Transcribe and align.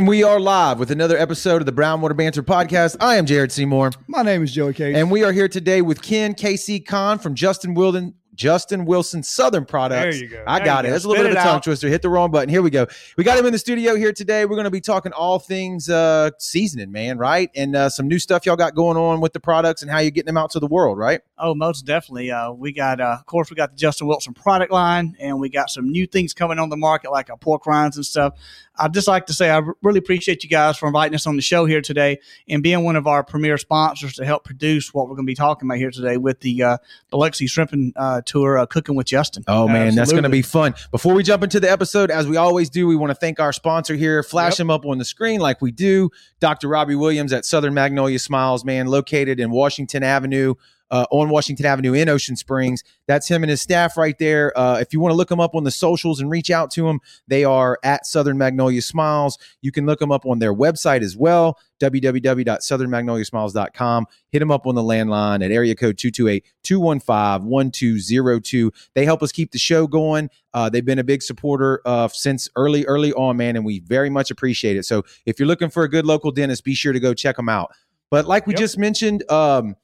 And 0.00 0.08
we 0.08 0.22
are 0.22 0.40
live 0.40 0.78
with 0.78 0.90
another 0.90 1.18
episode 1.18 1.60
of 1.60 1.66
the 1.66 1.72
Brownwater 1.72 2.16
Banter 2.16 2.42
podcast. 2.42 2.96
I 3.00 3.16
am 3.16 3.26
Jared 3.26 3.52
Seymour. 3.52 3.90
My 4.06 4.22
name 4.22 4.42
is 4.42 4.50
Joey 4.50 4.72
Case. 4.72 4.96
And 4.96 5.10
we 5.10 5.24
are 5.24 5.30
here 5.30 5.46
today 5.46 5.82
with 5.82 6.00
Ken 6.00 6.32
KC 6.32 6.86
Khan 6.86 7.18
from 7.18 7.34
Justin 7.34 7.74
Wilden, 7.74 8.14
Justin 8.40 8.86
Wilson 8.86 9.22
Southern 9.22 9.66
Products. 9.66 10.16
There 10.16 10.24
you 10.24 10.30
go. 10.30 10.42
I 10.46 10.60
There 10.60 10.64
got 10.64 10.84
you 10.84 10.88
it. 10.88 10.88
go. 10.88 10.92
That's 10.94 11.04
a 11.04 11.08
little 11.08 11.22
Spit 11.24 11.30
bit 11.32 11.36
of 11.36 11.42
a 11.42 11.46
tongue 11.46 11.56
out. 11.56 11.62
twister. 11.62 11.88
Hit 11.90 12.00
the 12.00 12.08
wrong 12.08 12.30
button. 12.30 12.48
Here 12.48 12.62
we 12.62 12.70
go. 12.70 12.86
We 13.18 13.22
got 13.22 13.38
him 13.38 13.44
in 13.44 13.52
the 13.52 13.58
studio 13.58 13.96
here 13.96 14.14
today. 14.14 14.46
We're 14.46 14.56
going 14.56 14.64
to 14.64 14.70
be 14.70 14.80
talking 14.80 15.12
all 15.12 15.38
things 15.38 15.90
uh, 15.90 16.30
seasoning, 16.38 16.90
man, 16.90 17.18
right? 17.18 17.50
And 17.54 17.76
uh, 17.76 17.90
some 17.90 18.08
new 18.08 18.18
stuff 18.18 18.46
y'all 18.46 18.56
got 18.56 18.74
going 18.74 18.96
on 18.96 19.20
with 19.20 19.34
the 19.34 19.40
products 19.40 19.82
and 19.82 19.90
how 19.90 19.98
you're 19.98 20.10
getting 20.10 20.28
them 20.28 20.38
out 20.38 20.52
to 20.52 20.58
the 20.58 20.66
world, 20.66 20.96
right? 20.96 21.20
Oh, 21.36 21.54
most 21.54 21.82
definitely. 21.84 22.30
Uh, 22.30 22.52
we 22.52 22.72
got, 22.72 22.98
uh, 22.98 23.16
of 23.20 23.26
course, 23.26 23.50
we 23.50 23.56
got 23.56 23.72
the 23.72 23.76
Justin 23.76 24.06
Wilson 24.06 24.32
product 24.32 24.72
line, 24.72 25.16
and 25.20 25.38
we 25.38 25.50
got 25.50 25.68
some 25.68 25.90
new 25.90 26.06
things 26.06 26.32
coming 26.32 26.58
on 26.58 26.70
the 26.70 26.78
market, 26.78 27.10
like 27.12 27.28
our 27.28 27.36
pork 27.36 27.66
rinds 27.66 27.96
and 27.96 28.06
stuff. 28.06 28.38
I'd 28.78 28.94
just 28.94 29.08
like 29.08 29.26
to 29.26 29.34
say 29.34 29.50
I 29.50 29.60
really 29.82 29.98
appreciate 29.98 30.42
you 30.42 30.48
guys 30.48 30.78
for 30.78 30.86
inviting 30.86 31.14
us 31.14 31.26
on 31.26 31.36
the 31.36 31.42
show 31.42 31.66
here 31.66 31.82
today 31.82 32.18
and 32.48 32.62
being 32.62 32.82
one 32.82 32.96
of 32.96 33.06
our 33.06 33.22
premier 33.22 33.58
sponsors 33.58 34.14
to 34.14 34.24
help 34.24 34.44
produce 34.44 34.94
what 34.94 35.04
we're 35.06 35.16
going 35.16 35.26
to 35.26 35.30
be 35.30 35.34
talking 35.34 35.68
about 35.68 35.76
here 35.76 35.90
today 35.90 36.16
with 36.16 36.40
the 36.40 36.62
uh, 36.62 36.78
Biloxi 37.10 37.46
and 37.72 37.92
uh, 37.96 38.22
Tour, 38.30 38.58
uh, 38.58 38.66
Cooking 38.66 38.94
with 38.94 39.06
Justin. 39.06 39.42
Oh 39.48 39.66
man, 39.66 39.94
that's 39.94 40.12
going 40.12 40.22
to 40.22 40.28
be 40.28 40.42
fun. 40.42 40.74
Before 40.90 41.14
we 41.14 41.22
jump 41.22 41.42
into 41.42 41.58
the 41.60 41.70
episode, 41.70 42.10
as 42.10 42.26
we 42.26 42.36
always 42.36 42.70
do, 42.70 42.86
we 42.86 42.94
want 42.96 43.10
to 43.10 43.14
thank 43.14 43.40
our 43.40 43.52
sponsor 43.52 43.94
here. 43.96 44.22
Flash 44.22 44.52
Yep. 44.54 44.60
him 44.60 44.70
up 44.70 44.86
on 44.86 44.98
the 44.98 45.04
screen 45.04 45.40
like 45.40 45.60
we 45.60 45.72
do. 45.72 46.10
Dr. 46.40 46.68
Robbie 46.68 46.94
Williams 46.94 47.32
at 47.32 47.44
Southern 47.44 47.74
Magnolia 47.74 48.18
Smiles, 48.18 48.64
man, 48.64 48.86
located 48.86 49.40
in 49.40 49.50
Washington 49.50 50.02
Avenue. 50.02 50.54
Uh, 50.90 51.06
on 51.12 51.28
Washington 51.28 51.66
Avenue 51.66 51.92
in 51.92 52.08
Ocean 52.08 52.34
Springs. 52.34 52.82
That's 53.06 53.28
him 53.28 53.44
and 53.44 53.50
his 53.50 53.62
staff 53.62 53.96
right 53.96 54.18
there. 54.18 54.52
Uh, 54.58 54.78
if 54.80 54.92
you 54.92 54.98
want 54.98 55.12
to 55.12 55.16
look 55.16 55.28
them 55.28 55.38
up 55.38 55.54
on 55.54 55.62
the 55.62 55.70
socials 55.70 56.18
and 56.20 56.28
reach 56.30 56.50
out 56.50 56.72
to 56.72 56.82
them, 56.82 56.98
they 57.28 57.44
are 57.44 57.78
at 57.84 58.06
Southern 58.06 58.38
Magnolia 58.38 58.82
Smiles. 58.82 59.38
You 59.60 59.70
can 59.70 59.86
look 59.86 60.00
them 60.00 60.10
up 60.10 60.26
on 60.26 60.40
their 60.40 60.52
website 60.52 61.02
as 61.02 61.16
well, 61.16 61.60
www.southernmagnoliasmiles.com. 61.80 64.06
Hit 64.30 64.38
them 64.38 64.50
up 64.50 64.66
on 64.66 64.74
the 64.74 64.82
landline 64.82 65.44
at 65.44 65.50
area 65.50 65.74
code 65.74 65.98
228 65.98 66.44
215 66.62 67.48
1202. 67.48 68.72
They 68.94 69.04
help 69.04 69.22
us 69.22 69.32
keep 69.32 69.52
the 69.52 69.58
show 69.58 69.86
going. 69.86 70.30
Uh, 70.52 70.68
they've 70.68 70.84
been 70.84 70.98
a 70.98 71.04
big 71.04 71.22
supporter 71.22 71.80
uh, 71.84 72.08
since 72.08 72.48
early, 72.56 72.84
early 72.86 73.12
on, 73.12 73.36
man, 73.36 73.56
and 73.56 73.64
we 73.64 73.80
very 73.80 74.10
much 74.10 74.30
appreciate 74.30 74.76
it. 74.76 74.84
So 74.84 75.04
if 75.26 75.38
you're 75.38 75.48
looking 75.48 75.70
for 75.70 75.84
a 75.84 75.88
good 75.88 76.04
local 76.04 76.30
dentist, 76.30 76.64
be 76.64 76.74
sure 76.74 76.92
to 76.92 77.00
go 77.00 77.14
check 77.14 77.36
them 77.36 77.48
out. 77.48 77.70
But 78.10 78.26
like 78.26 78.46
we 78.46 78.54
Yep. 78.54 78.60
just 78.60 78.78
mentioned, 78.78 79.30
um, 79.30 79.76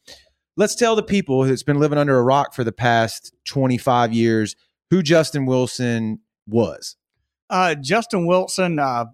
let's 0.56 0.74
tell 0.74 0.96
the 0.96 1.02
people 1.02 1.42
that's 1.44 1.62
been 1.62 1.78
living 1.78 1.98
under 1.98 2.18
a 2.18 2.22
rock 2.22 2.54
for 2.54 2.64
the 2.64 2.72
past 2.72 3.34
25 3.44 4.12
years 4.12 4.56
who 4.90 5.02
Justin 5.02 5.46
Wilson 5.46 6.20
was. 6.46 6.96
Uh, 7.48 7.74
Justin 7.74 8.26
Wilson 8.26 8.78
uh, 8.78 9.06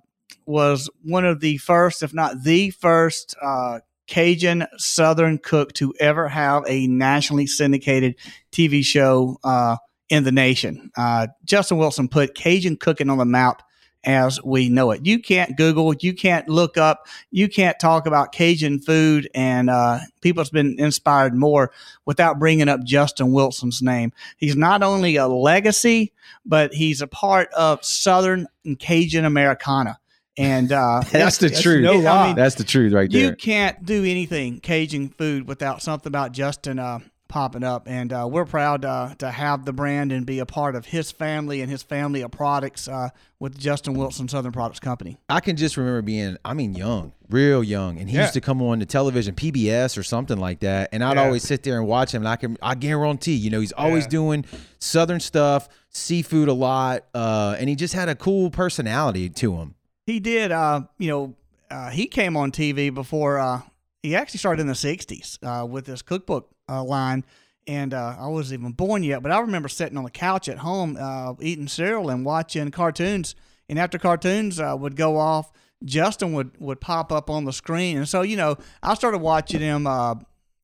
was 0.47 0.89
one 1.03 1.25
of 1.25 1.41
the 1.41 1.59
first, 1.59 2.03
if 2.03 2.15
not 2.15 2.43
the 2.43 2.71
first, 2.71 3.35
uh, 3.43 3.81
Cajun 4.07 4.67
Southern 4.77 5.39
cook 5.39 5.73
to 5.75 5.95
ever 6.01 6.29
have 6.29 6.65
a 6.67 6.87
nationally 6.87 7.47
syndicated 7.47 8.17
TV 8.51 8.85
show 8.85 9.39
uh, 9.45 9.77
in 10.09 10.25
the 10.25 10.33
nation. 10.33 10.91
Uh, 10.97 11.29
Justin 11.45 11.79
Wilson 11.79 12.09
put 12.09 12.35
Cajun 12.35 12.77
cooking 12.77 13.09
on 13.09 13.19
the 13.19 13.25
map 13.25 13.63
as 14.05 14.43
we 14.43 14.69
know 14.69 14.91
it. 14.91 15.07
You 15.07 15.19
can't 15.21 15.57
Google, 15.57 15.95
you 15.95 16.13
can't 16.15 16.49
look 16.49 16.77
up, 16.77 17.07
you 17.31 17.49
can't 17.49 17.79
talk 17.79 18.07
about 18.07 18.33
Cajun 18.33 18.81
food, 18.81 19.29
and 19.35 19.71
uh, 19.71 20.01
people's 20.21 20.51
been 20.51 20.77
inspired 20.79 21.35
more 21.35 21.73
without 22.05 22.39
bringing 22.39 22.69
up 22.69 22.83
Justin 22.85 23.33
Wilson's 23.33 23.81
name. 23.83 24.13
He's 24.37 24.57
not 24.57 24.83
only 24.83 25.17
a 25.17 25.29
legacy, 25.29 26.13
but 26.45 26.75
he's 26.75 27.01
a 27.01 27.07
part 27.07 27.53
of 27.53 27.85
Southern 27.85 28.47
and 28.65 28.79
Cajun 28.79 29.25
Americana. 29.25 29.99
And 30.39 30.73
uh, 30.73 31.03
That's 31.13 31.39
the 31.39 31.49
That's 31.49 31.61
truth. 31.63 31.83
no 31.85 31.93
I 31.93 31.97
lie. 31.97 32.27
mean, 32.29 32.37
That's 32.37 32.55
the 32.55 32.65
truth 32.65 32.93
right 32.93 33.11
there. 33.11 33.21
you 33.31 33.37
can't 33.37 33.85
do 33.85 34.03
anything 34.05 34.61
Cajun 34.61 35.11
food 35.11 35.47
without 35.47 35.83
something 35.83 36.09
about 36.11 36.33
Justin 36.33 36.79
uh, 36.79 37.01
popping 37.33 37.65
up. 37.65 37.89
And 37.89 38.13
uh, 38.13 38.29
we're 38.31 38.45
proud 38.45 38.85
uh, 38.85 39.15
to 39.19 39.31
have 39.31 39.65
the 39.65 39.73
brand 39.73 40.13
and 40.13 40.27
be 40.27 40.39
a 40.39 40.45
part 40.47 40.77
of 40.77 40.85
his 40.85 41.11
family 41.11 41.63
and 41.63 41.71
his 41.71 41.83
family 41.83 42.21
of 42.21 42.31
products 42.31 42.87
uh, 42.89 43.09
with 43.41 43.59
Justin 43.59 43.95
Wilson 43.95 44.29
Southern 44.29 44.53
Products 44.53 44.79
Company. 44.79 45.17
I 45.31 45.41
can 45.41 45.57
just 45.57 45.79
remember 45.79 46.03
being, 46.03 46.37
I 46.45 46.53
mean, 46.53 46.75
young, 46.75 47.15
real 47.31 47.65
young, 47.65 47.99
and 47.99 48.11
he 48.11 48.17
Yeah. 48.17 48.23
used 48.23 48.35
to 48.35 48.43
come 48.43 48.61
on 48.61 48.81
the 48.81 48.87
television, 48.87 49.35
PBS 49.35 49.97
or 49.97 50.03
something 50.03 50.37
like 50.37 50.61
that, 50.61 50.91
and 50.93 51.03
I'd 51.03 51.17
Yeah. 51.17 51.23
always 51.23 51.43
sit 51.43 51.63
there 51.63 51.79
and 51.79 51.89
watch 51.89 52.13
him. 52.13 52.21
And 52.21 52.29
I 52.29 52.37
can, 52.37 52.59
I 52.63 52.75
guarantee, 52.75 53.35
you 53.35 53.49
know, 53.49 53.61
he's 53.61 53.73
always 53.73 54.05
Yeah. 54.05 54.11
doing 54.11 54.45
Southern 54.79 55.19
stuff, 55.21 55.71
seafood 55.89 56.49
a 56.49 56.53
lot, 56.53 57.05
uh, 57.15 57.57
and 57.59 57.69
he 57.71 57.75
just 57.75 57.95
had 57.95 58.11
a 58.11 58.15
cool 58.15 58.51
personality 58.51 59.31
to 59.31 59.57
him. 59.57 59.75
He 60.05 60.21
did, 60.21 60.53
uh, 60.53 60.83
you 60.99 61.09
know, 61.09 61.35
uh, 61.71 61.89
he 61.89 62.07
came 62.09 62.37
on 62.37 62.53
TV 62.53 62.91
before 62.91 63.39
uh, 63.39 63.63
he 64.03 64.15
actually 64.15 64.39
started 64.39 64.61
in 64.61 64.67
the 64.67 64.75
60s 64.75 65.39
uh, 65.43 65.65
with 65.65 65.87
this 65.87 66.03
cookbook 66.03 66.51
uh, 66.73 66.85
line. 66.85 67.25
And 67.67 67.95
uh, 67.95 68.17
I 68.19 68.27
wasn't 68.27 68.61
even 68.61 68.73
born 68.73 69.05
yet, 69.05 69.23
but 69.23 69.31
I 69.31 69.39
remember 69.39 69.69
sitting 69.69 69.97
on 69.97 70.03
the 70.05 70.11
couch 70.11 70.49
at 70.49 70.59
home 70.59 70.97
uh, 70.99 71.35
eating 71.41 71.69
cereal 71.69 72.11
and 72.11 72.25
watching 72.25 72.71
cartoons. 72.73 73.37
And 73.69 73.79
after 73.79 73.99
cartoons 73.99 74.59
uh, 74.59 74.77
would 74.79 74.97
go 74.97 75.17
off, 75.17 75.53
Justin 75.85 76.33
would, 76.33 76.51
would 76.61 76.81
pop 76.81 77.13
up 77.13 77.31
on 77.31 77.45
the 77.45 77.53
screen. 77.53 77.97
And 77.99 78.09
so, 78.09 78.23
you 78.23 78.37
know, 78.37 78.57
I 78.83 78.95
started 78.95 79.19
watching 79.19 79.61
him, 79.61 79.87
uh, 79.87 80.17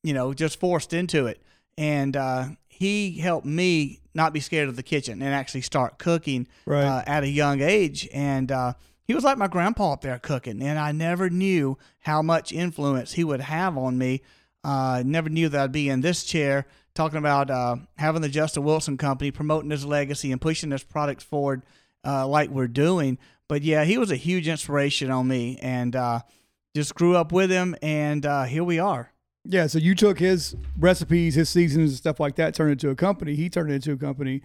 you 0.03 0.13
know, 0.13 0.35
just 0.35 0.59
forced 0.59 0.93
into 0.93 1.27
it. 1.27 1.41
And 1.77 2.17
uh, 2.17 2.47
he 2.67 3.19
helped 3.19 3.47
me 3.47 4.01
not 4.15 4.33
be 4.33 4.41
scared 4.41 4.69
of 4.69 4.75
the 4.75 4.83
kitchen 4.83 5.23
and 5.23 5.33
actually 5.33 5.61
start 5.61 5.99
cooking 5.99 6.49
Right. 6.67 6.85
uh, 6.85 7.05
at 7.07 7.23
a 7.23 7.29
young 7.29 7.61
age. 7.61 8.09
And 8.13 8.51
uh, 8.51 8.73
he 9.05 9.15
was 9.15 9.23
like 9.23 9.39
my 9.39 9.47
grandpa 9.47 9.93
up 9.93 10.01
there 10.01 10.19
cooking. 10.19 10.61
And 10.63 10.79
I 10.79 10.91
never 10.91 11.31
knew 11.31 11.79
how 12.01 12.23
much 12.23 12.53
influence 12.53 13.13
he 13.13 13.23
would 13.23 13.41
have 13.43 13.79
on 13.79 13.99
me. 13.99 14.23
Uh, 14.65 15.03
never 15.07 15.29
knew 15.29 15.49
that 15.49 15.61
I'd 15.61 15.73
be 15.73 15.89
in 15.89 16.01
this 16.01 16.25
chair 16.25 16.67
talking 16.95 17.19
about 17.19 17.51
uh, 17.51 17.77
having 17.97 18.23
the 18.23 18.29
Justin 18.29 18.65
Wilson 18.65 18.97
Company, 18.97 19.31
promoting 19.31 19.71
his 19.71 19.85
legacy 19.85 20.33
and 20.33 20.41
pushing 20.41 20.71
his 20.73 20.83
products 20.83 21.23
forward 21.25 21.63
uh, 22.05 22.27
like 22.27 22.51
we're 22.51 22.67
doing. 22.69 23.19
But 23.49 23.63
yeah, 23.63 23.85
he 23.85 23.97
was 23.99 24.11
a 24.11 24.17
huge 24.17 24.49
inspiration 24.49 25.11
on 25.11 25.29
me 25.29 25.59
and 25.63 25.95
uh, 25.95 26.21
just 26.75 26.95
grew 26.95 27.17
up 27.17 27.31
with 27.33 27.51
him. 27.51 27.77
And 27.83 28.27
uh, 28.27 28.45
here 28.45 28.65
we 28.65 28.79
are. 28.79 29.13
yeah. 29.45 29.69
So 29.69 29.79
you 29.79 29.95
took 29.95 30.19
his 30.19 30.57
recipes, 30.79 31.35
his 31.37 31.49
seasons, 31.49 31.91
and 31.91 31.97
stuff 31.99 32.19
like 32.21 32.35
that, 32.37 32.55
turned 32.55 32.71
it 32.71 32.73
into 32.73 32.91
a 32.91 32.95
company. 32.97 33.37
He 33.37 33.49
turned 33.49 33.71
it 33.71 33.75
into 33.77 33.93
a 33.93 33.97
company. 33.97 34.43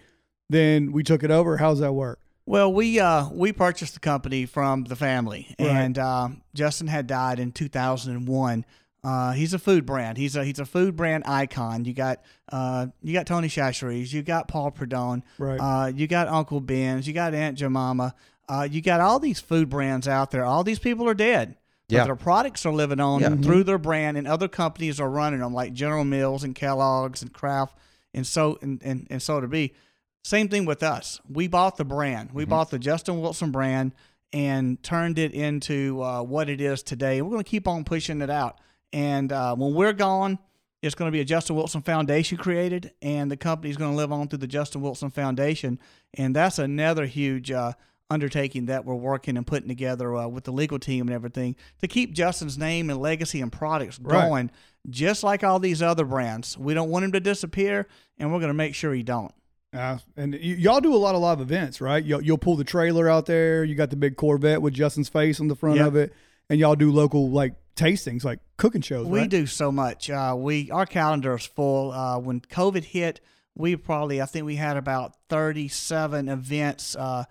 Then 0.48 0.92
we 0.92 1.02
took 1.02 1.22
it 1.24 1.30
over. 1.30 1.56
How's 1.56 1.80
that 1.80 1.92
work? 1.92 2.20
Well, 2.46 2.72
we 2.72 3.00
uh, 3.00 3.28
we 3.30 3.52
purchased 3.52 3.94
the 3.94 4.00
company 4.00 4.44
from 4.44 4.84
the 4.84 4.96
family, 4.96 5.54
Right. 5.58 5.68
and 5.70 5.98
uh, 5.98 6.28
Justin 6.54 6.86
had 6.88 7.06
died 7.06 7.40
in 7.40 7.52
2001. 7.52 8.66
Uh, 9.04 9.32
he's 9.32 9.52
a 9.52 9.58
food 9.58 9.84
brand. 9.84 10.16
He's 10.16 10.34
a 10.34 10.44
he's 10.44 10.58
a 10.58 10.64
food 10.64 10.96
brand 10.96 11.24
icon. 11.26 11.84
You 11.84 11.92
got 11.92 12.22
uh, 12.50 12.86
you 13.02 13.12
got 13.12 13.26
Tony 13.26 13.48
Chachere's, 13.48 14.12
you 14.12 14.22
got 14.22 14.48
Paul 14.48 14.70
Prudhomme, 14.70 15.22
Right. 15.38 15.58
uh, 15.58 15.86
you 15.88 16.06
got 16.06 16.28
Uncle 16.28 16.60
Ben's, 16.60 17.06
you 17.06 17.12
got 17.12 17.34
Aunt 17.34 17.58
Jemima. 17.58 18.14
Uh, 18.48 18.66
you 18.70 18.80
got 18.80 19.00
all 19.00 19.18
these 19.18 19.40
food 19.40 19.68
brands 19.68 20.06
out 20.08 20.30
there. 20.30 20.44
All 20.44 20.64
these 20.64 20.78
people 20.78 21.08
are 21.08 21.14
dead. 21.14 21.56
But 21.88 21.96
Yeah. 21.96 22.04
their 22.04 22.16
products 22.16 22.64
are 22.64 22.72
living 22.72 23.00
on 23.00 23.20
Yeah. 23.20 23.36
through 23.36 23.64
their 23.64 23.78
brand, 23.78 24.16
and 24.16 24.26
other 24.26 24.48
companies 24.48 24.98
are 25.00 25.10
running 25.10 25.40
them, 25.40 25.52
like 25.52 25.74
General 25.74 26.04
Mills 26.04 26.42
and 26.42 26.54
Kellogg's 26.54 27.20
and 27.22 27.30
Kraft, 27.32 27.76
and 28.14 28.26
so 28.26 28.58
and 28.62 28.80
and, 28.82 29.06
and 29.10 29.22
so 29.22 29.40
to 29.40 29.46
be. 29.48 29.74
Same 30.22 30.48
thing 30.48 30.64
with 30.64 30.82
us. 30.82 31.20
We 31.28 31.46
bought 31.48 31.76
the 31.76 31.84
brand. 31.84 32.30
We 32.32 32.46
bought 32.46 32.70
the 32.70 32.78
Justin 32.78 33.20
Wilson 33.20 33.50
brand 33.50 33.92
and 34.32 34.82
turned 34.82 35.18
it 35.18 35.32
into 35.32 36.02
uh, 36.02 36.22
what 36.22 36.48
it 36.48 36.60
is 36.62 36.82
today. 36.82 37.20
We're 37.20 37.30
going 37.30 37.44
to 37.44 37.50
keep 37.50 37.68
on 37.68 37.84
pushing 37.84 38.22
it 38.22 38.30
out. 38.30 38.58
And 38.92 39.32
uh, 39.32 39.54
when 39.56 39.74
we're 39.74 39.92
gone, 39.92 40.38
it's 40.82 40.94
going 40.94 41.08
to 41.08 41.12
be 41.12 41.20
a 41.20 41.24
Justin 41.24 41.56
Wilson 41.56 41.80
Foundation 41.82 42.36
created, 42.38 42.92
and 43.00 43.30
the 43.30 43.36
company's 43.36 43.76
going 43.76 43.90
to 43.92 43.96
live 43.96 44.12
on 44.12 44.28
through 44.28 44.38
the 44.40 44.46
Justin 44.46 44.82
Wilson 44.82 45.10
Foundation. 45.10 45.78
And 46.12 46.36
that's 46.36 46.58
another 46.58 47.06
huge 47.06 47.50
uh, 47.50 47.72
undertaking 48.10 48.66
that 48.66 48.84
we're 48.84 48.94
working 48.94 49.36
and 49.38 49.46
putting 49.46 49.66
together 49.68 50.14
uh, 50.14 50.26
with 50.28 50.44
the 50.44 50.52
legal 50.52 50.78
team 50.78 51.06
and 51.08 51.14
everything 51.14 51.56
to 51.80 51.88
keep 51.88 52.12
Justin's 52.12 52.58
name 52.58 52.90
and 52.90 53.00
legacy 53.00 53.40
and 53.40 53.50
products 53.50 53.98
Right. 53.98 54.28
going, 54.28 54.50
just 54.90 55.24
like 55.24 55.42
all 55.42 55.58
these 55.58 55.80
other 55.82 56.04
brands. 56.04 56.58
We 56.58 56.74
don't 56.74 56.90
want 56.90 57.06
him 57.06 57.12
to 57.12 57.20
disappear, 57.20 57.88
and 58.18 58.30
we're 58.30 58.40
going 58.40 58.48
to 58.48 58.54
make 58.54 58.74
sure 58.74 58.92
he 58.92 59.02
don't. 59.02 59.32
Uh, 59.72 59.98
and 60.18 60.34
y- 60.34 60.38
y'all 60.38 60.80
do 60.80 60.94
a 60.94 60.98
lot 60.98 61.14
of 61.14 61.22
live 61.22 61.40
events, 61.40 61.80
right? 61.80 62.04
You'll, 62.04 62.22
you'll 62.22 62.38
pull 62.38 62.56
the 62.56 62.62
trailer 62.64 63.08
out 63.08 63.24
there. 63.26 63.64
You 63.64 63.74
got 63.74 63.88
the 63.90 63.96
big 63.96 64.16
Corvette 64.16 64.60
with 64.62 64.74
Justin's 64.74 65.08
face 65.08 65.40
on 65.40 65.48
the 65.48 65.56
front 65.56 65.78
Yep. 65.78 65.86
of 65.88 65.96
it, 65.96 66.12
and 66.50 66.60
y'all 66.60 66.76
do 66.76 66.92
local 66.92 67.30
like 67.30 67.54
tastings, 67.74 68.22
like 68.22 68.38
cooking 68.56 68.80
shows. 68.82 69.06
We 69.06 69.20
right? 69.20 69.30
do 69.30 69.46
so 69.46 69.70
much. 69.72 70.10
Uh, 70.10 70.34
we 70.36 70.70
our 70.70 70.86
calendar 70.86 71.34
is 71.34 71.46
full. 71.46 71.92
Uh, 71.92 72.18
when 72.18 72.40
COVID 72.40 72.84
hit, 72.84 73.20
we 73.54 73.76
probably 73.76 74.20
I 74.20 74.26
think 74.26 74.46
we 74.46 74.56
had 74.56 74.76
about 74.76 75.14
thirty 75.28 75.68
seven 75.68 76.28
events 76.28 76.96
uh, 76.96 77.24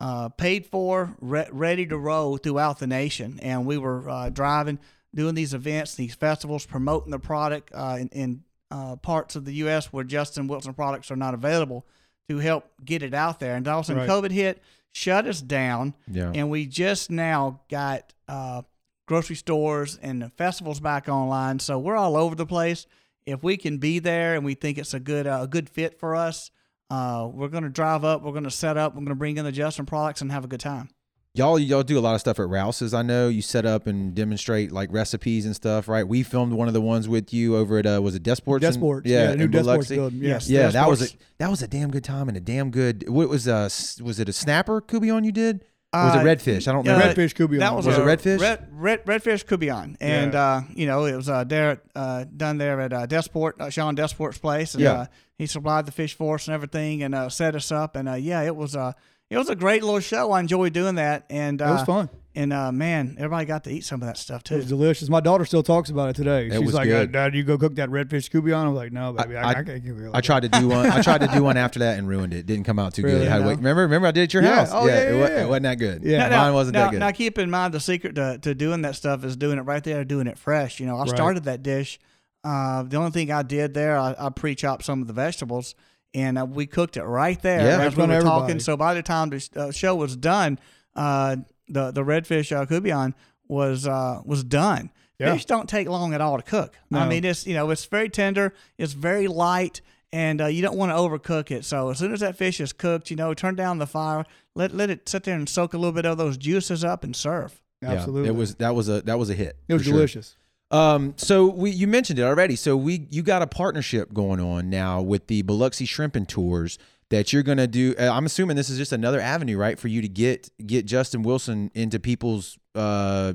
uh, 0.00 0.28
paid 0.30 0.66
for, 0.66 1.14
re- 1.20 1.48
ready 1.50 1.86
to 1.86 1.96
roll 1.98 2.36
throughout 2.38 2.78
the 2.78 2.86
nation, 2.86 3.38
and 3.42 3.66
we 3.66 3.76
were 3.78 4.08
uh, 4.08 4.28
driving, 4.30 4.78
doing 5.14 5.34
these 5.34 5.52
events, 5.54 5.94
these 5.94 6.14
festivals, 6.14 6.64
promoting 6.66 7.10
the 7.10 7.18
product 7.18 7.70
uh, 7.74 7.98
in, 8.00 8.08
in 8.08 8.44
uh, 8.70 8.96
parts 8.96 9.36
of 9.36 9.44
the 9.44 9.52
U.S. 9.54 9.92
where 9.92 10.04
Justin 10.04 10.46
Wilson 10.48 10.72
products 10.72 11.10
are 11.10 11.16
not 11.16 11.34
available 11.34 11.84
to 12.30 12.38
help 12.38 12.64
get 12.84 13.02
it 13.02 13.12
out 13.12 13.40
there. 13.40 13.56
And 13.56 13.66
all 13.68 13.80
of 13.80 13.84
a 13.84 13.86
sudden, 13.88 14.02
Right. 14.02 14.08
COVID 14.08 14.30
hit. 14.30 14.62
shut 14.92 15.26
us 15.26 15.40
down, 15.42 15.94
Yeah. 16.10 16.32
and 16.34 16.48
we 16.50 16.64
just 16.66 17.10
now 17.10 17.60
got 17.68 18.12
uh, 18.26 18.62
grocery 19.10 19.34
stores 19.34 19.98
and 20.00 20.22
the 20.22 20.28
festivals 20.30 20.78
back 20.78 21.08
online. 21.08 21.58
So 21.58 21.80
we're 21.80 21.96
all 21.96 22.16
over 22.16 22.36
the 22.36 22.46
place. 22.46 22.86
If 23.26 23.42
we 23.42 23.56
can 23.56 23.78
be 23.78 23.98
there 23.98 24.36
and 24.36 24.44
we 24.44 24.54
think 24.54 24.78
it's 24.78 24.94
a 24.94 25.00
good 25.00 25.26
uh, 25.26 25.40
a 25.42 25.48
good 25.48 25.68
fit 25.68 25.98
for 25.98 26.14
us, 26.14 26.52
uh, 26.90 27.28
we're 27.30 27.48
going 27.48 27.64
to 27.64 27.70
drive 27.70 28.04
up. 28.04 28.22
We're 28.22 28.30
going 28.30 28.44
to 28.44 28.52
set 28.52 28.76
up. 28.76 28.92
We're 28.94 29.00
going 29.00 29.08
to 29.08 29.14
bring 29.16 29.36
in 29.36 29.44
the 29.44 29.50
Justin 29.50 29.84
products 29.84 30.20
and 30.20 30.30
have 30.30 30.44
a 30.44 30.48
good 30.48 30.60
time. 30.60 30.90
Y'all, 31.34 31.58
y'all 31.58 31.82
do 31.82 31.98
a 31.98 32.00
lot 32.00 32.14
of 32.14 32.20
stuff 32.20 32.38
at 32.38 32.48
Rouse's. 32.48 32.94
I 32.94 33.02
know 33.02 33.28
you 33.28 33.42
set 33.42 33.66
up 33.66 33.88
and 33.88 34.14
demonstrate 34.14 34.70
like 34.70 34.92
recipes 34.92 35.44
and 35.44 35.56
stuff, 35.56 35.88
right? 35.88 36.06
We 36.06 36.22
filmed 36.22 36.52
one 36.52 36.68
of 36.68 36.74
the 36.74 36.80
ones 36.80 37.08
with 37.08 37.34
you 37.34 37.56
over 37.56 37.78
at 37.78 37.86
uh, 37.86 38.00
was 38.00 38.14
it 38.14 38.22
Desports? 38.22 38.62
in- 38.62 38.80
Desports. 38.80 39.02
yeah, 39.06 39.26
the 39.32 39.36
new 39.38 39.44
in 39.44 39.50
Desports 39.50 39.88
building. 39.88 40.20
Yes. 40.22 40.48
Yeah. 40.48 40.66
Yeah, 40.66 40.68
that 40.70 40.88
was 40.88 41.12
a 41.12 41.16
that 41.38 41.50
was 41.50 41.62
a 41.62 41.68
damn 41.68 41.90
good 41.90 42.04
time 42.04 42.28
and 42.28 42.36
a 42.36 42.40
damn 42.40 42.70
good. 42.70 43.08
What 43.08 43.28
was 43.28 43.48
uh 43.48 43.68
was 44.04 44.20
it 44.20 44.28
a 44.28 44.32
snapper 44.32 44.80
Courtbouillon 44.80 45.24
you 45.24 45.32
did? 45.32 45.64
Or 45.92 46.04
was 46.04 46.14
Uh, 46.16 46.18
it 46.20 46.22
redfish? 46.38 46.68
I 46.68 46.72
don't 46.72 46.86
yeah, 46.86 46.98
know. 46.98 47.04
Redfish 47.04 47.34
could 47.34 47.50
be 47.50 47.58
That 47.58 47.74
was, 47.74 47.84
Was 47.86 47.98
a 47.98 48.02
it 48.08 48.18
redfish? 48.18 48.40
Red, 48.40 48.68
red, 48.70 49.04
redfish 49.06 49.44
Courtbouillon, 49.44 49.96
and 50.00 50.34
uh, 50.36 50.60
you 50.74 50.86
know 50.86 51.04
it 51.04 51.16
was 51.16 51.28
uh, 51.28 51.42
there 51.44 51.82
uh, 51.96 52.24
done 52.36 52.58
there 52.58 52.80
at 52.80 52.92
uh, 52.92 53.06
Desport, 53.08 53.60
uh, 53.60 53.70
Sean 53.70 53.96
Desport's 53.96 54.38
place, 54.38 54.74
and 54.74 54.82
Yeah. 54.84 54.92
uh, 54.92 55.06
he 55.36 55.46
supplied 55.46 55.86
the 55.86 55.92
fish 55.92 56.14
for 56.14 56.36
us 56.36 56.46
and 56.46 56.54
everything, 56.54 57.02
and 57.02 57.14
uh, 57.14 57.28
set 57.28 57.56
us 57.56 57.72
up, 57.72 57.96
and 57.96 58.08
uh, 58.08 58.14
yeah, 58.14 58.42
it 58.42 58.54
was 58.54 58.76
uh, 58.76 58.92
it 59.30 59.38
was 59.38 59.48
a 59.48 59.54
great 59.56 59.82
little 59.82 60.00
show. 60.00 60.32
I 60.32 60.40
enjoyed 60.40 60.72
doing 60.72 60.96
that, 60.96 61.24
and 61.30 61.62
uh, 61.62 61.66
It 61.66 61.70
was 61.70 61.82
fun. 61.84 62.08
and 62.34 62.52
uh, 62.52 62.72
man, 62.72 63.14
everybody 63.18 63.44
got 63.46 63.64
to 63.64 63.70
eat 63.70 63.84
some 63.84 64.02
of 64.02 64.06
that 64.08 64.16
stuff 64.18 64.40
It 64.40 64.44
too. 64.46 64.56
was 64.56 64.66
delicious. 64.66 65.08
My 65.08 65.20
daughter 65.20 65.44
still 65.44 65.62
talks 65.62 65.88
about 65.90 66.08
it 66.10 66.16
today. 66.16 66.46
It 66.48 66.52
She's 66.52 66.60
was 66.62 66.74
like, 66.74 66.88
good. 66.88 67.12
"Dad, 67.12 67.34
you 67.34 67.44
go 67.44 67.56
cook 67.56 67.76
that 67.76 67.88
redfish 67.90 68.28
courtbouillon?" 68.30 68.64
I 68.64 68.68
was 68.68 68.76
like, 68.76 68.92
"No, 68.92 69.12
baby, 69.12 69.36
I, 69.36 69.42
I- 69.42 69.48
I, 69.50 69.54
can't 69.54 69.66
cook 69.66 69.96
it." 69.98 70.10
I 70.12 70.20
tried 70.20 70.40
to 70.42 70.48
do 70.48 70.68
one. 70.68 70.86
I 70.86 71.00
tried 71.02 71.20
to 71.20 71.28
do 71.28 71.42
one 71.44 71.56
after 71.64 71.78
that 71.78 71.98
and 71.98 72.08
ruined 72.08 72.34
it. 72.34 72.44
Didn't 72.46 72.64
come 72.64 72.78
out 72.78 72.94
too 72.94 73.02
Really? 73.02 73.20
good. 73.20 73.28
Had 73.28 73.42
No? 73.42 73.48
wait- 73.48 73.56
remember, 73.58 73.82
remember 73.82 74.08
I 74.08 74.10
did 74.10 74.20
it 74.20 74.24
at 74.24 74.34
your 74.34 74.42
Yeah. 74.42 74.54
house. 74.56 74.70
Oh, 74.72 74.86
yeah, 74.86 74.94
it, 74.94 75.14
yeah, 75.14 75.20
wa- 75.20 75.26
yeah. 75.28 75.42
it 75.44 75.48
wasn't 75.48 75.62
that 75.64 75.74
good. 75.78 76.02
Yeah. 76.04 76.28
Now- 76.28 76.42
mine 76.44 76.54
wasn't 76.54 76.74
now, 76.74 76.84
that 76.86 76.90
good. 76.90 77.00
Now, 77.00 77.10
keep 77.12 77.38
in 77.38 77.50
mind 77.50 77.72
the 77.74 77.80
secret 77.80 78.16
to, 78.16 78.38
to 78.42 78.54
doing 78.54 78.82
that 78.82 78.96
stuff 78.96 79.24
is 79.24 79.36
doing 79.36 79.58
it 79.58 79.62
right 79.62 79.84
there, 79.84 80.04
doing 80.04 80.26
it 80.26 80.38
fresh. 80.38 80.80
You 80.80 80.86
know, 80.86 80.96
I 80.96 81.00
Right. 81.02 81.08
started 81.10 81.44
that 81.44 81.62
dish. 81.62 81.98
Uh, 82.42 82.82
the 82.84 82.96
only 82.96 83.10
thing 83.10 83.30
I 83.30 83.42
did 83.42 83.74
there, 83.74 83.96
I, 83.98 84.14
I 84.18 84.30
pre-chopped 84.30 84.82
some 84.84 85.02
of 85.02 85.06
the 85.08 85.12
vegetables, 85.12 85.74
and 86.14 86.38
uh, 86.38 86.44
we 86.44 86.66
cooked 86.66 86.96
it 86.96 87.04
right 87.04 87.40
there 87.42 87.60
Yeah. 87.60 87.84
as 87.84 87.92
we 87.92 87.96
front 87.96 88.12
were 88.12 88.18
of 88.18 88.24
talking. 88.24 88.60
So 88.60 88.76
by 88.76 88.94
the 88.94 89.02
time 89.02 89.30
the 89.30 89.48
uh, 89.56 89.70
show 89.70 89.94
was 89.94 90.16
done, 90.16 90.58
uh, 90.96 91.36
the 91.68 91.90
the 91.90 92.02
redfish 92.02 92.54
uh, 92.54 92.66
courtbouillon 92.66 93.14
was 93.48 93.86
uh, 93.86 94.20
was 94.24 94.42
done. 94.44 94.90
Yeah. 95.18 95.34
Fish 95.34 95.44
don't 95.44 95.68
take 95.68 95.86
long 95.88 96.14
at 96.14 96.20
all 96.22 96.36
to 96.38 96.42
cook. 96.42 96.78
I 96.92 97.06
mean, 97.06 97.24
it's 97.24 97.46
you 97.46 97.54
know 97.54 97.70
it's 97.70 97.84
very 97.84 98.08
tender, 98.08 98.54
it's 98.78 98.94
very 98.94 99.28
light, 99.28 99.82
and 100.12 100.40
uh, 100.40 100.46
you 100.46 100.62
don't 100.62 100.78
want 100.78 100.90
to 100.92 100.96
overcook 100.96 101.50
it. 101.50 101.64
So 101.66 101.90
as 101.90 101.98
soon 101.98 102.12
as 102.14 102.20
that 102.20 102.36
fish 102.36 102.58
is 102.58 102.72
cooked, 102.72 103.10
you 103.10 103.16
know, 103.16 103.34
turn 103.34 103.54
down 103.54 103.78
the 103.78 103.86
fire, 103.86 104.24
let 104.54 104.74
let 104.74 104.88
it 104.88 105.08
sit 105.08 105.24
there 105.24 105.36
and 105.36 105.46
soak 105.48 105.74
a 105.74 105.78
little 105.78 105.92
bit 105.92 106.06
of 106.06 106.16
those 106.16 106.38
juices 106.38 106.82
up, 106.84 107.04
and 107.04 107.14
serve. 107.14 107.60
Yeah, 107.82 107.92
Absolutely, 107.92 108.28
it 108.30 108.34
was 108.34 108.54
that 108.56 108.74
was 108.74 108.88
a 108.88 109.02
that 109.02 109.18
was 109.18 109.28
a 109.30 109.34
hit. 109.34 109.56
It 109.68 109.74
was 109.74 109.84
delicious. 109.84 110.30
sure. 110.30 110.36
Delicious. 110.70 110.94
Um, 110.94 111.14
so 111.16 111.46
we 111.46 111.70
you 111.70 111.86
mentioned 111.86 112.18
it 112.18 112.22
already. 112.22 112.56
So 112.56 112.76
we 112.76 113.06
you 113.10 113.22
got 113.22 113.42
a 113.42 113.46
partnership 113.46 114.12
going 114.12 114.40
on 114.40 114.70
now 114.70 115.00
with 115.02 115.26
the 115.26 115.42
Biloxi 115.42 115.84
Shrimping 115.84 116.26
Tours 116.26 116.78
that 117.10 117.32
you're 117.32 117.42
gonna 117.42 117.66
do. 117.66 117.94
uh, 117.98 118.10
I'm 118.12 118.26
assuming 118.26 118.56
this 118.56 118.70
is 118.70 118.78
just 118.78 118.92
another 118.92 119.20
avenue, 119.20 119.56
right, 119.58 119.78
for 119.78 119.88
you 119.88 120.00
to 120.02 120.08
get 120.08 120.48
get 120.66 120.86
Justin 120.86 121.22
Wilson 121.22 121.70
into 121.74 121.98
people's 121.98 122.58
uh 122.74 123.32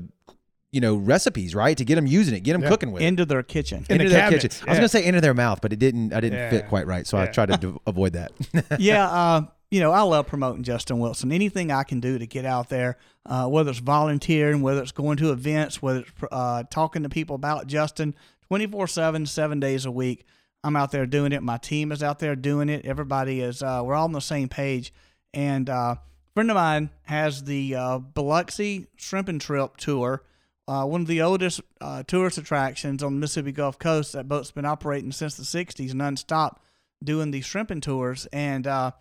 you 0.72 0.80
know 0.80 0.96
recipes, 0.96 1.54
right, 1.54 1.76
to 1.76 1.84
get 1.84 1.94
them 1.94 2.06
using 2.06 2.34
it, 2.34 2.40
get 2.40 2.52
them 2.52 2.62
Yeah. 2.62 2.68
cooking 2.68 2.90
with 2.92 3.02
it. 3.02 3.06
Into 3.06 3.24
their 3.24 3.42
kitchen. 3.42 3.86
In 3.88 3.96
into 4.00 4.04
the 4.04 4.10
their 4.14 4.20
cabinets, 4.22 4.42
kitchen. 4.56 4.68
I 4.68 4.72
was 4.72 4.78
gonna 4.78 4.88
say 4.88 5.04
into 5.04 5.20
their 5.20 5.32
mouth, 5.34 5.60
but 5.62 5.72
it 5.72 5.78
didn't. 5.78 6.12
I 6.12 6.20
didn't 6.20 6.50
fit 6.50 6.68
quite 6.68 6.86
right, 6.86 7.06
so 7.06 7.16
I 7.18 7.24
Yeah. 7.24 7.30
tried 7.32 7.60
to 7.60 7.80
avoid 7.86 8.14
that. 8.14 8.32
yeah, 8.78 9.06
uh, 9.08 9.42
you 9.76 9.82
know, 9.82 9.92
I 9.92 10.00
love 10.00 10.26
promoting 10.26 10.62
Justin 10.62 11.00
Wilson. 11.00 11.30
Anything 11.30 11.70
I 11.70 11.82
can 11.82 12.00
do 12.00 12.18
to 12.18 12.26
get 12.26 12.46
out 12.46 12.70
there, 12.70 12.96
uh, 13.26 13.46
whether 13.46 13.68
it's 13.68 13.78
volunteering, 13.78 14.62
whether 14.62 14.80
it's 14.80 14.90
going 14.90 15.18
to 15.18 15.32
events, 15.32 15.82
whether 15.82 16.00
it's 16.00 16.10
uh, 16.32 16.62
talking 16.70 17.02
to 17.02 17.10
people 17.10 17.36
about 17.36 17.66
Justin 17.66 18.14
24 18.48 18.86
7, 18.86 19.26
seven 19.26 19.60
days 19.60 19.84
a 19.84 19.90
week, 19.90 20.24
I'm 20.64 20.76
out 20.76 20.92
there 20.92 21.04
doing 21.04 21.32
it. 21.32 21.42
My 21.42 21.58
team 21.58 21.92
is 21.92 22.02
out 22.02 22.20
there 22.20 22.34
doing 22.34 22.70
it. 22.70 22.86
Everybody 22.86 23.42
is, 23.42 23.62
uh, 23.62 23.82
we're 23.84 23.94
all 23.94 24.04
on 24.04 24.12
the 24.12 24.20
same 24.20 24.48
page. 24.48 24.94
And 25.34 25.68
uh, 25.68 25.96
a 25.96 26.32
friend 26.32 26.50
of 26.50 26.54
mine 26.54 26.88
has 27.02 27.44
the 27.44 27.74
uh, 27.74 27.98
Biloxi 27.98 28.86
Shrimping 28.96 29.40
Trip 29.40 29.76
Tour. 29.76 30.22
Uh, 30.66 30.86
one 30.86 31.02
of 31.02 31.06
the 31.06 31.20
oldest 31.20 31.60
uh, 31.82 32.02
tourist 32.04 32.38
attractions 32.38 33.02
on 33.02 33.12
the 33.12 33.20
Mississippi 33.20 33.52
Gulf 33.52 33.78
Coast. 33.78 34.14
That 34.14 34.26
boat's 34.26 34.52
been 34.52 34.64
operating 34.64 35.12
since 35.12 35.34
the 35.34 35.42
60s, 35.42 35.92
nonstop, 35.92 36.60
doing 37.04 37.30
these 37.30 37.44
shrimping 37.44 37.82
tours. 37.82 38.26
And, 38.32 38.66
uh, 38.66 38.92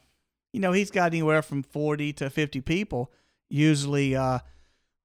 you 0.55 0.61
know, 0.61 0.71
he's 0.71 0.89
got 0.89 1.07
anywhere 1.11 1.41
from 1.41 1.63
40 1.63 2.13
to 2.13 2.29
50 2.29 2.61
people 2.61 3.11
usually 3.49 4.15
uh, 4.15 4.39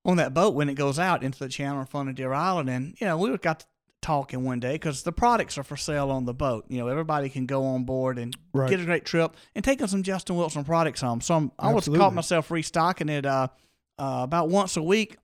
on 0.05 0.17
that 0.19 0.32
boat 0.32 0.55
when 0.55 0.69
it 0.69 0.75
goes 0.75 0.99
out 0.99 1.23
into 1.25 1.41
the 1.41 1.49
channel 1.49 1.81
in 1.81 1.87
front 1.87 2.08
of 2.08 2.14
Deer 2.14 2.32
Island. 2.32 2.70
And, 2.70 2.94
you 3.00 3.06
know, 3.06 3.19
we 3.19 3.37
got 3.38 3.61
to 3.61 3.67
talking 4.00 4.44
one 4.44 4.61
day 4.61 4.73
because 4.73 5.02
the 5.02 5.12
products 5.12 5.58
are 5.58 5.62
for 5.62 5.76
sale 5.76 6.11
on 6.11 6.25
the 6.25 6.32
boat. 6.32 6.64
You 6.69 6.79
know, 6.79 6.87
everybody 6.87 7.29
can 7.29 7.47
go 7.47 7.64
on 7.67 7.85
board 7.85 8.17
and 8.19 8.35
Right. 8.52 8.70
get 8.70 8.81
a 8.81 8.85
great 8.85 9.05
trip 9.05 9.37
and 9.55 9.64
taking 9.64 9.87
some 9.88 10.02
Justin 10.02 10.37
Wilson 10.37 10.64
products 10.64 11.00
home. 11.00 11.20
So 11.20 11.35
I'm, 11.35 11.52
I 11.58 11.73
was 11.73 11.87
caught 11.88 12.14
myself 12.14 12.50
restocking 12.50 13.08
it 13.08 13.26
uh, 13.26 13.49
uh, 13.99 14.20
about 14.23 14.49
once 14.49 14.76
a 14.76 14.82
week. 14.82 15.17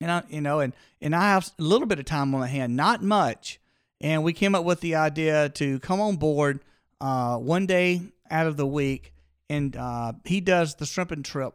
And 0.00 0.10
I, 0.10 0.22
you 0.28 0.42
know, 0.42 0.60
and, 0.60 0.74
and 1.00 1.16
I 1.16 1.30
have 1.30 1.50
a 1.58 1.62
little 1.62 1.86
bit 1.86 1.98
of 1.98 2.04
time 2.04 2.34
on 2.34 2.40
my 2.40 2.46
hand, 2.46 2.76
not 2.76 3.02
much. 3.02 3.58
And 4.00 4.22
we 4.22 4.34
came 4.34 4.54
up 4.54 4.64
with 4.64 4.80
the 4.82 4.94
idea 4.96 5.48
to 5.48 5.80
come 5.80 6.00
on 6.00 6.16
board 6.16 6.60
uh, 7.00 7.38
one 7.38 7.64
day 7.66 8.02
out 8.30 8.46
of 8.46 8.56
the 8.56 8.66
week, 8.66 9.12
and 9.48 9.76
uh, 9.76 10.12
he 10.24 10.40
does 10.40 10.74
the 10.76 10.86
shrimping 10.86 11.22
trip 11.22 11.54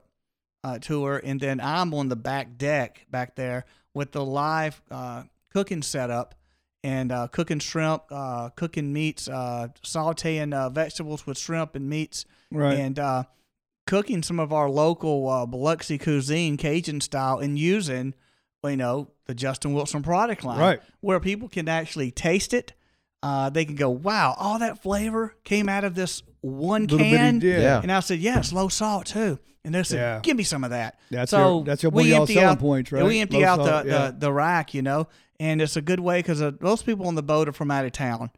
uh, 0.64 0.80
tour, 0.80 1.20
and 1.24 1.40
then 1.40 1.60
I'm 1.60 1.94
on 1.94 2.10
the 2.10 2.16
back 2.16 2.58
deck 2.58 3.06
back 3.10 3.36
there 3.36 3.66
with 3.94 4.12
the 4.12 4.24
live 4.24 4.82
uh, 4.92 5.24
cooking 5.54 5.82
setup 5.82 6.36
and 6.84 7.12
uh, 7.12 7.28
cooking 7.28 7.60
shrimp, 7.60 8.04
uh, 8.10 8.50
cooking 8.50 8.92
meats, 8.94 9.28
uh, 9.28 9.68
sautéing 9.84 10.54
uh, 10.54 10.70
vegetables 10.70 11.26
with 11.28 11.38
shrimp 11.38 11.76
and 11.76 11.90
meats, 11.90 12.26
Right. 12.52 12.78
and 12.80 12.98
uh, 12.98 13.24
cooking 13.88 14.24
some 14.24 14.40
of 14.40 14.52
our 14.52 14.70
local 14.70 15.28
uh, 15.30 15.46
Biloxi 15.46 15.98
cuisine, 15.98 16.58
Cajun 16.58 17.02
style, 17.02 17.38
and 17.40 17.58
using, 17.60 18.14
you 18.64 18.78
know, 18.78 19.10
the 19.26 19.36
Justin 19.36 19.74
Wilson 19.74 20.02
product 20.02 20.44
line, 20.44 20.60
Right. 20.60 20.82
where 21.02 21.20
people 21.20 21.50
can 21.50 21.68
actually 21.68 22.10
taste 22.12 22.54
it. 22.54 22.74
Uh, 23.24 23.50
they 23.52 23.64
can 23.66 23.76
go, 23.76 23.90
wow, 23.90 24.36
all 24.40 24.58
that 24.60 24.82
flavor 24.82 25.36
came 25.44 25.70
out 25.70 25.84
of 25.84 25.94
this 25.94 26.24
one 26.42 26.84
Little 26.84 26.98
bitty- 26.98 27.12
can. 27.12 27.42
yeah. 27.42 27.60
Yeah. 27.60 27.80
And 27.82 27.92
I 27.92 28.00
said, 28.00 28.20
yeah, 28.20 28.40
it's 28.40 28.52
low 28.52 28.68
salt 28.68 29.06
too. 29.08 29.40
And 29.64 29.76
they 29.76 29.84
said, 29.84 29.98
Yeah. 29.98 30.20
give 30.24 30.36
me 30.38 30.44
some 30.44 30.64
of 30.64 30.72
that. 30.72 31.00
That's 31.12 31.30
so 31.32 31.58
your- 31.58 31.64
that's 31.66 31.84
your- 31.84 31.92
one 31.92 32.02
of 32.02 32.06
we 32.06 32.12
y'all's 32.12 32.22
empty 32.30 32.34
selling 32.34 32.50
out, 32.50 32.60
points, 32.60 32.92
right? 32.92 33.04
We 33.06 33.20
empty 33.20 33.42
Low 33.42 33.46
out 33.48 33.58
salt, 33.66 33.84
the, 33.86 33.90
yeah. 33.92 34.08
the, 34.08 34.18
the 34.18 34.34
rack, 34.34 34.74
you 34.74 34.82
know, 34.82 35.08
and 35.40 35.62
it's 35.62 35.76
a 35.78 35.82
good 35.82 36.00
way 36.00 36.20
because 36.20 36.42
uh, 36.42 36.52
most 36.60 36.86
people 36.86 37.08
on 37.08 37.16
the 37.16 37.22
boat 37.24 37.48
are 37.48 37.52
from 37.54 37.70
out 37.70 37.86
of 37.86 37.92
town. 37.92 38.32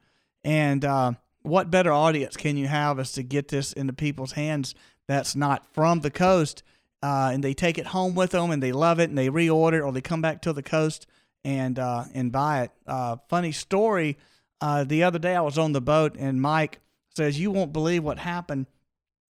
And 0.43 0.83
uh, 0.83 1.13
what 1.43 1.71
better 1.71 1.93
audience 1.93 2.35
can 2.35 2.57
you 2.57 2.67
have 2.67 2.99
is 2.99 3.13
to 3.13 3.23
get 3.23 3.47
this 3.47 3.71
into 3.73 3.93
people's 3.93 4.33
hands 4.33 4.75
that's 5.07 5.35
not 5.35 5.65
from 5.73 6.01
the 6.01 6.11
coast, 6.11 6.61
uh, 7.01 7.31
and 7.33 7.43
they 7.43 7.53
take 7.53 7.77
it 7.77 7.87
home 7.87 8.15
with 8.15 8.31
them 8.31 8.51
and 8.51 8.61
they 8.61 8.71
love 8.73 8.99
it 8.99 9.09
and 9.09 9.17
they 9.17 9.29
reorder 9.29 9.73
it 9.75 9.81
or 9.81 9.91
they 9.93 10.01
come 10.01 10.21
back 10.21 10.41
to 10.41 10.51
the 10.53 10.63
coast 10.63 11.05
and 11.45 11.79
uh, 11.79 12.03
and 12.13 12.31
buy 12.33 12.63
it. 12.63 12.71
Uh, 12.87 13.17
funny 13.29 13.51
story. 13.53 14.17
Uh, 14.61 14.83
the 14.85 15.03
other 15.03 15.19
day 15.19 15.35
I 15.35 15.41
was 15.41 15.57
on 15.57 15.71
the 15.73 15.81
boat 15.81 16.15
and 16.17 16.41
Mike 16.41 16.79
says 17.15 17.39
you 17.39 17.51
won't 17.51 17.73
believe 17.73 18.03
what 18.03 18.17
happened 18.19 18.67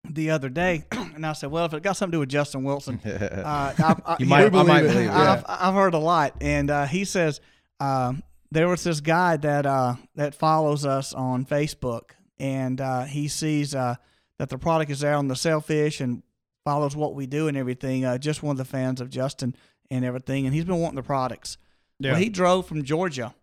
the 0.10 0.32
other 0.32 0.50
day, 0.50 0.86
and 0.92 1.26
I 1.26 1.34
said, 1.34 1.52
well, 1.52 1.66
if 1.66 1.74
it 1.74 1.84
got 1.84 1.98
something 1.98 2.12
to 2.12 2.16
do 2.16 2.20
with 2.22 2.30
Justin 2.30 2.64
Wilson, 2.64 3.00
uh, 3.06 3.74
I, 3.78 3.96
I, 4.06 4.16
You 4.20 4.26
might- 4.26 4.46
I 4.54 4.64
might 4.64 4.82
believe 4.82 5.08
it, 5.08 5.12
I've, 5.12 5.44
I've 5.48 5.74
heard 5.74 5.94
a 5.94 5.98
lot, 6.00 6.36
and 6.42 6.70
uh, 6.72 6.86
he 6.86 7.04
says 7.06 7.42
um, 7.80 8.24
there 8.52 8.68
was 8.68 8.84
this 8.84 9.02
guy 9.02 9.38
that 9.38 9.66
uh, 9.66 9.96
that 10.16 10.36
follows 10.36 10.86
us 10.86 11.14
on 11.14 11.46
Facebook, 11.46 12.12
and 12.40 12.80
uh, 12.80 13.04
he 13.04 13.28
sees 13.28 13.76
uh, 13.76 13.96
that 14.38 14.50
the 14.50 14.58
product 14.58 14.90
is 14.90 15.02
there 15.02 15.16
on 15.16 15.28
the 15.28 15.36
Sailfish 15.36 16.00
and 16.00 16.24
follows 16.66 16.96
what 16.96 17.14
we 17.14 17.26
do 17.28 17.48
and 17.50 17.58
everything. 17.58 18.06
Uh, 18.06 18.18
just 18.18 18.42
one 18.42 18.52
of 18.54 18.58
the 18.58 18.66
fans 18.66 19.02
of 19.02 19.10
Justin 19.10 19.54
and 19.92 20.06
everything, 20.06 20.46
and 20.46 20.56
he's 20.56 20.66
been 20.66 20.80
wanting 20.80 20.96
the 20.96 21.04
products. 21.04 21.58
Yeah. 22.00 22.12
Well, 22.12 22.22
he 22.22 22.30
drove 22.30 22.66
from 22.68 22.84
Georgia 22.84 23.36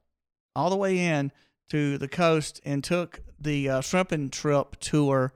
all 0.55 0.71
the 0.71 0.76
way 0.76 0.99
in 0.99 1.31
to 1.71 1.99
the 1.99 2.09
coast 2.09 2.61
and 2.65 2.83
took 2.83 3.21
the 3.41 3.69
uh, 3.69 3.81
shrimping 3.81 4.31
trip 4.31 4.77
tour 4.81 5.33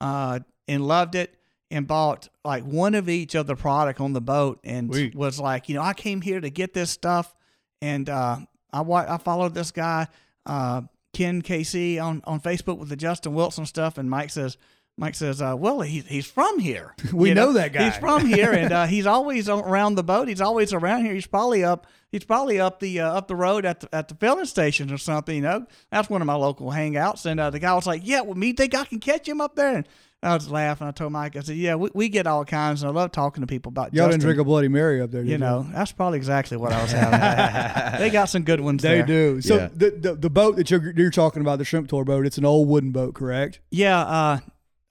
uh, 0.00 0.40
and 0.66 0.86
loved 0.86 1.14
it 1.14 1.34
and 1.70 1.86
bought 1.86 2.28
like 2.44 2.64
one 2.64 2.94
of 2.94 3.08
each 3.08 3.34
of 3.34 3.46
the 3.46 3.56
product 3.56 4.00
on 4.00 4.12
the 4.12 4.20
boat 4.20 4.60
and 4.64 4.92
Sweet. 4.92 5.14
was 5.14 5.40
like, 5.40 5.68
you 5.68 5.74
know, 5.74 5.82
I 5.82 5.94
came 5.94 6.20
here 6.20 6.40
to 6.40 6.50
get 6.50 6.74
this 6.74 6.90
stuff 6.90 7.34
and 7.82 8.08
uh, 8.08 8.38
I 8.72 8.80
wa- 8.82 9.06
I 9.08 9.18
followed 9.18 9.54
this 9.54 9.70
guy 9.70 10.06
uh, 10.44 10.82
Ken 11.12 11.42
KC 11.42 12.00
on 12.02 12.22
on 12.24 12.40
Facebook 12.40 12.78
with 12.78 12.88
the 12.88 12.96
Justin 12.96 13.34
Wilson 13.34 13.66
stuff 13.66 13.98
and 13.98 14.08
Mike 14.08 14.30
says, 14.30 14.56
Mike 14.98 15.14
says, 15.14 15.42
uh, 15.42 15.54
"Well, 15.58 15.80
he, 15.82 16.00
he's 16.00 16.26
from 16.26 16.58
here. 16.58 16.94
We 17.12 17.28
You 17.30 17.34
know 17.34 17.52
that 17.52 17.72
guy. 17.72 17.84
He's 17.84 17.96
from 17.98 18.24
here, 18.26 18.50
and 18.52 18.72
uh, 18.72 18.86
he's 18.94 19.06
always 19.06 19.48
around 19.48 19.96
the 19.96 20.02
boat. 20.04 20.28
He's 20.28 20.40
always 20.40 20.72
around 20.72 21.04
here. 21.04 21.12
He's 21.14 21.26
probably 21.26 21.62
up. 21.64 21.86
He's 22.10 22.24
probably 22.24 22.58
up 22.60 22.80
the 22.80 23.00
uh, 23.00 23.12
up 23.12 23.28
the 23.28 23.36
road 23.36 23.66
at 23.66 23.80
the 23.80 23.94
at 23.94 24.08
the 24.08 24.14
filling 24.14 24.46
station 24.46 24.90
or 24.92 24.96
something. 24.98 25.34
You 25.36 25.42
know, 25.42 25.66
that's 25.90 26.08
one 26.08 26.22
of 26.22 26.26
my 26.26 26.34
local 26.34 26.70
hangouts. 26.70 27.26
And 27.26 27.38
uh, 27.38 27.50
the 27.50 27.58
guy 27.58 27.74
was 27.74 27.86
like, 27.86 28.02
"Yeah, 28.04 28.22
well, 28.22 28.34
me 28.36 28.52
think 28.54 28.74
I 28.74 28.84
can 28.86 28.98
catch 29.00 29.28
him 29.28 29.40
up 29.42 29.54
there." 29.54 29.74
And 29.76 29.86
I 30.22 30.32
was 30.32 30.50
laughing. 30.50 30.86
I 30.86 30.92
told 30.92 31.12
Mike, 31.12 31.36
I 31.36 31.40
said, 31.40 31.56
"Yeah, 31.56 31.74
we, 31.74 31.90
we 31.92 32.08
get 32.08 32.26
all 32.26 32.46
kinds, 32.46 32.82
and 32.82 32.90
I 32.90 32.94
love 32.94 33.12
talking 33.12 33.42
to 33.42 33.46
people 33.46 33.68
about 33.68 33.92
Y'all 33.92 34.06
Justin. 34.06 34.10
didn't 34.12 34.22
drink 34.22 34.40
a 34.40 34.44
Bloody 34.44 34.68
Mary 34.68 35.02
up 35.02 35.10
there, 35.10 35.22
did 35.22 35.30
you 35.30 35.36
know, 35.36 35.66
that's 35.74 35.92
probably 35.92 36.16
exactly 36.16 36.56
what 36.56 36.72
I 36.72 36.80
was 36.80 36.92
having. 36.92 38.00
they 38.00 38.08
got 38.08 38.30
some 38.30 38.42
good 38.44 38.60
ones 38.62 38.82
They 38.82 38.96
there. 38.96 39.06
do. 39.06 39.40
So 39.42 39.56
Yeah. 39.56 39.68
the, 39.74 39.90
the 39.90 40.14
the 40.14 40.30
boat 40.30 40.56
that 40.56 40.70
you're 40.70 40.90
you're 40.96 41.10
talking 41.10 41.42
about, 41.42 41.58
the 41.58 41.66
shrimp 41.66 41.88
tour 41.88 42.04
boat, 42.04 42.24
it's 42.24 42.38
an 42.38 42.46
old 42.46 42.66
wooden 42.66 42.92
boat, 42.92 43.14
correct? 43.14 43.60
Yeah, 43.70 43.98
uh, 44.00 44.38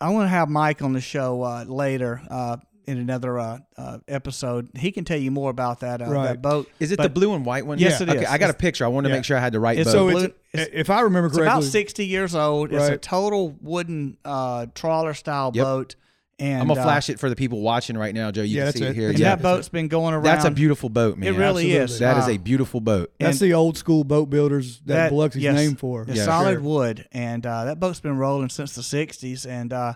I 0.01 0.09
want 0.09 0.25
to 0.25 0.29
have 0.29 0.49
Mike 0.49 0.81
on 0.81 0.93
the 0.93 1.01
show 1.01 1.41
uh, 1.43 1.63
later 1.65 2.21
uh, 2.29 2.57
in 2.85 2.97
another 2.97 3.39
uh, 3.39 3.59
uh, 3.77 3.97
episode. 4.07 4.69
He 4.75 4.91
can 4.91 5.05
tell 5.05 5.17
you 5.17 5.31
more 5.31 5.49
about 5.49 5.79
that 5.79 6.01
uh, 6.01 6.05
Right. 6.05 6.27
that 6.27 6.41
boat. 6.41 6.69
Is 6.79 6.91
it 6.91 6.97
But 6.97 7.03
the 7.03 7.09
blue 7.09 7.33
and 7.33 7.45
white 7.45 7.65
one? 7.65 7.79
Yes, 7.79 7.99
yeah. 8.01 8.07
it 8.11 8.17
okay. 8.17 8.25
I 8.25 8.37
got 8.37 8.49
a 8.49 8.53
picture. 8.53 8.83
I 8.85 8.89
wanted 8.89 9.07
to 9.07 9.13
yeah. 9.13 9.17
make 9.19 9.25
sure 9.25 9.37
I 9.37 9.39
had 9.39 9.53
the 9.53 9.59
right 9.59 9.77
It's 9.77 9.87
boat. 9.91 9.97
So 9.97 10.09
blue- 10.11 10.23
it's, 10.25 10.35
it's- 10.53 10.69
if 10.73 10.89
I 10.89 11.01
remember 11.01 11.27
It's 11.27 11.37
correctly, 11.37 11.59
about 11.59 11.63
sixty 11.63 12.05
years 12.05 12.35
old. 12.35 12.71
It's 12.73 12.87
a 12.89 12.97
total 12.97 13.55
wooden 13.61 14.17
uh, 14.25 14.67
trawler 14.75 15.13
style 15.13 15.51
Yep. 15.53 15.63
boat. 15.63 15.95
And 16.37 16.61
I'm 16.61 16.67
gonna 16.67 16.81
uh, 16.81 16.83
flash 16.83 17.09
it 17.09 17.17
for 17.19 17.29
the 17.29 17.35
people 17.35 17.61
watching 17.61 17.97
right 17.97 18.13
now, 18.13 18.29
Joe. 18.29 18.41
You 18.41 18.57
Yeah, 18.57 18.71
can 18.71 18.73
see 18.73 18.83
it 18.85 18.89
it. 18.89 18.95
here. 18.95 19.09
And 19.09 19.17
Yeah, 19.19 19.35
that 19.35 19.41
boat's 19.41 19.69
been 19.69 19.87
going 19.87 20.13
around. 20.13 20.23
that's 20.23 20.43
a 20.43 20.51
beautiful 20.51 20.89
boat, 20.89 21.17
man. 21.17 21.29
It 21.33 21.37
really 21.37 21.77
Absolutely. 21.77 21.93
is. 21.93 21.99
That 21.99 22.17
is 22.17 22.27
a 22.27 22.37
beautiful 22.37 22.81
boat. 22.81 23.13
that's 23.19 23.39
the 23.39 23.53
old 23.53 23.77
school 23.77 24.03
boat 24.03 24.29
builders 24.29 24.79
that, 24.85 24.95
That- 24.95 25.11
Biloxi's 25.13 25.37
yes. 25.37 25.55
named 25.55 25.79
for. 25.79 26.01
It's 26.03 26.17
Yeah, 26.17 26.25
solid 26.25 26.55
sure. 26.55 26.61
wood, 26.61 27.07
and 27.13 27.45
uh, 27.45 27.63
that 27.65 27.79
boat's 27.79 28.01
been 28.01 28.17
rolling 28.17 28.49
since 28.49 28.75
the 28.75 28.81
'60s. 28.81 29.45
And 29.49 29.71
uh, 29.71 29.93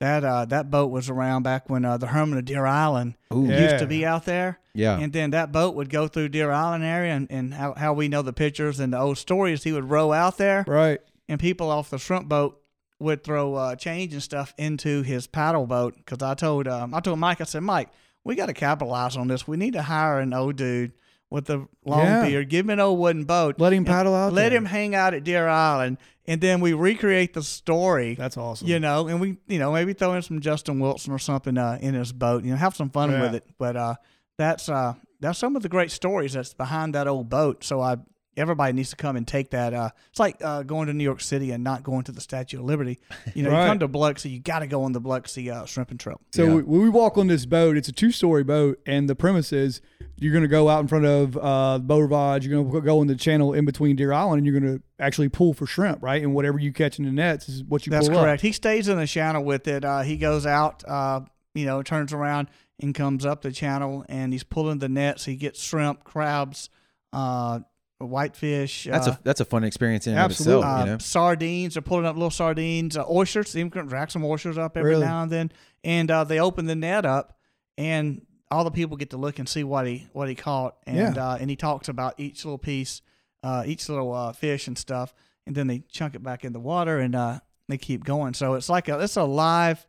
that 0.00 0.24
uh, 0.24 0.44
that 0.46 0.72
boat 0.72 0.90
was 0.90 1.08
around 1.08 1.44
back 1.44 1.70
when 1.70 1.84
uh, 1.84 1.96
the 1.98 2.08
Hermit 2.08 2.38
of 2.38 2.44
Deer 2.46 2.66
Island 2.66 3.14
Ooh, 3.32 3.46
Yeah. 3.48 3.62
used 3.62 3.78
to 3.78 3.86
be 3.86 4.04
out 4.04 4.24
there. 4.24 4.58
yeah. 4.74 4.98
And 4.98 5.12
then 5.12 5.30
that 5.30 5.52
boat 5.52 5.76
would 5.76 5.88
go 5.88 6.08
through 6.08 6.30
Deer 6.30 6.50
Island 6.50 6.82
area, 6.82 7.12
and, 7.14 7.28
and 7.30 7.54
how, 7.54 7.74
how 7.74 7.92
we 7.92 8.08
know 8.08 8.22
the 8.22 8.32
pictures 8.32 8.80
and 8.80 8.92
the 8.92 8.98
old 8.98 9.18
stories, 9.18 9.62
he 9.62 9.70
would 9.72 9.88
row 9.88 10.12
out 10.12 10.36
there, 10.36 10.64
Right. 10.66 10.98
and 11.28 11.38
people 11.40 11.70
off 11.70 11.90
the 11.90 11.98
shrimp 11.98 12.28
boat 12.28 12.60
would 12.98 13.22
throw 13.24 13.54
uh, 13.54 13.76
change 13.76 14.12
and 14.12 14.22
stuff 14.22 14.54
into 14.58 15.02
his 15.02 15.26
paddle 15.26 15.66
boat. 15.66 15.96
Because 15.96 16.22
I 16.22 16.34
told 16.34 16.66
um, 16.68 16.94
I 16.94 17.00
told 17.00 17.18
Mike, 17.18 17.40
I 17.40 17.44
said, 17.44 17.62
Mike, 17.62 17.90
we 18.24 18.34
got 18.34 18.46
to 18.46 18.54
capitalize 18.54 19.16
on 19.16 19.28
this. 19.28 19.46
We 19.46 19.56
need 19.56 19.74
to 19.74 19.82
hire 19.82 20.18
an 20.20 20.32
old 20.32 20.56
dude 20.56 20.92
with 21.30 21.50
a 21.50 21.66
long 21.84 22.00
Yeah. 22.06 22.26
beard. 22.26 22.48
Give 22.48 22.64
him 22.66 22.70
an 22.70 22.80
old 22.80 22.98
wooden 22.98 23.24
boat. 23.24 23.56
Let 23.58 23.72
him 23.72 23.84
paddle 23.84 24.14
out 24.14 24.32
Let 24.32 24.50
there. 24.50 24.58
him 24.58 24.64
hang 24.64 24.94
out 24.94 25.12
at 25.12 25.24
Deer 25.24 25.48
Island, 25.48 25.98
and 26.26 26.40
then 26.40 26.60
we 26.60 26.72
recreate 26.72 27.34
the 27.34 27.42
story. 27.42 28.14
That's 28.14 28.36
awesome. 28.36 28.68
You 28.68 28.78
know, 28.78 29.08
and 29.08 29.20
we, 29.20 29.36
you 29.48 29.58
know, 29.58 29.72
maybe 29.72 29.92
throw 29.92 30.14
in 30.14 30.22
some 30.22 30.40
Justin 30.40 30.78
Wilson 30.80 31.12
or 31.12 31.18
something 31.18 31.58
uh, 31.58 31.78
in 31.80 31.94
his 31.94 32.12
boat. 32.12 32.44
You 32.44 32.52
know, 32.52 32.56
have 32.56 32.76
some 32.76 32.90
fun 32.90 33.10
Yeah. 33.10 33.22
with 33.22 33.34
it. 33.34 33.44
But 33.58 33.76
uh, 33.76 33.94
that's 34.38 34.68
uh, 34.68 34.94
that's 35.20 35.38
some 35.38 35.56
of 35.56 35.62
the 35.62 35.68
great 35.68 35.90
stories 35.90 36.32
that's 36.34 36.54
behind 36.54 36.94
that 36.94 37.08
old 37.08 37.28
boat. 37.28 37.64
So 37.64 37.80
I, 37.80 37.96
everybody 38.36 38.72
needs 38.72 38.90
to 38.90 38.96
come 38.96 39.16
and 39.16 39.26
take 39.26 39.50
that. 39.50 39.72
Uh, 39.74 39.90
it's 40.10 40.18
like 40.20 40.36
uh, 40.44 40.62
going 40.62 40.88
to 40.88 40.92
New 40.92 41.04
York 41.04 41.20
City 41.20 41.50
and 41.52 41.64
not 41.64 41.82
going 41.82 42.04
to 42.04 42.12
the 42.12 42.20
Statue 42.20 42.58
of 42.58 42.64
Liberty. 42.64 42.98
You 43.34 43.42
know, 43.42 43.50
Right. 43.52 43.62
you 43.64 43.68
come 43.70 43.78
to 43.80 43.88
Biloxi, 43.88 44.28
you 44.30 44.40
got 44.40 44.58
to 44.60 44.66
go 44.66 44.82
on 44.84 44.92
the 44.92 45.00
Biloxi 45.00 45.50
uh, 45.50 45.64
shrimp 45.64 45.90
and 45.90 45.98
trail. 46.00 46.20
So 46.32 46.44
Yeah. 46.44 46.54
we- 46.56 46.62
when 46.62 46.82
we 46.82 46.88
walk 46.88 47.16
on 47.18 47.26
this 47.28 47.46
boat, 47.46 47.76
it's 47.76 47.88
a 47.88 47.92
two-story 47.92 48.44
boat, 48.44 48.78
and 48.86 49.08
the 49.08 49.14
premise 49.14 49.52
is 49.52 49.80
you're 50.18 50.32
going 50.32 50.42
to 50.42 50.48
go 50.48 50.68
out 50.68 50.80
in 50.80 50.88
front 50.88 51.04
of 51.04 51.36
uh, 51.36 51.78
Beau 51.78 51.98
Rivage. 51.98 52.46
You're 52.46 52.62
going 52.62 52.72
to 52.72 52.80
go 52.80 53.02
in 53.02 53.08
the 53.08 53.16
channel 53.16 53.52
in 53.52 53.64
between 53.64 53.96
Deer 53.96 54.12
Island, 54.12 54.38
and 54.38 54.46
you're 54.46 54.58
going 54.58 54.78
to 54.78 54.82
actually 54.98 55.28
pull 55.28 55.52
for 55.54 55.66
shrimp, 55.66 56.02
right? 56.02 56.22
And 56.22 56.34
whatever 56.34 56.58
you 56.58 56.72
catch 56.72 56.98
in 56.98 57.04
the 57.04 57.12
nets 57.12 57.48
is 57.48 57.62
what 57.64 57.86
you 57.86 57.90
That's 57.90 58.08
pull 58.08 58.20
correct. 58.22 58.40
He 58.42 58.52
stays 58.52 58.88
in 58.88 58.96
the 58.98 59.06
channel 59.06 59.44
with 59.44 59.68
it. 59.68 59.84
Uh, 59.84 60.00
he 60.00 60.16
goes 60.16 60.46
out, 60.46 60.82
uh, 60.88 61.20
you 61.54 61.66
know, 61.66 61.82
turns 61.82 62.12
around 62.14 62.48
and 62.80 62.94
comes 62.94 63.24
up 63.26 63.42
the 63.42 63.52
channel, 63.52 64.04
and 64.08 64.32
he's 64.32 64.42
pulling 64.44 64.78
the 64.78 64.88
nets. 64.88 65.24
He 65.26 65.36
gets 65.36 65.62
shrimp, 65.62 66.04
crabs, 66.04 66.68
uh, 67.12 67.60
whitefish. 67.98 68.84
That's 68.90 69.08
uh, 69.08 69.12
a 69.12 69.18
that's 69.22 69.40
a 69.40 69.44
fun 69.44 69.64
experience 69.64 70.06
in 70.06 70.14
and 70.14 70.22
of 70.24 70.30
itself. 70.30 70.64
uh, 70.64 70.78
You 70.80 70.84
know. 70.92 70.98
sardines. 70.98 71.74
They're 71.74 71.82
pulling 71.82 72.06
up 72.06 72.16
little 72.16 72.30
sardines, 72.30 72.96
uh, 72.96 73.04
oysters. 73.10 73.56
Even 73.56 73.70
can 73.70 73.88
rack 73.88 74.10
some 74.10 74.24
oysters 74.24 74.58
up 74.58 74.76
every 74.76 74.90
Really? 74.90 75.06
now 75.06 75.22
and 75.22 75.30
then. 75.32 75.52
And 75.84 76.10
uh, 76.10 76.24
they 76.24 76.38
open 76.40 76.66
the 76.66 76.74
net 76.74 77.06
up, 77.06 77.38
and 77.78 78.24
all 78.50 78.64
the 78.64 78.70
people 78.70 78.96
get 78.96 79.10
to 79.10 79.16
look 79.16 79.38
and 79.38 79.48
see 79.48 79.64
what 79.64 79.86
he 79.86 80.06
what 80.12 80.28
he 80.28 80.34
caught. 80.34 80.76
And 80.86 81.16
Yeah. 81.16 81.30
uh, 81.32 81.38
and 81.40 81.48
he 81.48 81.56
talks 81.56 81.88
about 81.88 82.14
each 82.18 82.44
little 82.44 82.58
piece, 82.58 83.02
uh, 83.42 83.62
each 83.66 83.88
little 83.88 84.12
uh, 84.12 84.32
fish 84.32 84.66
and 84.66 84.76
stuff. 84.76 85.14
And 85.46 85.54
then 85.54 85.66
they 85.68 85.84
chunk 85.90 86.14
it 86.16 86.22
back 86.22 86.44
in 86.44 86.52
the 86.52 86.60
water, 86.60 86.98
and 86.98 87.14
uh, 87.14 87.38
they 87.68 87.78
keep 87.78 88.04
going. 88.04 88.34
So 88.34 88.54
it's 88.54 88.68
like 88.68 88.88
a 88.88 88.98
it's 89.00 89.16
a 89.16 89.22
live 89.24 89.86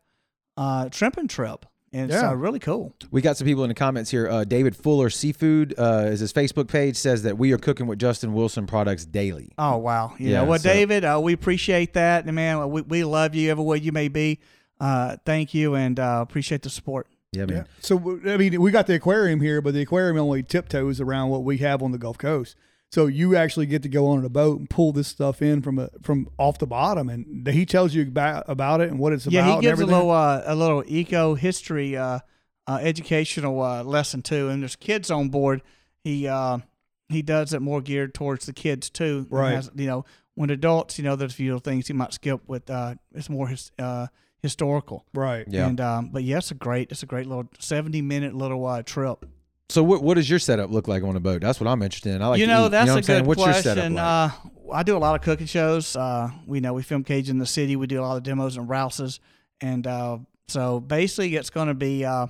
uh, 0.55 0.89
shrimping 0.91 1.27
trip, 1.27 1.65
and 1.93 2.11
it's 2.11 2.21
Yeah. 2.21 2.31
uh, 2.31 2.33
really 2.33 2.59
cool. 2.59 2.93
We 3.11 3.21
got 3.21 3.37
some 3.37 3.45
people 3.47 3.63
in 3.63 3.69
the 3.69 3.73
comments 3.75 4.11
here. 4.11 4.27
Uh, 4.29 4.43
David 4.43 4.75
Fuller 4.75 5.09
Seafood 5.09 5.73
uh, 5.77 6.05
is 6.07 6.19
his 6.19 6.33
Facebook 6.33 6.67
page 6.67 6.95
says 6.97 7.23
that 7.23 7.37
we 7.37 7.51
are 7.53 7.57
cooking 7.57 7.87
with 7.87 7.99
Justin 7.99 8.33
Wilson 8.33 8.67
products 8.67 9.05
daily. 9.05 9.51
Oh 9.57 9.77
wow! 9.77 10.13
You 10.17 10.29
Yeah, 10.31 10.37
know, 10.39 10.45
well, 10.45 10.59
so- 10.59 10.69
David, 10.69 11.03
uh, 11.05 11.19
we 11.23 11.33
appreciate 11.33 11.93
that, 11.93 12.25
and 12.25 12.35
man, 12.35 12.69
we, 12.69 12.81
we 12.81 13.03
love 13.03 13.35
you 13.35 13.49
everywhere 13.51 13.77
you 13.77 13.91
may 13.91 14.07
be. 14.07 14.39
Uh, 14.79 15.17
thank 15.25 15.53
you, 15.53 15.75
and 15.75 15.99
uh, 15.99 16.19
appreciate 16.21 16.61
the 16.61 16.69
support. 16.69 17.07
Yeah, 17.31 17.45
man. 17.45 17.57
Yeah. 17.57 17.63
So 17.79 18.19
I 18.25 18.37
mean, 18.37 18.61
we 18.61 18.71
got 18.71 18.87
the 18.87 18.95
aquarium 18.95 19.41
here, 19.41 19.61
but 19.61 19.73
the 19.73 19.81
aquarium 19.81 20.17
only 20.17 20.43
tiptoes 20.43 21.01
around 21.01 21.29
what 21.29 21.43
we 21.43 21.57
have 21.59 21.81
on 21.83 21.91
the 21.91 21.97
Gulf 21.97 22.17
Coast. 22.17 22.55
So 22.91 23.07
you 23.07 23.35
actually 23.35 23.65
get 23.65 23.83
to 23.83 23.89
go 23.89 24.07
on 24.07 24.23
a 24.23 24.29
boat 24.29 24.59
and 24.59 24.69
pull 24.69 24.93
this 24.93 25.09
stuff 25.09 25.41
in 25.41 25.61
from 25.61 25.77
a, 25.77 25.89
from 26.01 26.29
off 26.37 26.57
the 26.57 26.67
bottom, 26.67 27.09
and 27.09 27.45
he 27.47 27.65
tells 27.65 27.93
you 27.93 28.03
about, 28.03 28.45
about 28.47 28.79
it 28.79 28.89
and 28.89 28.97
what 28.97 29.11
it's 29.11 29.27
Yeah, 29.27 29.41
about. 29.41 29.47
he 29.49 29.53
and 29.55 29.61
gives 29.77 29.81
a 29.81 29.85
little 29.85 30.09
uh, 30.11 30.41
a 30.45 30.55
little 30.55 30.83
eco 30.87 31.35
history 31.35 31.97
uh, 31.97 32.19
uh, 32.65 32.79
educational 32.81 33.61
uh, 33.61 33.83
lesson 33.83 34.21
too, 34.21 34.47
and 34.49 34.61
there's 34.61 34.77
kids 34.77 35.11
on 35.11 35.27
board. 35.29 35.61
He 36.03 36.27
uh, 36.27 36.59
he 37.09 37.21
does 37.21 37.53
it 37.53 37.61
more 37.61 37.81
geared 37.81 38.13
towards 38.13 38.45
the 38.45 38.53
kids 38.53 38.89
too. 38.89 39.27
Right. 39.29 39.51
has- 39.55 39.69
you 39.75 39.87
know, 39.87 40.05
when 40.35 40.49
adults, 40.49 40.97
you 40.97 41.03
know, 41.03 41.15
there's 41.17 41.33
a 41.33 41.35
few 41.35 41.47
little 41.51 41.59
things 41.59 41.87
he 41.87 41.93
might 41.93 42.13
skip 42.13 42.41
with. 42.47 42.69
Uh, 42.69 42.95
it's 43.13 43.29
more 43.29 43.47
his, 43.49 43.71
uh, 43.79 44.07
historical. 44.41 45.05
right. 45.13 45.45
Yeah. 45.49 45.67
And 45.67 45.81
um, 45.81 46.09
but 46.13 46.23
yeah, 46.23 46.37
it's 46.37 46.51
a 46.51 46.55
great 46.55 46.89
it's 46.91 47.03
a 47.03 47.05
great 47.07 47.27
little 47.27 47.49
70 47.59 48.01
minute 48.01 48.33
little 48.33 48.65
uh, 48.65 48.81
trip. 48.83 49.25
So 49.69 49.83
what 49.83 50.01
what 50.01 50.13
does 50.15 50.29
your 50.29 50.39
setup 50.39 50.71
look 50.71 50.87
like 50.87 51.03
on 51.03 51.15
a 51.15 51.19
boat? 51.19 51.41
That's 51.41 51.59
what 51.59 51.67
I'm 51.67 51.81
interested 51.81 52.15
in. 52.15 52.21
I 52.21 52.27
like 52.27 52.39
you 52.39 52.45
to 52.45 52.51
know, 52.53 52.65
eat. 52.67 52.69
that's 52.69 52.85
you 52.85 52.87
know 52.87 52.93
a 52.93 52.95
what 52.95 52.97
I'm 52.97 53.03
saying? 53.03 53.19
good 53.23 53.27
What's 53.27 53.43
question. 53.43 53.65
your 53.65 53.75
setup 53.75 53.93
like? 53.93 54.69
Uh, 54.69 54.73
I 54.73 54.83
do 54.83 54.97
a 54.97 54.99
lot 54.99 55.15
of 55.15 55.21
cooking 55.21 55.47
shows. 55.47 55.95
Uh, 55.95 56.29
we 56.45 56.59
know 56.59 56.73
we 56.73 56.83
film 56.83 57.03
Cage 57.03 57.29
in 57.29 57.37
the 57.37 57.45
city. 57.45 57.75
We 57.75 57.87
do 57.87 57.99
a 57.99 58.03
lot 58.03 58.17
of 58.17 58.23
demos 58.23 58.57
and 58.57 58.67
rouses, 58.69 59.19
and 59.61 59.85
uh, 59.85 60.19
so 60.47 60.79
basically, 60.79 61.35
it's 61.35 61.49
going 61.49 61.67
to 61.67 61.73
be 61.73 62.05
uh, 62.05 62.27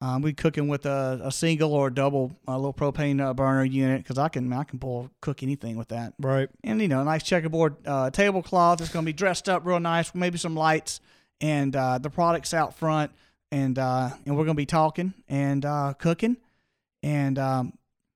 um, 0.00 0.22
we 0.22 0.32
cooking 0.32 0.68
with 0.68 0.86
a, 0.86 1.20
a 1.24 1.32
single 1.32 1.72
or 1.72 1.88
a 1.88 1.94
double 1.94 2.32
uh, 2.48 2.56
little 2.56 2.74
propane 2.74 3.22
uh, 3.22 3.32
burner 3.34 3.64
unit 3.64 4.02
because 4.02 4.18
I 4.18 4.28
can 4.28 4.52
I 4.52 4.64
can 4.64 4.78
pull 4.78 5.10
cook 5.20 5.42
anything 5.42 5.76
with 5.76 5.88
that. 5.88 6.14
Right. 6.18 6.48
And 6.62 6.80
you 6.80 6.88
know, 6.88 7.00
a 7.00 7.04
nice 7.04 7.22
checkerboard 7.22 7.76
uh, 7.86 8.10
tablecloth. 8.10 8.80
It's 8.80 8.90
going 8.90 9.04
to 9.04 9.08
be 9.08 9.14
dressed 9.14 9.48
up 9.48 9.64
real 9.64 9.80
nice. 9.80 10.14
Maybe 10.14 10.38
some 10.38 10.54
lights 10.54 11.00
and 11.40 11.74
uh, 11.74 11.98
the 11.98 12.10
products 12.10 12.52
out 12.54 12.74
front, 12.74 13.12
and 13.50 13.78
uh, 13.78 14.10
and 14.26 14.36
we're 14.36 14.44
going 14.44 14.56
to 14.56 14.60
be 14.60 14.66
talking 14.66 15.14
and 15.28 15.64
uh, 15.64 15.94
cooking. 15.98 16.36
And 17.04 17.38
um, 17.38 17.74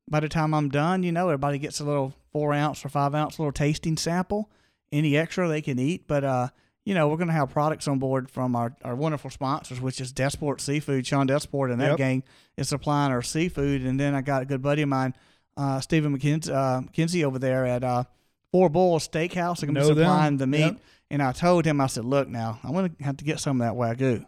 by 0.08 0.20
the 0.20 0.30
time 0.30 0.54
I'm 0.54 0.70
done, 0.70 1.02
you 1.02 1.12
know, 1.12 1.28
everybody 1.28 1.58
gets 1.58 1.78
a 1.78 1.84
little 1.84 2.14
four 2.32 2.54
ounce 2.54 2.84
or 2.84 2.88
five 2.88 3.14
ounce 3.14 3.38
little 3.38 3.52
tasting 3.52 3.98
sample. 3.98 4.50
Any 4.90 5.14
extra 5.18 5.46
they 5.46 5.60
can 5.60 5.78
eat, 5.78 6.06
but 6.08 6.24
uh, 6.24 6.48
you 6.86 6.94
know, 6.94 7.08
we're 7.08 7.18
going 7.18 7.28
to 7.28 7.34
have 7.34 7.50
products 7.50 7.86
on 7.86 7.98
board 7.98 8.30
from 8.30 8.56
our, 8.56 8.74
our 8.82 8.94
wonderful 8.96 9.28
sponsors, 9.28 9.78
which 9.78 10.00
is 10.00 10.10
Desport 10.14 10.62
Seafood. 10.62 11.06
Sean 11.06 11.28
Desport 11.28 11.70
and 11.70 11.78
that 11.82 11.90
Yep. 11.90 11.98
gang 11.98 12.22
is 12.56 12.70
supplying 12.70 13.12
our 13.12 13.20
seafood. 13.20 13.82
And 13.82 14.00
then 14.00 14.14
I 14.14 14.22
got 14.22 14.40
a 14.40 14.46
good 14.46 14.62
buddy 14.62 14.80
of 14.80 14.88
mine, 14.88 15.14
uh, 15.58 15.80
Stephen 15.80 16.18
McKenzie, 16.18 16.50
uh, 16.50 16.80
McKenzie 16.80 17.24
over 17.24 17.38
there 17.38 17.66
at 17.66 17.84
uh, 17.84 18.04
Four 18.50 18.70
Bulls 18.70 19.06
Steakhouse. 19.06 19.60
They're 19.60 19.70
going 19.70 19.74
to 19.74 19.80
be 19.82 19.88
Know 19.88 19.94
them. 19.94 19.96
supplying 20.06 20.36
the 20.38 20.46
meat. 20.46 20.60
Yep. 20.60 20.80
And 21.10 21.22
I 21.22 21.32
told 21.32 21.66
him, 21.66 21.82
I 21.82 21.86
said, 21.88 22.06
look, 22.06 22.28
now, 22.28 22.58
I'm 22.64 22.72
going 22.72 22.88
to 22.96 23.04
have 23.04 23.18
to 23.18 23.24
get 23.24 23.40
some 23.40 23.60
of 23.60 23.66
that 23.66 23.74
Wagyu. 23.78 24.24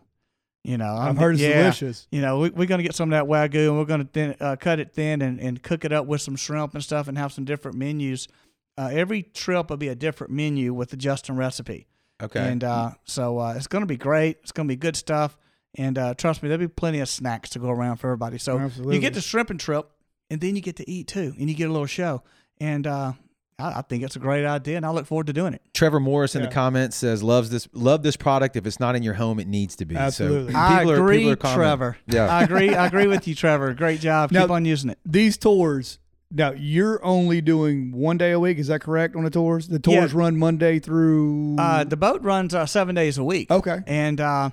You 0.63 0.77
know, 0.77 0.93
I've 0.95 1.07
I'm- 1.09 1.17
heard 1.17 1.35
it's 1.35 1.43
yeah, 1.43 1.63
delicious. 1.63 2.07
You 2.11 2.21
know, 2.21 2.39
we, 2.41 2.51
we're 2.51 2.67
going 2.67 2.79
to 2.81 2.83
get 2.83 2.95
some 2.95 3.13
of 3.13 3.17
that 3.19 3.31
Wagyu 3.31 3.69
and 3.69 3.79
we're 3.79 3.85
going 3.87 4.03
to 4.03 4.09
thin, 4.13 4.37
uh, 4.41 4.57
cut 4.57 4.79
it 4.79 4.93
thin 4.93 5.23
and, 5.23 5.41
and 5.41 5.63
cook 5.63 5.85
it 5.85 5.93
up 5.93 6.07
with 6.07 6.21
some 6.21 6.37
shrimp 6.37 6.75
and 6.75 6.85
stuff 6.85 7.09
and 7.09 7.17
have 7.17 7.33
some 7.33 7.45
different 7.45 7.79
menus. 7.79 8.29
Uh, 8.77 8.91
every 8.93 9.23
trip 9.23 9.71
will 9.71 9.77
be 9.79 9.89
a 9.89 9.95
different 9.95 10.33
menu 10.33 10.75
with 10.75 10.91
the 10.91 10.97
Justin 10.97 11.37
recipe. 11.37 11.87
okay. 12.23 12.41
And 12.41 12.63
uh, 12.63 12.91
so 13.05 13.39
uh, 13.39 13.55
it's 13.57 13.67
going 13.67 13.83
to 13.83 13.87
be 13.87 13.97
great. 13.97 14.39
It's 14.43 14.53
going 14.53 14.69
to 14.69 14.73
be 14.73 14.77
good 14.77 14.97
stuff. 14.97 15.39
And 15.77 15.97
uh, 15.97 16.15
trust 16.15 16.43
me, 16.43 16.49
there'll 16.49 16.61
be 16.61 16.69
plenty 16.69 17.01
of 17.01 17.09
snacks 17.09 17.51
to 17.51 17.59
go 17.59 17.71
around 17.71 17.97
for 17.97 18.09
everybody. 18.09 18.39
So 18.39 18.59
Absolutely. 18.59 18.97
you 18.97 19.01
get 19.01 19.15
the 19.15 19.21
shrimp 19.21 19.51
and 19.51 19.59
trip, 19.61 19.89
and 20.29 20.41
then 20.41 20.57
you 20.57 20.63
get 20.63 20.77
to 20.77 20.91
eat 20.91 21.07
too, 21.09 21.35
and 21.39 21.49
you 21.49 21.55
get 21.55 21.69
a 21.69 21.73
little 21.73 21.87
show. 21.87 22.23
And 22.61 22.87
uh, 22.87 23.13
I, 23.61 23.79
I 23.79 23.83
think 23.83 24.03
it's 24.03 24.17
a 24.17 24.19
great 24.19 24.45
idea, 24.47 24.77
and 24.77 24.87
I 24.87 24.91
look 24.91 25.07
forward 25.07 25.27
to 25.29 25.33
doing 25.33 25.55
it. 25.55 25.63
Trevor 25.75 26.01
Morris 26.01 26.35
in 26.35 26.43
Yeah. 26.43 26.49
the 26.49 26.55
comments 26.55 26.97
says 26.97 27.23
loves 27.23 27.51
this 27.51 27.69
love 27.73 28.03
this 28.03 28.17
product. 28.17 28.57
If 28.57 28.67
it's 28.67 28.81
not 28.81 28.97
in 28.97 29.03
your 29.03 29.15
home, 29.15 29.39
it 29.39 29.47
needs 29.47 29.77
to 29.77 29.85
be. 29.85 29.97
Absolutely. 29.97 30.53
So 30.53 30.59
I 30.59 30.79
people 30.79 30.91
are- 30.93 30.97
agree, 30.97 31.19
people 31.25 31.51
are. 31.51 31.55
Trevor. 31.55 31.97
Yeah. 32.07 32.27
I 32.27 32.43
agree. 32.45 32.75
I 32.75 32.87
agree 32.87 33.07
with 33.07 33.29
you, 33.29 33.35
Trevor. 33.35 33.73
Great 33.75 34.01
job. 34.01 34.33
Now- 34.33 34.43
Keep 34.43 34.51
on 34.51 34.65
using 34.65 34.91
it. 34.91 34.99
These 35.05 35.37
tours, 35.37 35.99
Now 36.33 36.53
you're 36.53 37.05
only 37.05 37.41
doing 37.41 37.93
one 37.93 38.17
day 38.17 38.31
a 38.33 38.39
week. 38.41 38.59
Is 38.59 38.69
that 38.69 38.81
correct 38.83 39.17
on 39.17 39.25
the 39.25 39.31
tours? 39.31 39.67
The 39.69 39.79
tours 39.81 40.13
Yeah. 40.13 40.19
run 40.19 40.37
Monday 40.39 40.79
through. 40.79 41.57
Uh, 41.59 41.85
the 41.85 41.97
boat 41.97 42.23
runs 42.23 42.55
uh, 42.55 42.67
seven 42.67 42.95
days 42.95 43.19
a 43.19 43.25
week. 43.25 43.51
okay. 43.51 43.79
and 43.87 44.21
uh, 44.21 44.51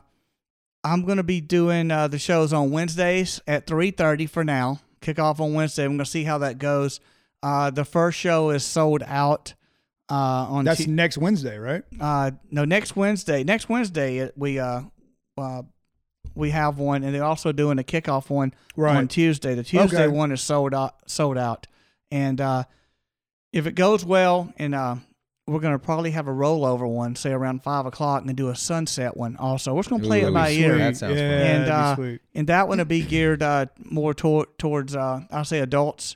I'm 0.83 1.03
going 1.05 1.17
to 1.17 1.23
be 1.23 1.41
doing 1.41 1.91
uh, 1.91 2.07
the 2.07 2.17
shows 2.19 2.53
on 2.53 2.71
Wednesdays 2.71 3.41
at 3.47 3.67
3:30 3.67 4.29
for 4.29 4.43
now. 4.43 4.79
Kick 5.01 5.19
off 5.19 5.39
on 5.39 5.53
Wednesday. 5.53 5.83
I'm 5.83 5.91
going 5.91 5.99
to 5.99 6.05
see 6.05 6.23
how 6.23 6.37
that 6.39 6.57
goes. 6.57 6.99
Uh, 7.43 7.69
the 7.69 7.85
first 7.85 8.17
show 8.17 8.49
is 8.49 8.63
sold 8.65 9.03
out 9.05 9.53
uh, 10.09 10.13
on 10.49 10.65
That's 10.65 10.83
Tu- 10.85 10.89
next 10.91 11.17
Wednesday, 11.17 11.57
right? 11.57 11.83
uh, 11.99 12.31
no 12.51 12.65
next 12.65 12.95
Wednesday. 12.95 13.43
Next 13.43 13.69
Wednesday 13.69 14.29
we 14.35 14.59
uh, 14.59 14.81
uh, 15.37 15.61
we 16.35 16.49
have 16.51 16.77
one, 16.79 17.03
and 17.03 17.13
they're 17.13 17.23
also 17.23 17.51
doing 17.51 17.79
a 17.79 17.83
kickoff 17.83 18.29
one 18.29 18.53
Right. 18.75 18.95
on 18.95 19.07
Tuesday. 19.07 19.53
The 19.55 19.63
Tuesday 19.63 20.05
Okay. 20.05 20.07
one 20.07 20.31
is 20.31 20.41
sold 20.41 20.73
out. 20.73 20.95
Sold 21.09 21.37
out, 21.37 21.67
and 22.11 22.39
uh, 22.41 22.63
if 23.53 23.65
it 23.67 23.73
goes 23.75 24.03
well, 24.05 24.51
and 24.57 24.73
uh, 24.75 24.95
we're 25.45 25.59
gonna 25.59 25.79
probably 25.79 26.11
have 26.11 26.27
a 26.27 26.31
rollover 26.31 26.87
one, 26.87 27.15
say 27.15 27.31
around 27.31 27.63
five 27.63 27.85
o'clock, 27.85 28.21
and 28.21 28.29
then 28.29 28.35
do 28.35 28.49
a 28.49 28.55
sunset 28.55 29.15
one. 29.17 29.35
Also, 29.37 29.73
we're 29.73 29.81
just 29.81 29.89
gonna 29.89 30.03
play 30.03 30.23
Ooh, 30.23 30.27
it 30.29 30.33
by 30.33 30.51
sweet. 30.51 30.61
ear, 30.61 30.77
That 30.77 30.97
sounds 30.97 31.13
fun. 31.15 31.23
yeah, 31.23 31.29
And, 31.31 31.67
that'd 31.67 31.67
be 31.67 31.71
uh, 31.71 31.95
sweet. 31.95 32.21
and 32.35 32.47
that 32.47 32.67
one 32.67 32.77
will 32.79 32.85
be 32.85 33.01
geared 33.03 33.41
uh, 33.43 33.65
more 33.83 34.13
tor- 34.13 34.47
towards 34.57 34.95
uh, 34.95 35.21
I'll 35.31 35.45
say 35.45 35.59
adults, 35.59 36.15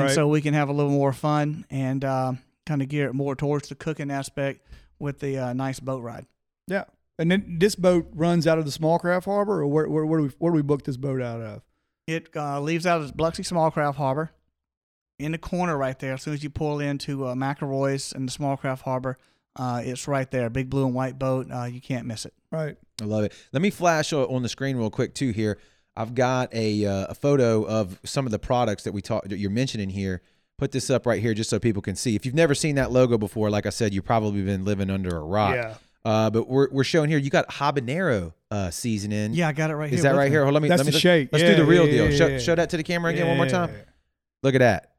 and 0.00 0.10
so 0.10 0.28
we 0.28 0.40
can 0.40 0.54
have 0.54 0.68
a 0.68 0.72
little 0.72 0.92
more 0.92 1.12
fun 1.12 1.66
and 1.70 2.04
uh, 2.04 2.32
kind 2.66 2.82
of 2.82 2.88
gear 2.88 3.08
it 3.08 3.14
more 3.14 3.34
towards 3.36 3.68
the 3.68 3.74
cooking 3.74 4.10
aspect 4.10 4.66
with 4.98 5.20
the 5.20 5.38
uh, 5.38 5.52
nice 5.52 5.80
boat 5.80 6.02
ride. 6.02 6.26
Yeah. 6.66 6.84
And 7.18 7.30
then 7.30 7.56
this 7.58 7.74
boat 7.74 8.08
runs 8.14 8.46
out 8.46 8.58
of 8.58 8.64
the 8.64 8.72
small 8.72 8.98
craft 8.98 9.26
harbor, 9.26 9.60
or 9.60 9.66
where, 9.66 9.88
where, 9.88 10.06
where 10.06 10.20
do 10.20 10.26
we 10.26 10.32
where 10.38 10.52
do 10.52 10.56
we 10.56 10.62
book 10.62 10.84
this 10.84 10.96
boat 10.96 11.20
out 11.20 11.40
of? 11.40 11.62
It 12.06 12.30
uh, 12.34 12.60
leaves 12.60 12.86
out 12.86 13.00
of 13.00 13.16
Biloxi 13.16 13.42
Small 13.42 13.70
Craft 13.70 13.98
Harbor. 13.98 14.32
In 15.18 15.32
the 15.32 15.38
corner 15.38 15.76
right 15.76 15.96
there, 15.98 16.14
as 16.14 16.22
soon 16.22 16.34
as 16.34 16.42
you 16.42 16.50
pull 16.50 16.80
into 16.80 17.26
uh, 17.26 17.34
McElroy's 17.34 18.12
and 18.12 18.26
the 18.26 18.32
Small 18.32 18.56
Craft 18.56 18.82
Harbor, 18.82 19.18
uh, 19.54 19.82
it's 19.84 20.08
right 20.08 20.28
there. 20.30 20.50
Big 20.50 20.68
blue 20.68 20.84
and 20.84 20.94
white 20.94 21.18
boat. 21.18 21.48
Uh, 21.48 21.64
you 21.64 21.80
can't 21.80 22.06
miss 22.06 22.24
it. 22.24 22.34
Right. 22.50 22.76
I 23.00 23.04
love 23.04 23.24
it. 23.24 23.32
Let 23.52 23.62
me 23.62 23.70
flash 23.70 24.12
on 24.12 24.42
the 24.42 24.48
screen 24.48 24.76
real 24.76 24.90
quick 24.90 25.14
too. 25.14 25.30
Here, 25.30 25.58
I've 25.96 26.14
got 26.14 26.52
a 26.54 26.86
uh, 26.86 27.06
a 27.10 27.14
photo 27.14 27.64
of 27.64 27.98
some 28.04 28.24
of 28.26 28.32
the 28.32 28.38
products 28.38 28.84
that 28.84 28.92
we 28.92 29.02
talked 29.02 29.28
that 29.28 29.38
you're 29.38 29.50
mentioning 29.50 29.90
here. 29.90 30.22
Put 30.58 30.70
this 30.72 30.90
up 30.90 31.06
right 31.06 31.20
here 31.20 31.34
just 31.34 31.50
so 31.50 31.58
people 31.58 31.82
can 31.82 31.96
see. 31.96 32.14
If 32.14 32.24
you've 32.24 32.34
never 32.34 32.54
seen 32.54 32.76
that 32.76 32.92
logo 32.92 33.18
before, 33.18 33.50
like 33.50 33.66
I 33.66 33.70
said, 33.70 33.92
you've 33.92 34.04
probably 34.04 34.42
been 34.42 34.64
living 34.64 34.90
under 34.90 35.16
a 35.16 35.20
rock. 35.22 35.54
Yeah. 35.54 35.74
Uh, 36.04 36.30
but 36.30 36.48
we're 36.48 36.68
we're 36.70 36.84
showing 36.84 37.10
here. 37.10 37.18
You 37.18 37.30
got 37.30 37.48
habanero 37.48 38.32
uh, 38.50 38.70
seasoning. 38.70 39.34
Yeah, 39.34 39.48
I 39.48 39.52
got 39.52 39.70
it 39.70 39.76
right 39.76 39.88
here. 39.90 39.96
Is 39.96 40.02
that 40.02 40.14
right 40.14 40.26
me. 40.26 40.30
here? 40.30 40.42
Hold, 40.44 40.54
let 40.54 40.62
me. 40.62 40.68
That's 40.68 40.80
let 40.80 40.86
me 40.86 40.90
the 40.92 40.96
let's- 40.96 41.02
shake. 41.02 41.28
Let's 41.32 41.42
Yeah, 41.42 41.50
do 41.50 41.56
the 41.56 41.64
real 41.64 41.86
yeah, 41.86 41.92
deal. 41.92 42.10
yeah, 42.10 42.16
show, 42.16 42.38
show 42.38 42.54
that 42.54 42.70
to 42.70 42.76
the 42.76 42.82
camera 42.82 43.12
again 43.12 43.26
one 43.28 43.36
more 43.36 43.48
time. 43.48 43.70
Look 44.42 44.54
at 44.54 44.58
that. 44.58 44.91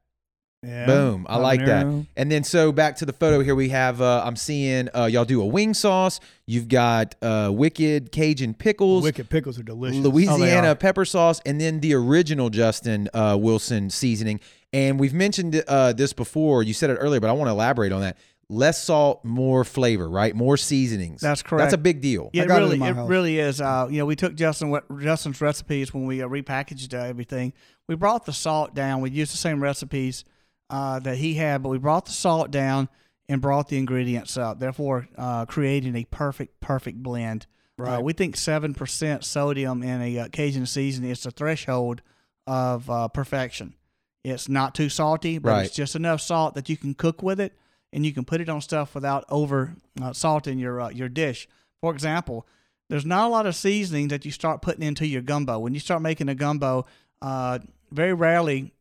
Yeah. 0.64 0.86
Boom. 0.86 1.26
I 1.28 1.36
like 1.36 1.64
that. 1.66 1.86
Habanero. 1.86 2.06
And 2.16 2.30
then 2.30 2.44
so 2.44 2.72
back 2.72 2.96
to 2.96 3.06
the 3.06 3.12
photo 3.12 3.40
here, 3.40 3.54
we 3.54 3.68
have 3.70 4.00
uh, 4.00 4.22
I'm 4.24 4.36
seeing 4.36 4.88
uh, 4.94 5.06
y'all 5.06 5.24
do 5.24 5.40
a 5.42 5.46
wing 5.46 5.74
sauce. 5.74 6.20
You've 6.46 6.68
got 6.68 7.14
uh, 7.22 7.50
wicked 7.52 8.12
Cajun 8.12 8.54
pickles. 8.54 9.02
Wicked 9.02 9.30
pickles 9.30 9.58
are 9.58 9.62
delicious. 9.62 9.98
Louisiana 9.98 10.68
are. 10.68 10.74
pepper 10.74 11.04
sauce, 11.04 11.40
and 11.46 11.60
then 11.60 11.80
the 11.80 11.94
original 11.94 12.50
Justin 12.50 13.08
uh, 13.14 13.36
Wilson 13.40 13.90
seasoning. 13.90 14.40
And 14.72 14.98
we've 14.98 15.14
mentioned 15.14 15.62
uh, 15.68 15.92
this 15.92 16.12
before. 16.12 16.62
You 16.62 16.74
said 16.74 16.90
it 16.90 16.94
earlier, 16.94 17.20
but 17.20 17.30
I 17.30 17.32
want 17.32 17.48
to 17.48 17.52
elaborate 17.52 17.92
on 17.92 18.00
that. 18.00 18.18
Less 18.50 18.82
salt, 18.82 19.24
more 19.24 19.64
flavor, 19.64 20.06
right? 20.06 20.34
More 20.34 20.58
seasonings. 20.58 21.22
That's 21.22 21.42
correct. 21.42 21.62
That's 21.62 21.74
a 21.74 21.78
big 21.78 22.02
deal. 22.02 22.28
Yeah, 22.34 22.42
I 22.42 22.44
it 22.44 22.48
got 22.48 22.60
it 22.60 22.64
in 22.64 22.68
really, 22.70 22.78
my 22.78 22.90
it 22.90 23.06
really 23.06 23.38
is. 23.38 23.60
Uh, 23.60 23.88
you 23.90 23.98
know, 23.98 24.04
we 24.04 24.16
took 24.16 24.34
Justin 24.34 24.68
what 24.68 24.84
Justin's 25.00 25.40
recipes 25.40 25.94
when 25.94 26.04
we 26.04 26.22
uh, 26.22 26.28
repackaged 26.28 26.92
uh, 26.92 27.04
everything. 27.04 27.54
We 27.88 27.94
brought 27.94 28.26
the 28.26 28.34
salt 28.34 28.74
down. 28.74 29.00
We 29.00 29.10
used 29.10 29.32
the 29.32 29.38
same 29.38 29.62
recipes 29.62 30.24
uh, 30.70 30.98
that 31.00 31.18
he 31.18 31.34
had, 31.34 31.62
but 31.62 31.68
we 31.68 31.78
brought 31.78 32.06
the 32.06 32.12
salt 32.12 32.50
down 32.50 32.88
and 33.28 33.40
brought 33.40 33.68
the 33.68 33.78
ingredients 33.78 34.36
up. 34.36 34.58
Therefore, 34.58 35.08
uh, 35.16 35.46
creating 35.46 35.96
a 35.96 36.04
perfect, 36.04 36.60
perfect 36.60 37.02
blend. 37.02 37.46
Right. 37.76 37.96
Uh, 37.96 38.00
we 38.00 38.12
think 38.12 38.36
seven 38.36 38.74
percent 38.74 39.24
sodium 39.24 39.82
in 39.82 40.00
a 40.00 40.18
uh, 40.20 40.28
Cajun 40.28 40.66
seasoning 40.66 41.10
is 41.10 41.22
the 41.22 41.30
threshold 41.30 42.02
of 42.46 42.88
uh, 42.88 43.08
perfection. 43.08 43.74
It's 44.22 44.48
not 44.48 44.74
too 44.74 44.88
salty, 44.88 45.38
but 45.38 45.50
Right. 45.50 45.66
it's 45.66 45.74
just 45.74 45.96
enough 45.96 46.20
salt 46.20 46.54
that 46.54 46.68
you 46.68 46.76
can 46.76 46.94
cook 46.94 47.22
with 47.22 47.40
it, 47.40 47.52
and 47.92 48.06
you 48.06 48.12
can 48.12 48.24
put 48.24 48.40
it 48.40 48.48
on 48.48 48.60
stuff 48.60 48.94
without 48.94 49.24
over 49.28 49.74
uh, 50.00 50.12
salting 50.12 50.58
your 50.58 50.80
uh, 50.80 50.90
your 50.90 51.08
dish. 51.08 51.48
For 51.80 51.92
example, 51.92 52.46
there's 52.88 53.04
not 53.04 53.26
a 53.26 53.28
lot 53.28 53.46
of 53.46 53.56
seasoning 53.56 54.08
that 54.08 54.24
you 54.24 54.30
start 54.30 54.62
putting 54.62 54.82
into 54.82 55.06
your 55.06 55.22
gumbo. 55.22 55.58
When 55.58 55.74
you 55.74 55.80
start 55.80 56.00
making 56.00 56.28
a 56.28 56.34
gumbo, 56.34 56.86
uh, 57.20 57.58
very 57.90 58.12
rarely, 58.14 58.72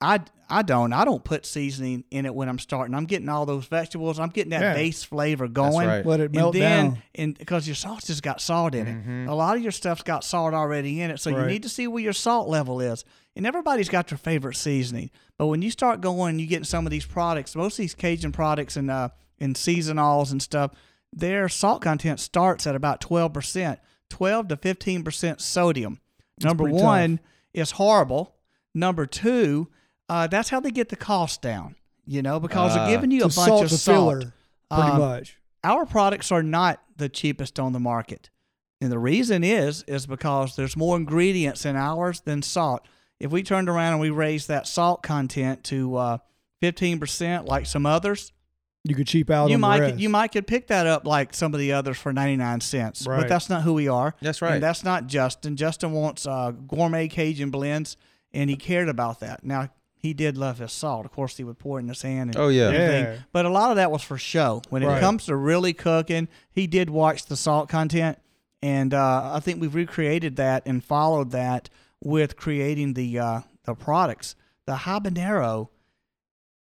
I 0.00 0.20
I 0.50 0.62
don't 0.62 0.92
I 0.92 1.04
don't 1.04 1.22
put 1.24 1.44
seasoning 1.44 2.04
in 2.10 2.24
it 2.24 2.34
when 2.34 2.48
I'm 2.48 2.58
starting. 2.58 2.94
I'm 2.94 3.04
getting 3.04 3.28
all 3.28 3.44
those 3.46 3.66
vegetables. 3.66 4.18
I'm 4.20 4.28
getting 4.30 4.50
that 4.50 4.60
Yeah. 4.60 4.74
base 4.74 5.02
flavor 5.04 5.48
That's 5.48 5.54
going 5.74 5.88
right. 5.88 6.06
Let 6.06 6.20
it 6.20 6.32
melt 6.32 6.54
and 6.54 6.62
then, 6.62 6.84
down. 6.90 7.02
and 7.16 7.38
because 7.38 7.66
your 7.66 7.74
sauce 7.74 8.06
just 8.06 8.22
got 8.22 8.40
salt 8.40 8.74
in 8.74 8.86
it, 8.86 9.06
Mhm. 9.06 9.28
a 9.28 9.34
lot 9.34 9.56
of 9.56 9.62
your 9.62 9.72
stuff's 9.72 10.02
got 10.02 10.22
salt 10.24 10.54
already 10.54 11.00
in 11.00 11.10
it. 11.10 11.18
So 11.20 11.30
you 11.30 11.44
need 11.46 11.64
to 11.64 11.68
see 11.68 11.86
where 11.88 12.02
your 12.02 12.12
salt 12.12 12.48
level 12.48 12.80
is. 12.80 13.04
And 13.36 13.46
everybody's 13.46 13.88
got 13.88 14.08
their 14.08 14.18
favorite 14.18 14.56
seasoning, 14.56 15.10
but 15.36 15.46
when 15.46 15.62
you 15.62 15.70
start 15.70 16.00
going, 16.00 16.30
and 16.30 16.40
you 16.40 16.46
get 16.48 16.66
some 16.66 16.86
of 16.86 16.90
these 16.90 17.06
products, 17.06 17.54
most 17.54 17.74
of 17.74 17.78
these 17.78 17.94
Cajun 17.94 18.32
products 18.32 18.76
and 18.76 18.90
uh 18.90 19.08
and 19.40 19.54
seasonals 19.54 20.32
and 20.32 20.40
stuff, 20.42 20.72
their 21.12 21.48
salt 21.48 21.80
content 21.82 22.18
starts 22.20 22.66
at 22.66 22.74
about 22.74 23.00
twelve 23.00 23.32
percent, 23.32 23.78
twelve 24.08 24.48
to 24.48 24.56
fifteen 24.56 25.02
percent 25.04 25.40
sodium. 25.40 26.00
Number 26.42 26.64
pretty 26.64 26.82
one 26.82 27.20
is 27.52 27.72
horrible. 27.72 28.34
Number 28.74 29.06
two, 29.06 29.68
uh, 30.08 30.26
that's 30.26 30.48
how 30.48 30.60
they 30.60 30.70
get 30.70 30.88
the 30.88 30.96
cost 30.96 31.42
down. 31.42 31.74
You 32.06 32.22
know, 32.22 32.40
because 32.40 32.72
Ah. 32.74 32.86
they're 32.86 32.96
giving 32.96 33.10
you 33.10 33.20
a 33.20 33.22
bunch 33.24 33.34
salt 33.34 33.64
of 33.64 33.70
salt. 33.70 33.96
filler, 33.96 34.32
pretty 34.70 34.90
Um, 34.92 34.98
much. 34.98 35.36
our 35.62 35.84
products 35.84 36.32
are 36.32 36.42
not 36.42 36.80
the 36.96 37.08
cheapest 37.10 37.60
on 37.60 37.72
the 37.72 37.80
market. 37.80 38.30
And 38.80 38.90
the 38.90 38.98
reason 38.98 39.44
is 39.44 39.82
is 39.88 40.06
because 40.06 40.56
there's 40.56 40.76
more 40.76 40.96
ingredients 40.96 41.66
in 41.66 41.76
ours 41.76 42.20
than 42.22 42.40
salt. 42.42 42.86
If 43.20 43.30
we 43.32 43.42
turned 43.42 43.68
around 43.68 43.92
and 43.94 44.00
we 44.00 44.10
raised 44.10 44.48
that 44.48 44.66
salt 44.66 45.02
content 45.02 45.64
to 45.64 45.96
uh, 45.96 46.18
15% 46.62 47.46
like 47.46 47.66
some 47.66 47.86
others, 47.86 48.32
You 48.84 48.94
could 48.94 49.06
cheap 49.06 49.28
out 49.30 49.48
you 49.50 49.56
on 49.56 49.60
the 49.60 49.66
might 49.66 49.80
rest. 49.80 49.98
you 49.98 50.08
might 50.08 50.28
could 50.32 50.46
pick 50.46 50.68
that 50.68 50.86
up 50.86 51.06
like 51.06 51.34
some 51.34 51.52
of 51.52 51.60
the 51.60 51.72
others 51.72 51.98
for 51.98 52.12
99 52.12 52.60
cents. 52.60 53.06
Right. 53.06 53.20
But 53.20 53.28
that's 53.28 53.50
not 53.50 53.62
who 53.62 53.74
we 53.74 53.88
are. 53.88 54.14
That's 54.22 54.40
right. 54.40 54.54
And 54.54 54.62
that's 54.62 54.84
not 54.84 55.06
Justin. 55.08 55.56
Justin 55.56 55.92
wants 55.92 56.26
uh, 56.26 56.52
gourmet 56.52 57.08
Cajun 57.08 57.50
blends 57.50 57.96
and 58.32 58.48
he 58.48 58.56
cared 58.56 58.88
about 58.88 59.20
that. 59.20 59.44
Now, 59.44 59.68
he 60.00 60.14
did 60.14 60.36
love 60.36 60.58
his 60.58 60.72
salt. 60.72 61.04
Of 61.04 61.12
course, 61.12 61.36
he 61.36 61.44
would 61.44 61.58
pour 61.58 61.78
it 61.78 61.82
in 61.82 61.88
his 61.88 62.02
hand. 62.02 62.30
And 62.30 62.36
Oh, 62.38 62.48
yeah. 62.48 62.64
everything. 62.68 63.04
Yeah. 63.04 63.16
But 63.32 63.44
a 63.46 63.50
lot 63.50 63.70
of 63.70 63.76
that 63.76 63.90
was 63.90 64.02
for 64.02 64.16
show. 64.18 64.62
When 64.70 64.82
it 64.82 64.86
Right. 64.86 65.00
comes 65.00 65.26
to 65.26 65.36
really 65.36 65.72
cooking, 65.72 66.28
he 66.50 66.66
did 66.66 66.88
watch 66.90 67.26
the 67.26 67.36
salt 67.36 67.68
content, 67.68 68.18
and 68.62 68.94
uh, 68.94 69.32
I 69.34 69.40
think 69.40 69.60
we've 69.60 69.74
recreated 69.74 70.36
that 70.36 70.62
and 70.66 70.82
followed 70.82 71.30
that 71.32 71.68
with 72.02 72.36
creating 72.36 72.94
the 72.94 73.18
uh, 73.18 73.40
the 73.64 73.74
products. 73.74 74.34
The 74.66 74.74
habanero. 74.76 75.68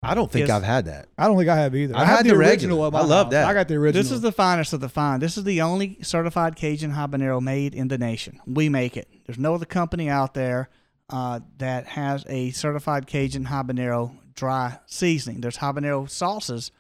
I 0.03 0.15
don't 0.15 0.31
think 0.31 0.47
Yes. 0.47 0.57
I've 0.57 0.63
had 0.63 0.85
that. 0.85 1.09
I 1.19 1.27
don't 1.27 1.37
think 1.37 1.49
I 1.49 1.57
have 1.57 1.75
either. 1.75 1.97
I 1.97 2.03
I, 2.03 2.05
have 2.05 2.17
had 2.19 2.27
the, 2.27 2.31
the 2.31 2.37
original. 2.37 2.77
regular. 2.79 2.91
My 2.93 2.99
I 3.01 3.03
love 3.03 3.27
house. 3.27 3.33
that. 3.33 3.49
I 3.49 3.55
got 3.55 3.67
the 3.67 3.75
original. 3.75 4.03
This 4.03 4.13
is 4.13 4.21
the 4.21 4.31
finest 4.31 4.73
of 4.73 4.81
the 4.81 4.89
fine. 4.89 5.19
This 5.21 5.37
is 5.37 5.43
the 5.45 5.61
only 5.63 5.99
certified 6.03 6.55
Cajun 6.55 6.93
habanero 6.93 7.41
made 7.41 7.75
in 7.75 7.89
the 7.89 7.99
nation. 7.99 8.39
We 8.47 8.69
make 8.69 8.97
it. 8.97 9.09
There's 9.27 9.39
no 9.39 9.55
other 9.55 9.65
company 9.67 10.09
out 10.09 10.35
there 10.35 10.69
uh, 11.11 11.41
that 11.59 11.87
has 11.87 12.25
a 12.29 12.51
certified 12.51 13.07
Cajun 13.07 13.47
habanero 13.47 14.17
dry 14.35 14.79
seasoning. 14.87 15.41
There's 15.41 15.59
habanero 15.59 16.09
sauces. 16.11 16.71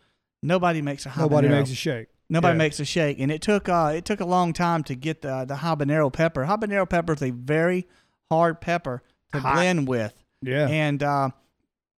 Nobody 0.42 0.82
makes 0.82 1.06
a 1.06 1.10
habanero. 1.10 1.20
nobody 1.30 1.48
makes 1.48 1.70
a 1.70 1.74
shake. 1.74 2.08
Nobody 2.28 2.54
Yeah. 2.54 2.58
makes 2.58 2.80
a 2.80 2.84
shake, 2.84 3.20
and 3.20 3.30
it 3.30 3.40
took 3.40 3.68
uh, 3.68 3.92
it 3.94 4.04
took 4.04 4.20
a 4.20 4.24
long 4.26 4.52
time 4.52 4.82
to 4.84 4.94
get 4.96 5.22
the 5.22 5.44
the 5.46 5.54
habanero 5.56 6.12
pepper. 6.12 6.44
Habanero 6.44 6.88
pepper 6.88 7.12
is 7.14 7.22
a 7.22 7.30
very 7.30 7.86
hard 8.30 8.60
pepper 8.60 9.02
to 9.32 9.38
Hot. 9.40 9.54
blend 9.54 9.86
with, 9.88 10.12
Yeah. 10.42 10.66
and 10.68 11.02
uh, 11.02 11.30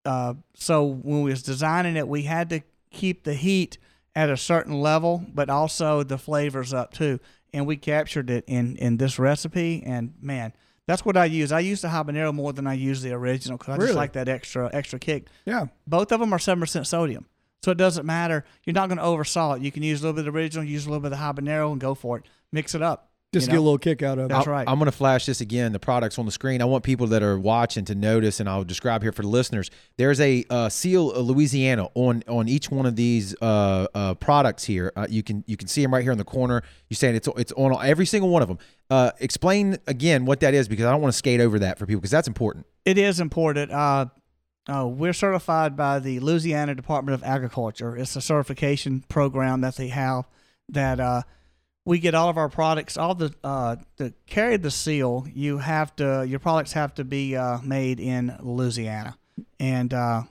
uh, 0.05 0.35
so 0.55 0.85
when 0.85 1.23
we 1.23 1.31
was 1.31 1.43
designing 1.43 1.97
it, 1.97 2.07
we 2.09 2.23
had 2.23 2.51
to 2.51 2.61
keep 2.91 3.25
the 3.25 3.35
heat 3.35 3.79
at 4.14 4.29
a 4.29 4.37
certain 4.37 4.81
level, 4.81 5.25
but 5.33 5.49
also 5.49 6.03
the 6.03 6.19
flavors 6.19 6.75
up 6.75 6.93
too. 6.93 7.21
And 7.55 7.67
we 7.67 7.77
captured 7.79 8.29
it 8.29 8.45
in 8.47 8.77
in 8.77 8.99
this 8.99 9.19
recipe, 9.19 9.83
and 9.87 10.12
man, 10.21 10.53
that's 10.88 11.05
what 11.05 11.16
I 11.16 11.27
use. 11.27 11.53
I 11.53 11.61
use 11.61 11.81
the 11.83 11.88
habanero 11.88 12.35
more 12.35 12.53
than 12.53 12.66
I 12.66 12.72
use 12.74 13.01
the 13.03 13.12
original 13.12 13.57
because 13.59 13.72
I 13.74 13.77
Really? 13.77 13.87
just 13.90 13.96
like 13.96 14.14
that 14.14 14.29
extra 14.29 14.68
extra 14.72 14.98
kick 14.98 15.27
yeah. 15.46 15.66
both 15.87 16.11
of 16.11 16.18
them 16.18 16.33
are 16.33 16.38
seven 16.40 16.61
percent 16.61 16.88
sodium, 16.88 17.27
so 17.62 17.70
it 17.70 17.79
doesn't 17.79 18.05
matter. 18.07 18.44
You're 18.64 18.74
not 18.74 18.88
going 18.88 18.98
to 18.98 19.05
oversalt. 19.05 19.62
You 19.62 19.70
can 19.70 19.85
use 19.85 20.01
a 20.01 20.07
little 20.07 20.14
bit 20.14 20.27
of 20.27 20.35
the 20.35 20.38
original, 20.40 20.64
use 20.64 20.87
a 20.87 20.88
little 20.90 21.03
bit 21.03 21.12
of 21.12 21.18
the 21.18 21.24
habanero, 21.24 21.70
and 21.70 21.81
go 21.81 21.94
for 21.94 22.18
it. 22.18 22.24
Mix 22.51 22.74
it 22.74 22.83
up. 22.83 23.08
Just 23.35 23.49
you 23.49 23.53
get 23.53 23.59
a 23.59 23.61
little 23.61 23.77
kick 23.77 24.03
out 24.03 24.19
of 24.19 24.25
it. 24.25 24.29
That's 24.29 24.47
I'll- 24.47 24.53
right. 24.55 24.67
I'm 24.67 24.79
going 24.79 24.91
to 24.91 24.97
flash 24.97 25.27
this 25.27 25.43
again. 25.43 25.73
The 25.73 25.79
products 25.79 26.19
on 26.19 26.25
the 26.25 26.33
screen. 26.33 26.62
I 26.62 26.64
want 26.64 26.83
people 26.83 27.09
that 27.09 27.23
are 27.23 27.38
watching 27.38 27.85
to 27.87 27.95
notice, 27.95 28.41
and 28.41 28.49
I'll 28.49 28.64
describe 28.64 29.03
here 29.03 29.12
for 29.12 29.21
the 29.21 29.29
listeners. 29.29 29.71
There's 29.99 30.19
a 30.19 30.45
uh, 30.49 30.71
seal 30.71 31.11
of 31.11 31.27
Louisiana 31.27 31.88
on 31.95 32.25
on 32.27 32.49
each 32.49 32.71
one 32.71 32.87
of 32.87 32.97
these 32.97 33.37
uh, 33.43 33.87
uh, 33.95 34.14
products 34.14 34.64
here. 34.64 34.93
Uh, 34.97 35.07
you 35.11 35.23
can 35.23 35.45
you 35.47 35.59
can 35.59 35.69
see 35.69 35.83
them 35.83 35.93
right 35.93 36.03
here 36.03 36.12
in 36.12 36.17
the 36.17 36.25
corner. 36.25 36.62
You're 36.88 36.97
saying 36.97 37.17
it's 37.17 37.29
it's 37.37 37.53
on 37.53 37.77
every 37.85 38.07
single 38.07 38.31
one 38.31 38.41
of 38.41 38.49
them. 38.49 38.59
Uh, 38.88 39.11
explain 39.21 39.77
again 39.87 40.25
what 40.25 40.41
that 40.41 40.55
is 40.55 40.67
because 40.67 40.87
I 40.87 40.91
don't 40.91 41.03
want 41.03 41.12
to 41.12 41.19
skate 41.19 41.41
over 41.41 41.59
that 41.59 41.79
for 41.79 41.85
people 41.85 42.01
because 42.01 42.11
that's 42.11 42.29
important. 42.29 42.64
It 42.87 42.97
is 42.97 43.21
important. 43.21 43.71
Uh, 43.71 44.07
uh, 44.69 44.87
we're 44.87 45.12
certified 45.12 45.77
by 45.77 45.99
the 45.99 46.21
Louisiana 46.21 46.75
Department 46.75 47.14
of 47.14 47.23
Agriculture. 47.25 47.95
It's 47.95 48.17
a 48.17 48.23
certification 48.23 49.05
program 49.09 49.61
that 49.61 49.77
they 49.77 49.88
have 49.88 50.27
that 50.71 50.99
uh, 50.99 51.23
we 51.88 51.98
get 51.98 52.14
all 52.14 52.29
of 52.29 52.37
our 52.37 52.51
products. 52.51 52.96
All 52.98 53.14
the 53.14 53.35
uh, 53.42 53.77
to 53.96 54.12
carry 54.27 54.59
the 54.59 54.70
seal, 54.70 55.27
you 55.33 55.59
have 55.59 55.96
to 55.96 56.24
your 56.29 56.38
products 56.38 56.72
have 56.74 56.94
to 56.94 57.05
be 57.05 57.35
uh, 57.35 57.59
made 57.62 57.98
in 57.98 58.37
Louisiana, 58.40 59.16
and 59.59 59.92
uh, 59.94 60.22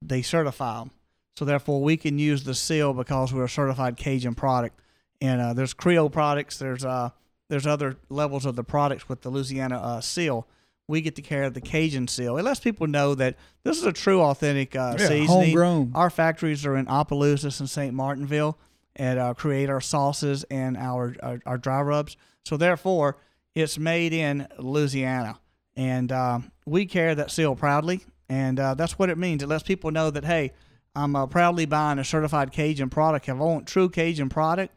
they 0.00 0.22
certify 0.22 0.78
them. 0.78 0.92
So 1.36 1.44
therefore, 1.44 1.82
we 1.82 1.96
can 1.96 2.18
use 2.18 2.44
the 2.44 2.54
seal 2.54 2.92
because 2.92 3.32
we're 3.32 3.44
a 3.44 3.48
certified 3.48 3.96
Cajun 3.96 4.34
product. 4.34 4.78
And 5.22 5.40
uh, 5.40 5.52
there's 5.52 5.74
Creole 5.74 6.10
products. 6.10 6.58
There's 6.58 6.84
uh, 6.84 7.10
there's 7.48 7.66
other 7.66 7.96
levels 8.08 8.46
of 8.46 8.54
the 8.56 8.64
products 8.64 9.08
with 9.08 9.22
the 9.22 9.30
Louisiana 9.30 9.78
uh, 9.78 10.00
seal. 10.00 10.46
We 10.86 11.00
get 11.00 11.16
to 11.16 11.22
carry 11.22 11.48
the 11.50 11.60
Cajun 11.60 12.08
seal. 12.08 12.36
It 12.36 12.42
lets 12.42 12.60
people 12.60 12.86
know 12.86 13.14
that 13.14 13.36
this 13.64 13.78
is 13.78 13.84
a 13.84 13.92
true, 13.92 14.22
authentic 14.22 14.74
uh, 14.76 14.96
Yeah, 14.98 15.06
seasoning. 15.08 15.26
homegrown. 15.28 15.92
Our 15.94 16.10
factories 16.10 16.64
are 16.66 16.76
in 16.76 16.86
Opelousas 16.88 17.60
and 17.60 17.68
St. 17.70 17.94
Martinville, 17.94 18.56
and 19.00 19.18
uh, 19.18 19.32
create 19.32 19.70
our 19.70 19.80
sauces 19.80 20.44
and 20.50 20.76
our, 20.76 21.16
our 21.22 21.40
our 21.46 21.56
dry 21.56 21.80
rubs. 21.80 22.18
So 22.44 22.58
therefore, 22.58 23.16
it's 23.54 23.78
made 23.78 24.12
in 24.12 24.46
Louisiana, 24.58 25.40
and 25.74 26.12
uh, 26.12 26.40
we 26.66 26.84
carry 26.84 27.14
that 27.14 27.30
seal 27.30 27.56
proudly, 27.56 28.04
and 28.28 28.60
uh, 28.60 28.74
that's 28.74 28.98
what 28.98 29.08
it 29.08 29.16
means. 29.16 29.42
It 29.42 29.46
lets 29.46 29.62
people 29.62 29.90
know 29.90 30.10
that 30.10 30.26
hey, 30.26 30.52
I'm 30.94 31.16
uh, 31.16 31.26
proudly 31.26 31.64
buying 31.64 31.98
a 31.98 32.04
certified 32.04 32.52
Cajun 32.52 32.90
product. 32.90 33.26
If 33.26 33.36
I 33.36 33.38
want 33.38 33.66
true 33.66 33.88
Cajun 33.88 34.28
product, 34.28 34.76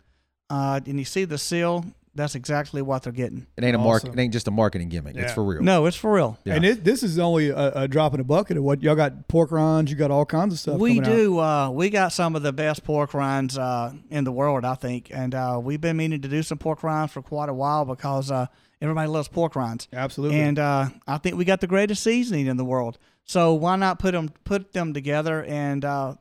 uh, 0.49 0.79
and 0.85 0.97
you 0.97 1.05
see 1.05 1.25
the 1.25 1.37
seal, 1.37 1.85
that's 2.15 2.35
exactly 2.35 2.81
what 2.81 3.03
they're 3.03 3.13
getting. 3.13 3.47
It 3.57 3.63
ain't 3.63 3.75
a 3.75 3.79
mark. 3.79 4.03
Awesome. 4.03 4.17
It 4.17 4.21
ain't 4.21 4.33
just 4.33 4.47
a 4.47 4.51
marketing 4.51 4.89
gimmick. 4.89 5.15
It's 5.15 5.33
for 5.33 5.43
real. 5.43 5.61
No, 5.61 5.85
it's 5.85 5.97
for 5.97 6.13
real. 6.13 6.37
Yeah. 6.45 6.55
And 6.55 6.65
it, 6.65 6.83
this 6.83 7.01
is 7.01 7.17
only 7.17 7.49
a, 7.49 7.71
a 7.71 7.87
drop 7.87 8.13
in 8.13 8.19
a 8.19 8.23
bucket 8.23 8.57
of 8.57 8.63
what 8.63 8.83
y'all 8.83 8.95
got 8.95 9.27
pork 9.27 9.51
rinds. 9.51 9.89
You 9.91 9.97
got 9.97 10.11
all 10.11 10.25
kinds 10.25 10.53
of 10.53 10.59
stuff. 10.59 10.79
We 10.79 10.95
coming 10.95 11.09
out. 11.09 11.15
do. 11.15 11.39
Uh, 11.39 11.69
we 11.71 11.89
got 11.89 12.13
some 12.13 12.35
of 12.35 12.43
the 12.43 12.53
best 12.53 12.83
pork 12.83 13.13
rinds 13.13 13.57
uh, 13.57 13.93
in 14.09 14.23
the 14.23 14.31
world, 14.31 14.63
I 14.65 14.75
think, 14.75 15.09
and 15.11 15.33
uh, 15.33 15.59
we've 15.61 15.81
been 15.81 15.97
meaning 15.97 16.21
to 16.21 16.27
do 16.27 16.43
some 16.43 16.57
pork 16.57 16.83
rinds 16.83 17.11
for 17.13 17.21
quite 17.21 17.49
a 17.49 17.53
while 17.53 17.85
because 17.85 18.29
uh, 18.29 18.45
everybody 18.81 19.07
loves 19.09 19.27
pork 19.27 19.55
rinds. 19.55 19.87
Absolutely. 19.91 20.39
And 20.39 20.59
uh, 20.59 20.89
I 21.07 21.17
think 21.17 21.35
we 21.37 21.45
got 21.45 21.61
the 21.61 21.67
greatest 21.67 22.03
seasoning 22.03 22.47
in 22.47 22.57
the 22.57 22.65
world. 22.65 22.99
So 23.25 23.53
why 23.53 23.75
not 23.77 23.99
put 23.99 24.11
them 24.11 24.29
put 24.43 24.73
them 24.73 24.93
together? 24.93 25.43
And 25.45 25.83
uh, 25.83 26.15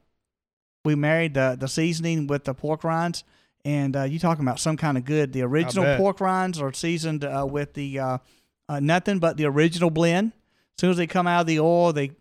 we 0.85 0.95
married 0.95 1.35
the 1.35 1.57
the 1.59 1.69
seasoning 1.69 2.27
with 2.29 2.45
the 2.45 2.55
pork 2.55 2.85
rinds. 2.85 3.25
And 3.65 3.95
uh, 3.97 4.03
you 4.03 4.19
talking 4.19 4.45
about 4.45 4.59
some 4.59 4.77
kind 4.77 4.99
of 4.99 5.05
good? 5.05 5.33
The 5.33 5.43
original 5.43 5.97
pork 5.97 6.21
rinds 6.21 6.61
are 6.61 6.73
seasoned 6.73 7.25
uh, 7.25 7.47
with 7.49 7.75
the 7.75 7.99
uh, 7.99 8.19
uh, 8.69 8.81
nothing 8.81 9.19
but 9.19 9.37
the 9.37 9.45
original 9.45 9.91
blend. 9.91 10.33
As 10.77 10.81
soon 10.81 10.91
as 10.91 10.97
they 10.97 11.07
come 11.07 11.27
out 11.27 11.43
of 11.43 11.47
the 11.47 11.61
oil, 11.61 11.93
they 11.93 12.13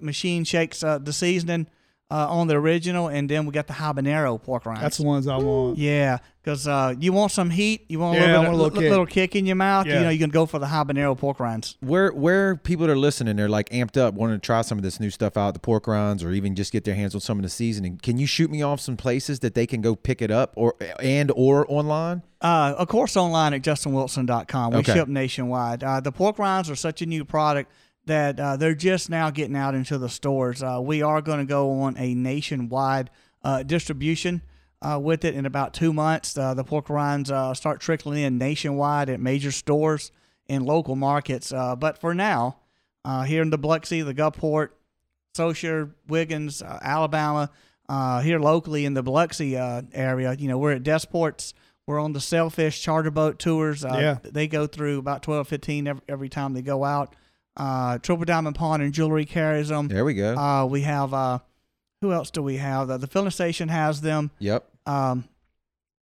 machine 0.00 0.44
shakes 0.44 0.82
uh, 0.82 0.98
the 0.98 1.12
seasoning 1.12 1.66
uh, 2.10 2.26
on 2.30 2.46
the 2.46 2.54
original, 2.54 3.08
and 3.08 3.28
then 3.28 3.44
we 3.44 3.52
got 3.52 3.66
the 3.66 3.74
habanero 3.74 4.42
pork 4.42 4.64
rinds. 4.64 4.80
That's 4.80 4.96
the 4.96 5.02
ones 5.04 5.26
I 5.26 5.36
want. 5.36 5.76
Yeah, 5.76 6.18
because 6.42 6.66
uh, 6.66 6.94
you 6.98 7.12
want 7.12 7.32
some 7.32 7.50
heat, 7.50 7.84
you 7.90 7.98
want 7.98 8.16
a 8.16 8.20
Yeah, 8.20 8.26
little, 8.26 8.40
I 8.40 8.42
bit 8.44 8.48
want 8.48 8.60
a 8.62 8.64
of- 8.66 8.72
little 8.74 8.88
little, 8.90 9.06
kick. 9.06 9.32
kick 9.32 9.36
in 9.36 9.44
your 9.44 9.56
mouth. 9.56 9.86
Yeah. 9.86 9.98
You 9.98 10.00
know, 10.04 10.08
you 10.08 10.18
can 10.18 10.30
go 10.30 10.46
for 10.46 10.58
the 10.58 10.66
habanero 10.66 11.18
pork 11.18 11.38
rinds. 11.38 11.76
Where 11.80 12.10
where 12.12 12.56
people 12.56 12.86
that 12.86 12.92
are 12.92 12.96
listening, 12.96 13.36
they're 13.36 13.48
like 13.48 13.68
amped 13.68 13.98
up, 14.00 14.14
wanting 14.14 14.36
to 14.36 14.40
try 14.40 14.62
some 14.62 14.78
of 14.78 14.84
this 14.84 14.98
new 14.98 15.10
stuff 15.10 15.36
out, 15.36 15.52
the 15.52 15.60
pork 15.60 15.86
rinds, 15.86 16.24
or 16.24 16.30
even 16.32 16.54
just 16.54 16.72
get 16.72 16.84
their 16.84 16.94
hands 16.94 17.14
on 17.14 17.20
some 17.20 17.36
of 17.38 17.42
the 17.42 17.50
seasoning. 17.50 17.98
Can 18.02 18.16
you 18.16 18.26
shoot 18.26 18.50
me 18.50 18.62
off 18.62 18.80
some 18.80 18.96
places 18.96 19.40
that 19.40 19.54
they 19.54 19.66
can 19.66 19.82
go 19.82 19.94
pick 19.94 20.22
it 20.22 20.30
up, 20.30 20.52
or 20.56 20.76
and 21.00 21.30
or 21.36 21.66
online? 21.70 22.22
Uh, 22.40 22.72
of 22.78 22.88
course, 22.88 23.16
online 23.16 23.52
at 23.52 23.62
justinwilson.com. 23.62 24.72
We 24.72 24.78
Okay. 24.78 24.94
ship 24.94 25.08
nationwide. 25.08 25.82
Uh, 25.84 26.00
the 26.00 26.12
pork 26.12 26.38
rinds 26.38 26.70
are 26.70 26.76
such 26.76 27.02
a 27.02 27.06
new 27.06 27.24
product 27.24 27.70
that 28.08 28.38
uh, 28.38 28.56
they're 28.56 28.74
just 28.74 29.08
now 29.08 29.30
getting 29.30 29.56
out 29.56 29.74
into 29.74 29.96
the 29.96 30.08
stores. 30.08 30.62
Uh, 30.62 30.80
we 30.82 31.00
are 31.02 31.22
going 31.22 31.38
to 31.38 31.44
go 31.44 31.80
on 31.82 31.96
a 31.96 32.14
nationwide 32.14 33.10
uh, 33.44 33.62
distribution 33.62 34.42
uh, 34.82 34.98
with 35.02 35.24
it 35.24 35.34
in 35.34 35.46
about 35.46 35.72
two 35.72 35.92
months. 35.92 36.36
Uh, 36.36 36.52
the 36.54 36.64
pork 36.64 36.90
rinds 36.90 37.30
uh, 37.30 37.54
start 37.54 37.80
trickling 37.80 38.22
in 38.22 38.36
nationwide 38.38 39.08
at 39.08 39.20
major 39.20 39.52
stores 39.52 40.12
and 40.48 40.66
local 40.66 40.96
markets. 40.96 41.52
Uh, 41.52 41.74
but 41.76 41.98
for 41.98 42.14
now, 42.14 42.56
uh, 43.04 43.22
here 43.22 43.42
in 43.42 43.50
the 43.50 43.58
Biloxi, 43.58 44.02
the 44.02 44.14
Gulfport, 44.14 44.70
Saucier, 45.34 45.90
Wiggins, 46.08 46.62
uh, 46.62 46.78
Alabama, 46.82 47.50
uh, 47.88 48.20
here 48.20 48.38
locally 48.38 48.84
in 48.84 48.94
the 48.94 49.02
Biloxi 49.02 49.56
uh, 49.56 49.82
area, 49.92 50.34
you 50.38 50.48
know, 50.48 50.58
we're 50.58 50.72
at 50.72 50.82
Desports. 50.82 51.54
We're 51.86 52.00
on 52.00 52.12
the 52.12 52.20
Sailfish 52.20 52.82
charter 52.82 53.10
boat 53.10 53.38
tours. 53.38 53.82
Uh, 53.84 53.96
Yeah. 53.98 54.18
They 54.22 54.46
go 54.46 54.66
through 54.66 54.98
about 54.98 55.22
12, 55.22 55.48
15 55.48 55.86
every, 55.86 56.02
every 56.08 56.28
time 56.28 56.52
they 56.52 56.60
go 56.62 56.84
out. 56.84 57.16
Uh, 57.58 57.98
Triple 57.98 58.24
Diamond 58.24 58.56
Pawn 58.56 58.80
and 58.80 58.92
Jewelry 58.92 59.24
carries 59.24 59.68
them. 59.68 59.88
There 59.88 60.04
we 60.04 60.14
go. 60.14 60.36
Uh, 60.36 60.64
we 60.64 60.82
have, 60.82 61.12
uh, 61.12 61.40
who 62.00 62.12
else 62.12 62.30
do 62.30 62.42
we 62.42 62.56
have? 62.58 62.88
Uh, 62.88 62.96
the 62.98 63.06
filling 63.08 63.30
station 63.30 63.68
has 63.68 64.00
them. 64.00 64.30
yep. 64.38 64.64
Um, 64.86 65.28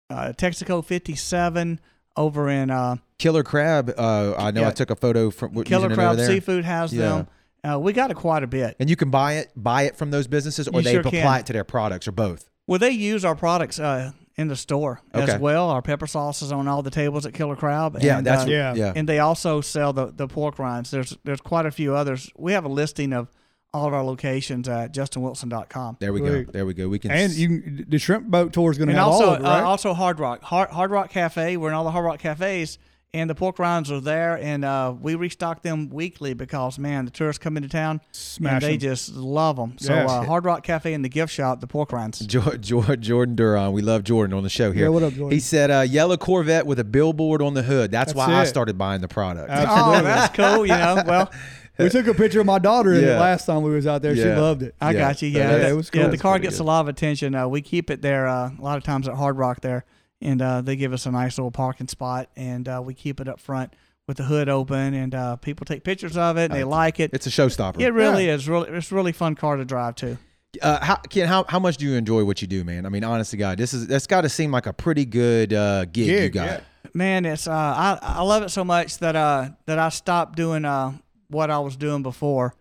uh, 0.09 0.33
Texaco 0.37 0.83
57 0.83 1.79
over 2.17 2.49
in 2.49 2.69
uh, 2.71 2.97
Killer 3.19 3.43
crab. 3.43 3.93
Uh, 3.97 4.33
I 4.37 4.51
know 4.51 4.61
Yeah. 4.61 4.67
I 4.67 4.71
took 4.71 4.89
a 4.89 4.95
photo 4.95 5.29
from 5.31 5.63
Killer 5.63 5.93
Crab. 5.93 6.17
Seafood 6.19 6.65
has 6.65 6.91
them. 6.91 7.27
Uh, 7.63 7.79
we 7.79 7.93
got 7.93 8.11
it 8.11 8.15
quite 8.15 8.43
a 8.43 8.47
bit. 8.47 8.75
And 8.79 8.89
you 8.89 8.95
can 8.95 9.09
buy 9.09 9.33
it, 9.33 9.51
buy 9.55 9.83
it 9.83 9.95
from 9.95 10.11
those 10.11 10.27
businesses, 10.27 10.67
or 10.67 10.79
You 10.79 10.83
they 10.83 10.91
sure 10.91 10.99
apply 11.01 11.11
can. 11.11 11.39
it 11.39 11.45
to 11.47 11.53
their 11.53 11.63
products, 11.63 12.07
or 12.07 12.11
both. 12.11 12.47
Well, 12.67 12.77
they 12.79 12.91
use 12.91 13.25
our 13.25 13.35
products 13.35 13.79
uh, 13.79 14.11
in 14.37 14.47
the 14.49 14.55
store 14.55 15.01
Okay. 15.13 15.31
as 15.33 15.39
well. 15.39 15.69
Our 15.69 15.81
pepper 15.81 16.07
sauce 16.07 16.41
is 16.41 16.51
on 16.51 16.67
all 16.67 16.81
the 16.81 16.91
tables 16.91 17.25
at 17.25 17.33
Killer 17.33 17.55
Crab. 17.55 17.97
Yeah, 18.01 18.17
and, 18.17 18.27
that's 18.27 18.43
uh, 18.43 18.47
Yeah. 18.49 18.73
yeah. 18.75 18.93
and 18.95 19.07
they 19.07 19.19
also 19.19 19.61
sell 19.61 19.93
the, 19.93 20.07
the 20.07 20.27
pork 20.27 20.59
rinds. 20.59 20.91
There's 20.91 21.17
there's 21.23 21.39
quite 21.41 21.65
a 21.65 21.71
few 21.71 21.95
others. 21.95 22.29
We 22.37 22.51
have 22.53 22.65
a 22.65 22.69
listing 22.69 23.13
of 23.13 23.29
all 23.73 23.87
of 23.87 23.93
our 23.93 24.03
locations 24.03 24.69
at 24.69 24.93
justinwilson.com. 24.93 25.97
There 25.99 26.13
we 26.13 26.21
go. 26.21 26.43
There 26.43 26.65
we 26.65 26.73
go. 26.73 26.87
We 26.87 26.99
can 26.99 27.11
And 27.11 27.31
s- 27.31 27.37
you 27.37 27.47
can, 27.61 27.85
the 27.89 27.99
shrimp 27.99 28.27
boat 28.27 28.53
tour 28.53 28.71
is 28.71 28.77
going 28.77 28.87
to 28.87 28.93
And 28.93 28.99
have 28.99 29.07
also 29.07 29.25
all 29.25 29.33
of 29.35 29.39
it, 29.41 29.43
right? 29.43 29.61
uh, 29.63 29.65
also 29.65 29.93
Hard 29.93 30.19
Rock 30.19 30.41
Hard, 30.43 30.69
Hard 30.69 30.91
Rock 30.91 31.09
Cafe. 31.09 31.57
We're 31.57 31.69
in 31.69 31.73
all 31.75 31.83
the 31.83 31.91
Hard 31.91 32.05
Rock 32.05 32.19
cafes, 32.19 32.77
and 33.15 33.29
the 33.29 33.33
pork 33.35 33.57
rinds 33.57 33.89
are 33.91 33.99
there, 33.99 34.37
and 34.37 34.63
uh, 34.63 34.93
we 35.01 35.15
restock 35.15 35.63
them 35.63 35.89
weekly 35.89 36.33
because 36.35 36.77
man, 36.77 37.05
the 37.05 37.11
tourists 37.11 37.41
come 37.41 37.57
into 37.57 37.69
town 37.69 38.01
Smash 38.11 38.51
and 38.53 38.61
they 38.63 38.73
'em. 38.73 38.79
just 38.79 39.13
love 39.15 39.55
them. 39.55 39.75
So 39.79 39.93
Yeah. 39.93 40.05
uh, 40.05 40.23
Hard 40.25 40.45
Rock 40.45 40.63
Cafe 40.63 40.93
and 40.93 41.03
the 41.03 41.09
gift 41.09 41.33
shop, 41.33 41.61
the 41.61 41.67
pork 41.67 41.91
rinds. 41.91 42.19
Jo- 42.19 42.55
Jo- 42.59 42.95
Jordan 42.97 43.35
Duran. 43.35 43.71
We 43.71 43.81
love 43.81 44.03
Jordan 44.03 44.35
on 44.37 44.43
the 44.43 44.49
show 44.49 44.71
here. 44.71 44.83
Yeah, 44.83 44.89
what 44.89 45.01
up, 45.03 45.13
Jordan? 45.13 45.31
He 45.31 45.39
said, 45.39 45.71
uh, 45.71 45.81
"Yellow 45.81 46.17
Corvette 46.17 46.65
with 46.67 46.77
a 46.79 46.83
billboard 46.83 47.41
on 47.41 47.53
the 47.55 47.63
hood." 47.63 47.89
That's, 47.91 48.13
That's 48.13 48.27
why 48.27 48.33
I 48.35 48.43
it. 48.43 48.47
started 48.47 48.77
buying 48.77 49.01
the 49.01 49.07
product. 49.07 49.49
Absolutely. 49.49 49.99
Oh, 49.99 50.03
that's 50.03 50.35
cool. 50.35 50.65
You 50.65 50.73
know, 50.73 51.03
well. 51.07 51.31
we 51.77 51.89
took 51.89 52.07
a 52.07 52.13
picture 52.13 52.39
of 52.39 52.45
my 52.45 52.57
daughter 52.59 52.93
in 52.93 53.03
it 53.03 53.07
Yeah. 53.07 53.19
last 53.19 53.45
time 53.45 53.61
we 53.61 53.69
was 53.71 53.85
out 53.85 54.01
there. 54.01 54.15
She 54.15 54.21
Yeah. 54.21 54.39
loved 54.39 54.63
it. 54.63 54.75
I 54.79 54.91
Yeah. 54.91 54.99
got 54.99 55.21
you. 55.21 55.27
Yeah, 55.29 55.37
Yeah, 55.39 55.47
that- 55.47 55.57
that- 55.63 55.71
it 55.71 55.75
was 55.75 55.91
yeah, 55.93 56.01
cool. 56.03 56.11
the 56.11 56.17
car 56.17 56.33
That's 56.35 56.41
gets 56.43 56.55
pretty 56.57 56.63
a 56.67 56.71
lot 56.71 56.79
of 56.81 56.87
attention. 56.87 57.35
Uh, 57.35 57.47
we 57.49 57.61
keep 57.61 57.89
it 57.89 58.01
there 58.01 58.27
uh, 58.27 58.51
a 58.57 58.61
lot 58.61 58.77
of 58.77 58.83
times 58.83 59.07
at 59.09 59.15
Hard 59.15 59.37
Rock 59.37 59.59
there, 59.61 59.83
and 60.21 60.41
uh, 60.41 60.61
they 60.61 60.75
give 60.75 60.93
us 60.93 61.05
a 61.05 61.11
nice 61.11 61.37
little 61.37 61.51
parking 61.51 61.87
spot, 61.87 62.29
and 62.35 62.67
uh, 62.67 62.81
we 62.83 62.93
keep 62.93 63.19
it 63.19 63.27
up 63.27 63.39
front 63.39 63.73
with 64.07 64.17
the 64.17 64.23
hood 64.23 64.49
open, 64.49 64.93
and 64.93 65.15
uh, 65.15 65.35
people 65.37 65.65
take 65.65 65.83
pictures 65.83 66.15
of 66.17 66.37
it. 66.37 66.45
and 66.45 66.53
They 66.53 66.63
like 66.63 66.99
it. 66.99 67.11
It's 67.13 67.27
a 67.27 67.29
showstopper. 67.31 67.79
It 67.81 67.91
really 67.91 68.29
is. 68.29 68.47
Really, 68.47 68.69
it's 68.69 68.91
a 68.91 68.95
really 68.95 69.11
fun 69.11 69.35
car 69.35 69.55
to 69.55 69.65
drive 69.65 69.95
too. 69.95 70.17
Uh, 70.61 70.83
how, 70.83 70.95
Ken, 70.95 71.27
how, 71.27 71.43
how 71.49 71.59
much 71.59 71.77
do 71.77 71.85
you 71.85 71.95
enjoy 71.95 72.23
what 72.23 72.41
you 72.41 72.47
do, 72.47 72.63
man? 72.63 72.85
I 72.85 72.89
mean, 72.89 73.03
honestly, 73.03 73.35
to 73.37 73.41
God, 73.41 73.57
this 73.57 73.73
is 73.73 73.87
that's 73.87 74.07
got 74.07 74.21
to 74.21 74.29
seem 74.29 74.51
like 74.51 74.67
a 74.67 74.73
pretty 74.73 75.03
good 75.05 75.51
uh, 75.51 75.85
gig, 75.85 76.07
you 76.07 76.29
got. 76.29 76.45
yeah. 76.45 76.59
Man, 76.93 77.25
it's 77.25 77.45
uh, 77.47 77.51
I 77.51 77.99
I 78.01 78.21
love 78.21 78.41
it 78.43 78.49
so 78.49 78.63
much 78.63 78.99
that 78.99 79.15
uh 79.17 79.49
that 79.65 79.79
I 79.79 79.89
stopped 79.89 80.37
doing 80.37 80.63
uh 80.63 80.93
what 81.27 81.51
I 81.51 81.59
was 81.59 81.75
doing 81.75 82.03
before, 82.03 82.53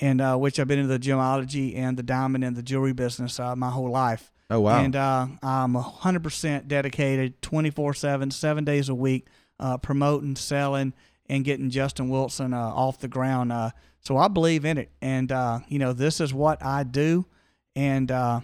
and 0.00 0.20
uh, 0.20 0.36
which 0.36 0.60
I've 0.60 0.68
been 0.68 0.78
in 0.78 0.86
the 0.86 0.98
gemology 0.98 1.74
and 1.76 1.96
the 1.96 2.02
diamond 2.04 2.44
and 2.44 2.54
the 2.56 2.62
jewelry 2.62 2.92
business 2.92 3.40
uh, 3.40 3.56
my 3.56 3.70
whole 3.70 3.90
life. 3.90 4.30
Oh 4.50 4.60
wow, 4.60 4.82
And 4.82 4.96
uh, 4.96 5.28
I'm 5.42 5.74
100% 5.74 6.66
dedicated 6.66 7.40
24 7.40 7.94
7, 7.94 8.30
seven 8.32 8.64
days 8.64 8.88
a 8.88 8.94
week, 8.94 9.26
uh, 9.60 9.76
promoting, 9.76 10.34
selling, 10.34 10.92
and 11.28 11.44
getting 11.44 11.70
Justin 11.70 12.08
Wilson 12.08 12.52
uh, 12.52 12.58
off 12.58 12.98
the 12.98 13.06
ground. 13.06 13.52
Uh, 13.52 13.70
so 14.00 14.16
I 14.16 14.26
believe 14.26 14.64
in 14.64 14.76
it. 14.76 14.90
And, 15.00 15.30
uh, 15.30 15.60
you 15.68 15.78
know, 15.78 15.92
this 15.92 16.20
is 16.20 16.34
what 16.34 16.64
I 16.64 16.82
do. 16.82 17.26
And 17.76 18.10
uh, 18.10 18.40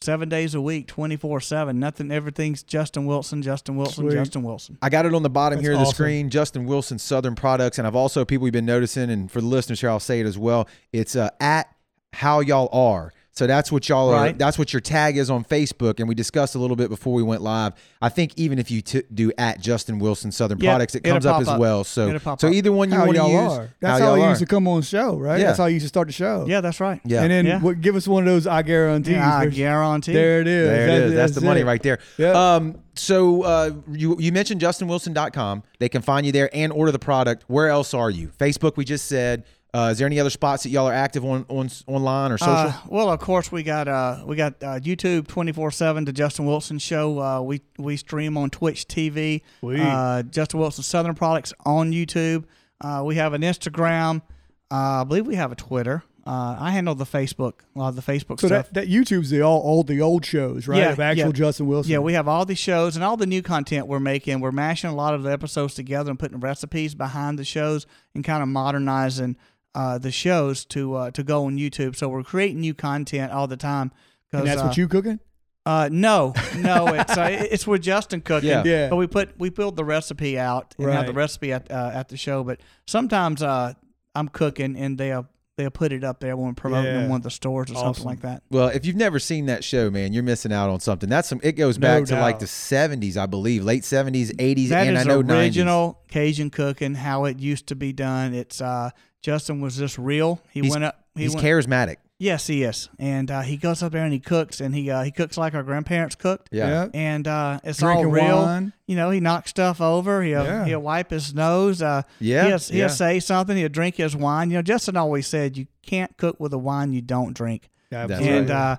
seven 0.00 0.28
days 0.28 0.54
a 0.54 0.60
week, 0.60 0.86
24 0.86 1.40
7. 1.40 1.78
Nothing, 1.78 2.12
everything's 2.12 2.62
Justin 2.62 3.06
Wilson, 3.06 3.42
Justin 3.42 3.76
Wilson, 3.76 4.04
Sweet. 4.04 4.14
Justin 4.14 4.44
Wilson. 4.44 4.78
I 4.80 4.90
got 4.90 5.06
it 5.06 5.14
on 5.14 5.24
the 5.24 5.30
bottom 5.30 5.56
That's 5.56 5.66
here 5.66 5.72
of 5.72 5.80
the 5.80 5.86
awesome. 5.86 5.94
screen. 5.94 6.30
Justin 6.30 6.66
Wilson, 6.66 7.00
Southern 7.00 7.34
Products, 7.34 7.78
and 7.78 7.86
I've 7.86 7.96
also 7.96 8.24
people 8.24 8.44
we've 8.44 8.52
been 8.52 8.66
noticing, 8.66 9.10
and 9.10 9.28
for 9.30 9.40
the 9.40 9.46
listeners 9.48 9.80
here, 9.80 9.90
I'll 9.90 9.98
say 9.98 10.20
it 10.20 10.26
as 10.26 10.38
well. 10.38 10.68
It's 10.92 11.16
uh, 11.16 11.30
at 11.40 11.74
how 12.12 12.40
y'all 12.40 12.68
are. 12.72 13.12
So 13.38 13.46
that's 13.46 13.70
what 13.70 13.88
y'all 13.88 14.10
are. 14.10 14.32
That's 14.32 14.58
what 14.58 14.72
your 14.72 14.80
tag 14.80 15.16
is 15.16 15.30
on 15.30 15.44
Facebook, 15.44 16.00
and 16.00 16.08
we 16.08 16.16
discussed 16.16 16.56
a 16.56 16.58
little 16.58 16.74
bit 16.74 16.90
before 16.90 17.14
we 17.14 17.22
went 17.22 17.40
live. 17.40 17.72
I 18.02 18.08
think 18.08 18.32
even 18.36 18.58
if 18.58 18.68
you 18.68 18.82
t- 18.82 19.04
do 19.14 19.30
at 19.38 19.60
Justin 19.60 20.00
Wilson 20.00 20.32
Southern 20.32 20.58
Yeah, 20.58 20.72
Products, 20.72 20.96
it 20.96 21.04
comes 21.04 21.24
up 21.24 21.44
pop 21.44 21.54
as 21.54 21.60
well. 21.60 21.84
So 21.84 22.18
so 22.40 22.48
either 22.48 22.72
one 22.72 22.90
you 22.90 22.96
How 22.96 23.04
want 23.06 23.16
to 23.16 23.22
y'all 23.22 23.44
use. 23.44 23.52
are. 23.52 23.70
That's 23.78 24.00
how, 24.00 24.06
y'all 24.08 24.16
he 24.16 24.22
are. 24.24 24.28
used 24.30 24.40
to 24.40 24.46
come 24.46 24.66
on 24.66 24.80
the 24.80 24.86
show, 24.86 25.16
right? 25.16 25.38
Yeah. 25.38 25.46
That's 25.46 25.58
how 25.58 25.66
you 25.66 25.74
used 25.74 25.84
to 25.84 25.88
start 25.88 26.08
the 26.08 26.12
show. 26.12 26.46
Yeah, 26.48 26.60
that's 26.60 26.80
right. 26.80 27.00
Yeah. 27.04 27.22
And 27.22 27.30
then 27.30 27.46
Yeah. 27.46 27.60
what, 27.60 27.80
give 27.80 27.94
us 27.94 28.08
one 28.08 28.24
of 28.24 28.26
those 28.26 28.48
I 28.48 28.62
guarantee. 28.62 29.12
Yeah, 29.12 29.36
I 29.38 29.46
guarantee. 29.46 30.14
There 30.14 30.40
it 30.40 30.48
is. 30.48 30.68
There 30.68 30.82
it 30.82 30.86
That- 30.88 31.02
is. 31.06 31.14
That's 31.14 31.34
the 31.36 31.40
money 31.42 31.60
it. 31.60 31.64
right 31.64 31.80
there. 31.82 32.00
Yeah. 32.16 32.32
Um, 32.56 32.78
so 32.94 33.42
uh, 33.42 33.70
you 33.92 34.16
you 34.18 34.32
mentioned 34.32 34.60
justinwilson.com. 34.60 35.62
They 35.78 35.88
can 35.88 36.02
find 36.02 36.26
you 36.26 36.32
there 36.32 36.50
and 36.52 36.72
order 36.72 36.90
the 36.90 36.98
product. 36.98 37.44
Where 37.46 37.68
else 37.68 37.94
are 37.94 38.10
you? 38.10 38.30
Facebook, 38.36 38.76
we 38.76 38.84
just 38.84 39.06
said. 39.06 39.44
Uh, 39.78 39.90
is 39.90 39.98
there 39.98 40.06
any 40.06 40.18
other 40.18 40.30
spots 40.30 40.64
that 40.64 40.70
y'all 40.70 40.88
are 40.88 40.92
active 40.92 41.24
on, 41.24 41.46
on 41.48 41.70
online 41.86 42.32
or 42.32 42.38
social? 42.38 42.52
Uh, 42.52 42.72
well, 42.88 43.10
of 43.10 43.20
course, 43.20 43.52
we 43.52 43.62
got 43.62 43.86
uh, 43.86 44.24
we 44.26 44.34
got 44.34 44.54
uh, 44.62 44.80
YouTube 44.80 45.28
twenty 45.28 45.52
four 45.52 45.70
seven. 45.70 46.04
The 46.04 46.12
Justin 46.12 46.46
Wilson 46.46 46.78
Show. 46.80 47.20
Uh, 47.20 47.40
we 47.42 47.60
we 47.78 47.96
stream 47.96 48.36
on 48.36 48.50
Twitch 48.50 48.88
TV. 48.88 49.42
Sweet. 49.60 49.80
Uh, 49.80 50.24
Justin 50.24 50.58
Wilson 50.58 50.82
Southern 50.82 51.14
Products 51.14 51.52
on 51.64 51.92
YouTube. 51.92 52.44
Uh, 52.80 53.02
we 53.04 53.14
have 53.16 53.34
an 53.34 53.42
Instagram. 53.42 54.22
Uh, 54.70 55.02
I 55.02 55.04
believe 55.04 55.26
we 55.26 55.36
have 55.36 55.52
a 55.52 55.56
Twitter. 55.56 56.02
Uh, 56.26 56.56
I 56.60 56.72
handle 56.72 56.94
the 56.94 57.06
Facebook, 57.06 57.60
a 57.74 57.78
lot 57.78 57.88
of 57.88 57.96
the 57.96 58.02
Facebook 58.02 58.38
So 58.38 58.48
stuff. 58.48 58.66
that, 58.72 58.74
that 58.74 58.88
YouTube's 58.88 59.30
the 59.30 59.40
all, 59.40 59.60
all 59.62 59.82
the 59.82 60.02
old 60.02 60.26
shows, 60.26 60.68
right? 60.68 60.76
Yeah, 60.76 60.90
of 60.92 61.00
actual 61.00 61.28
yeah. 61.28 61.32
Justin 61.32 61.66
Wilson. 61.66 61.90
Yeah, 61.90 62.00
we 62.00 62.12
have 62.12 62.28
all 62.28 62.44
these 62.44 62.58
shows 62.58 62.96
and 62.96 63.04
all 63.04 63.16
the 63.16 63.24
new 63.24 63.40
content 63.40 63.86
we're 63.86 63.98
making. 63.98 64.40
We're 64.40 64.52
mashing 64.52 64.90
a 64.90 64.94
lot 64.94 65.14
of 65.14 65.22
the 65.22 65.32
episodes 65.32 65.72
together 65.72 66.10
and 66.10 66.18
putting 66.18 66.38
recipes 66.38 66.94
behind 66.94 67.38
the 67.38 67.46
shows 67.46 67.86
and 68.14 68.22
kind 68.22 68.42
of 68.42 68.50
modernizing 68.50 69.38
uh, 69.74 69.98
the 69.98 70.10
shows 70.10 70.64
to 70.66 70.94
uh, 70.94 71.10
to 71.12 71.22
go 71.22 71.44
on 71.46 71.56
YouTube. 71.58 71.96
So 71.96 72.08
we're 72.08 72.22
creating 72.22 72.60
new 72.60 72.74
content 72.74 73.32
all 73.32 73.46
the 73.46 73.56
time. 73.56 73.92
and 74.32 74.46
that's 74.46 74.60
uh, 74.60 74.66
what 74.66 74.76
you 74.76 74.88
cooking? 74.88 75.20
Uh, 75.66 75.88
no, 75.92 76.32
no, 76.56 76.86
it's 76.88 77.16
uh, 77.18 77.28
it's 77.50 77.66
with 77.66 77.82
Justin 77.82 78.22
cooking. 78.22 78.48
Yeah. 78.48 78.62
Yeah. 78.64 78.88
But 78.88 78.96
we 78.96 79.06
put 79.06 79.38
we 79.38 79.50
build 79.50 79.76
the 79.76 79.84
recipe 79.84 80.38
out 80.38 80.74
and 80.78 80.90
have 80.90 81.06
the 81.06 81.12
recipe 81.12 81.52
at 81.52 81.70
uh, 81.70 81.90
at 81.92 82.08
the 82.08 82.16
show. 82.16 82.42
But 82.42 82.60
sometimes 82.86 83.42
uh, 83.42 83.74
I'm 84.14 84.28
cooking 84.28 84.76
and 84.78 84.96
they'll 84.96 85.26
they'll 85.58 85.70
put 85.70 85.92
it 85.92 86.04
up 86.04 86.20
there 86.20 86.36
when 86.36 86.46
we're 86.46 86.52
promoting 86.54 86.94
Yeah. 86.94 87.00
in 87.02 87.08
one 87.10 87.16
of 87.18 87.22
the 87.24 87.30
stores 87.30 87.70
or 87.70 87.74
Awesome. 87.74 87.86
something 87.94 88.04
like 88.06 88.20
that. 88.22 88.44
Well, 88.48 88.68
if 88.68 88.86
you've 88.86 88.96
never 88.96 89.18
seen 89.18 89.46
that 89.46 89.62
show, 89.64 89.90
man, 89.90 90.12
you're 90.14 90.22
missing 90.22 90.52
out 90.52 90.70
on 90.70 90.80
something. 90.80 91.08
That's 91.10 91.28
some. 91.28 91.40
It 91.42 91.52
goes 91.52 91.78
No 91.78 91.86
back 91.88 92.04
to 92.06 92.18
like 92.18 92.38
the 92.38 92.46
'70s, 92.46 93.18
I 93.18 93.26
believe, 93.26 93.62
late 93.64 93.82
'70s, 93.82 94.30
'80s, 94.36 94.68
That 94.70 94.86
and 94.86 94.96
is 94.96 95.02
I 95.06 95.08
know 95.20 95.20
original 95.20 95.98
Cajun 96.08 96.48
cooking, 96.48 96.94
how 96.94 97.26
it 97.26 97.40
used 97.40 97.66
to 97.66 97.74
be 97.76 97.92
done. 97.92 98.32
It's 98.32 98.62
uh, 98.62 98.90
Justin 99.22 99.60
was 99.60 99.76
just 99.76 99.98
real. 99.98 100.40
He 100.52 100.60
He's- 100.60 100.70
went 100.72 100.84
up. 100.84 101.04
He 101.14 101.24
He's 101.24 101.34
went, 101.34 101.44
charismatic. 101.44 101.96
yes, 102.20 102.46
he 102.46 102.62
is, 102.62 102.88
and 102.96 103.28
uh, 103.28 103.40
he 103.40 103.56
goes 103.56 103.82
up 103.82 103.90
there 103.90 104.04
and 104.04 104.12
he 104.12 104.20
cooks, 104.20 104.60
and 104.60 104.72
he 104.72 104.88
uh, 104.88 105.02
he 105.02 105.10
cooks 105.10 105.36
like 105.36 105.52
our 105.54 105.64
grandparents 105.64 106.14
cooked. 106.14 106.48
Yeah. 106.52 106.86
And 106.94 107.26
uh, 107.26 107.58
it's 107.64 107.80
Drinking 107.80 108.06
all 108.06 108.12
real. 108.12 108.36
wine. 108.36 108.72
You 108.86 108.94
know, 108.94 109.10
he 109.10 109.18
knocks 109.18 109.50
stuff 109.50 109.80
over. 109.80 110.22
He'll 110.22 110.44
Yeah. 110.44 110.64
he'll 110.64 110.78
wipe 110.80 111.10
his 111.10 111.34
nose. 111.34 111.82
Uh, 111.82 112.02
Yeah, 112.20 112.46
He'll, 112.46 112.58
he'll 112.58 112.76
yeah. 112.76 112.86
say 112.86 113.18
something. 113.18 113.56
He'll 113.56 113.68
drink 113.68 113.96
his 113.96 114.14
wine. 114.14 114.50
You 114.50 114.58
know, 114.58 114.62
Justin 114.62 114.96
always 114.96 115.26
said 115.26 115.56
you 115.56 115.66
can't 115.84 116.16
cook 116.16 116.38
with 116.38 116.52
a 116.52 116.58
wine 116.58 116.92
you 116.92 117.02
don't 117.02 117.32
drink. 117.34 117.68
That's 117.90 118.12
and 118.12 118.48
right. 118.48 118.56
uh, 118.56 118.76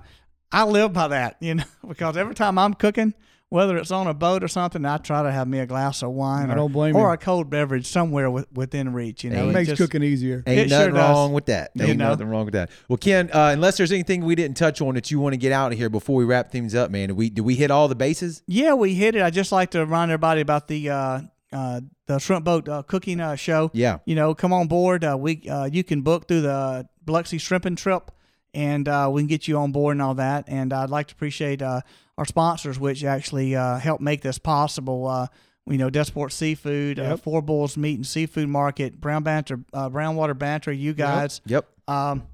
I 0.50 0.64
live 0.64 0.94
by 0.94 1.08
that, 1.08 1.36
you 1.40 1.56
know, 1.56 1.64
because 1.88 2.16
every 2.16 2.34
time 2.34 2.56
I'm 2.58 2.72
cooking, 2.72 3.12
whether 3.50 3.76
it's 3.76 3.90
on 3.90 4.06
a 4.06 4.14
boat 4.14 4.42
or 4.42 4.48
something, 4.48 4.84
I 4.86 4.96
try 4.96 5.22
to 5.22 5.30
have 5.30 5.46
me 5.46 5.58
a 5.58 5.66
glass 5.66 6.02
of 6.02 6.10
wine 6.12 6.48
I 6.50 6.52
or, 6.52 6.56
don't 6.56 6.72
blame 6.72 6.96
or 6.96 7.08
you. 7.08 7.12
a 7.14 7.16
cold 7.18 7.50
beverage 7.50 7.86
somewhere 7.86 8.30
with, 8.30 8.50
within 8.52 8.92
reach. 8.92 9.22
You 9.24 9.30
know, 9.30 9.36
Hey. 9.36 9.42
It 9.46 9.48
It 9.48 9.52
makes 9.52 9.68
just- 9.70 9.80
cooking 9.82 10.02
easier. 10.02 10.42
Ain't 10.46 10.58
It 10.60 10.68
sure 10.70 10.78
nothing 10.78 10.94
does. 10.94 11.10
wrong 11.10 11.32
with 11.32 11.46
that. 11.46 11.72
You 11.74 11.84
Ain't 11.84 11.98
know? 11.98 12.08
nothing 12.10 12.28
wrong 12.28 12.44
with 12.46 12.54
that. 12.54 12.70
Well, 12.88 12.96
Ken, 12.96 13.28
uh, 13.32 13.50
unless 13.52 13.76
there's 13.76 13.92
anything 13.92 14.24
we 14.24 14.34
didn't 14.34 14.56
touch 14.56 14.80
on 14.80 14.94
that 14.94 15.10
you 15.10 15.20
want 15.20 15.32
to 15.34 15.36
get 15.36 15.52
out 15.52 15.72
of 15.72 15.78
here 15.78 15.90
before 15.90 16.16
we 16.16 16.24
wrap 16.24 16.50
things 16.50 16.74
up, 16.74 16.90
man, 16.90 17.08
did 17.08 17.16
we 17.16 17.28
did 17.28 17.42
we 17.42 17.56
hit 17.56 17.70
all 17.70 17.88
the 17.88 17.94
bases? 17.94 18.42
Yeah, 18.46 18.74
we 18.74 18.94
hit 18.94 19.14
it. 19.16 19.22
I 19.22 19.30
just 19.30 19.52
like 19.52 19.70
to 19.72 19.80
remind 19.80 20.10
everybody 20.10 20.40
about 20.40 20.68
the 20.68 20.88
uh, 20.90 21.20
uh, 21.52 21.80
the 22.06 22.18
shrimp 22.20 22.44
boat 22.44 22.68
uh, 22.68 22.82
cooking 22.84 23.20
uh, 23.20 23.34
show. 23.34 23.70
Yeah. 23.74 23.98
you 24.04 24.14
know, 24.14 24.32
come 24.34 24.52
on 24.52 24.68
board. 24.68 25.04
Uh, 25.04 25.16
we 25.18 25.42
uh, 25.50 25.64
you 25.64 25.82
can 25.82 26.02
book 26.02 26.28
through 26.28 26.42
the 26.42 26.86
Biloxi 27.04 27.38
Shrimping 27.38 27.74
Trip, 27.76 28.12
and 28.54 28.86
uh, 28.88 29.08
we 29.12 29.20
can 29.22 29.26
get 29.28 29.46
you 29.48 29.56
on 29.58 29.72
board 29.72 29.92
and 29.94 30.02
all 30.02 30.14
that. 30.14 30.44
And 30.48 30.72
I'd 30.72 30.90
like 30.90 31.08
to 31.08 31.14
appreciate 31.14 31.62
uh, 31.62 31.80
our 32.18 32.24
sponsors, 32.24 32.78
which 32.78 33.04
actually 33.04 33.54
uh, 33.56 33.78
help 33.78 34.00
make 34.00 34.22
this 34.22 34.38
possible. 34.38 35.06
Uh, 35.06 35.26
you 35.66 35.78
know, 35.78 35.90
Desport 35.90 36.32
Seafood, 36.32 36.98
uh, 36.98 37.02
Yep. 37.02 37.20
Four 37.20 37.42
Bulls 37.42 37.76
Meat 37.76 37.94
and 37.96 38.06
Seafood 38.06 38.48
Market, 38.48 39.00
Brown 39.00 39.22
Banter, 39.22 39.60
uh, 39.72 39.88
Brownwater 39.88 40.36
Banter. 40.36 40.72
You 40.72 40.94
guys, 40.94 41.40
Yep. 41.46 41.66
um, 41.86 42.24